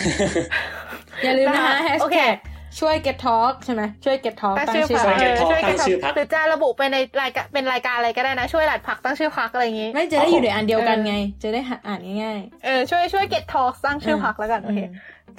[1.24, 2.38] อย่าลืมนะคะนะคะแฮชโอเคแท็ก
[2.80, 14.80] ช่วย Get Talk ใช่ไหมช่วย Get Talk ตั้งตั้งชื่อชื่อพักพัก Get Talk ช่วยตั้งชื่อพรรคหรือจะระบุไปในรายการเป็นรายการอะไรก็ได้นะ ช่วยหลัดผักตั้งชื่อพักอะไรอย่างงี้ ไม่จะได้อยู่ในอันเดียวกันไง จะได้หาอ่านง่ายเออช่วยช่วย get talk ตั้งชื่อพักแล้วกันๆโอเค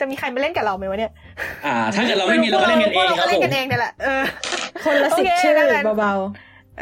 [0.01, 1.12] จะมีใครมาเล่นกับเราไหมวะเนี่ย
[1.66, 4.23] อ่า ถ้าเกิดเราไม่มีเราก็เล่นกันเองพวครับเราก็เล่ผนมกันเองเนี่ยแหละเออ
[4.85, 6.14] คนละโอสิบเคชื่อแล้วกันเบา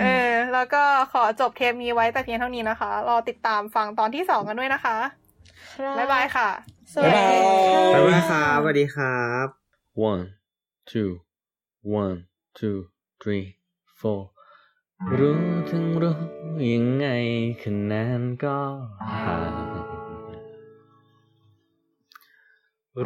[0.01, 0.83] เออ แล้วก็
[1.13, 6.49] ขอจบเทปนี้ไว้แต่เพียงเท่านี้นะคะ รอติดตามฟังตอนที่สองกันด้วยนะคะๆบ๊ายบายค่ะ
[6.93, 7.43] สวัสดีค่ะ
[7.95, 9.47] บ๊ายบายครับสวัสดีครับ
[10.11, 10.25] One,
[10.91, 11.11] two,
[11.83, 12.19] one,
[12.59, 12.79] two,
[13.21, 13.47] three,
[14.01, 14.23] four
[15.19, 16.17] รู้ถึงรู้
[16.73, 17.07] ยังไง
[17.63, 18.59] คะแนนก็
[19.23, 19.55] ห่าง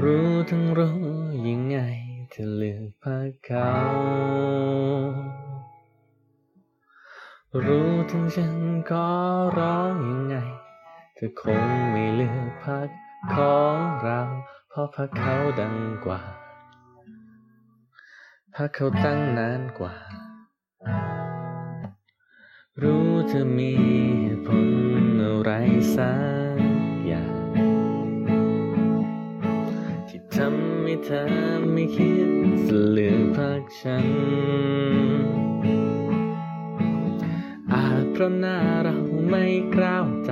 [0.02, 0.96] รู้ถึงรู้
[1.48, 1.78] ยังไง
[2.30, 3.70] เธอเลือกพักเขา
[7.62, 8.54] รู้ถึงฉัน
[8.90, 9.06] ก็
[9.58, 10.34] ร้องยังไง
[11.14, 12.88] เธอคงไม่เลือกพัก
[13.34, 14.20] ของเรา
[14.68, 16.20] เพราะพักเขาดังกว่า
[18.54, 19.94] พักเขาตั้งนานกว่า
[22.82, 23.74] รู้เธอมี
[24.46, 24.68] ผล
[25.22, 25.50] อะไร
[25.96, 26.14] สั
[26.56, 26.58] ก
[27.06, 27.36] อย่าง
[30.08, 31.22] ที่ทำให้เธอ
[31.72, 32.30] ไม่คิด
[32.66, 35.43] จะเลือกพักฉัน
[38.16, 38.98] เพราะหน้าเรา
[39.30, 40.30] ไม่กล้าวใจ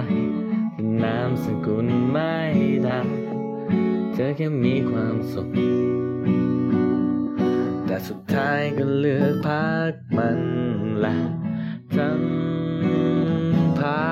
[0.72, 2.34] แต่นามสกุลไม่
[2.86, 3.08] ดัง
[4.12, 5.48] เธอแค่มีความสุข
[7.86, 10.40] แต่สุดท้ายก็เลือกพักมัน
[10.98, 11.18] แหละ
[11.96, 12.22] ทั้ง
[13.78, 14.04] พา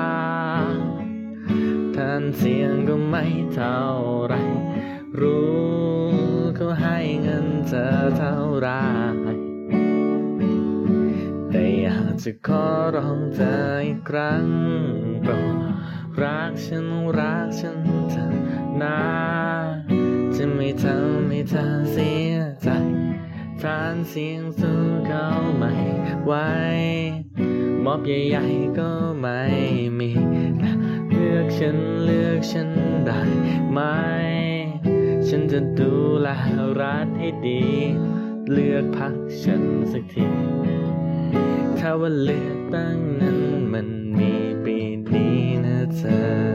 [1.95, 3.25] ท่านเสียงก็ไม่
[3.55, 3.81] เท่า
[4.25, 4.35] ไร
[5.19, 5.61] รู้
[6.55, 7.87] เขาให้เงินเธอ
[8.17, 8.69] เท่าไร
[12.25, 12.65] จะขอ
[12.95, 14.45] ร้องเธออีกครั้ง
[15.21, 15.57] โปรด
[16.21, 16.87] รักฉัน
[17.17, 17.79] รักฉัน
[18.11, 18.33] เถอะ
[18.81, 18.99] นะ
[20.35, 22.69] จะไม่ทำให้เธอเสียใจ
[23.61, 25.25] ทานเสียงสู้เขา
[25.57, 25.73] ไม่
[26.25, 26.33] ไหว
[27.85, 29.41] มอบใหญ่ๆก็ไม่
[29.99, 30.11] มี
[31.09, 32.69] เลือกฉันเลือกฉัน
[33.05, 33.21] ได้
[33.71, 33.79] ไหม
[35.27, 35.91] ฉันจะดู
[36.21, 36.27] แล
[36.81, 37.63] รัฐให้ดี
[38.51, 40.27] เลือกพักฉันสักที
[41.79, 43.39] ถ้าว่าเลือกตั้งนั้น
[43.73, 43.87] มัน
[44.17, 44.33] มี
[44.65, 44.77] ปี
[45.13, 46.50] นี้นะเธอ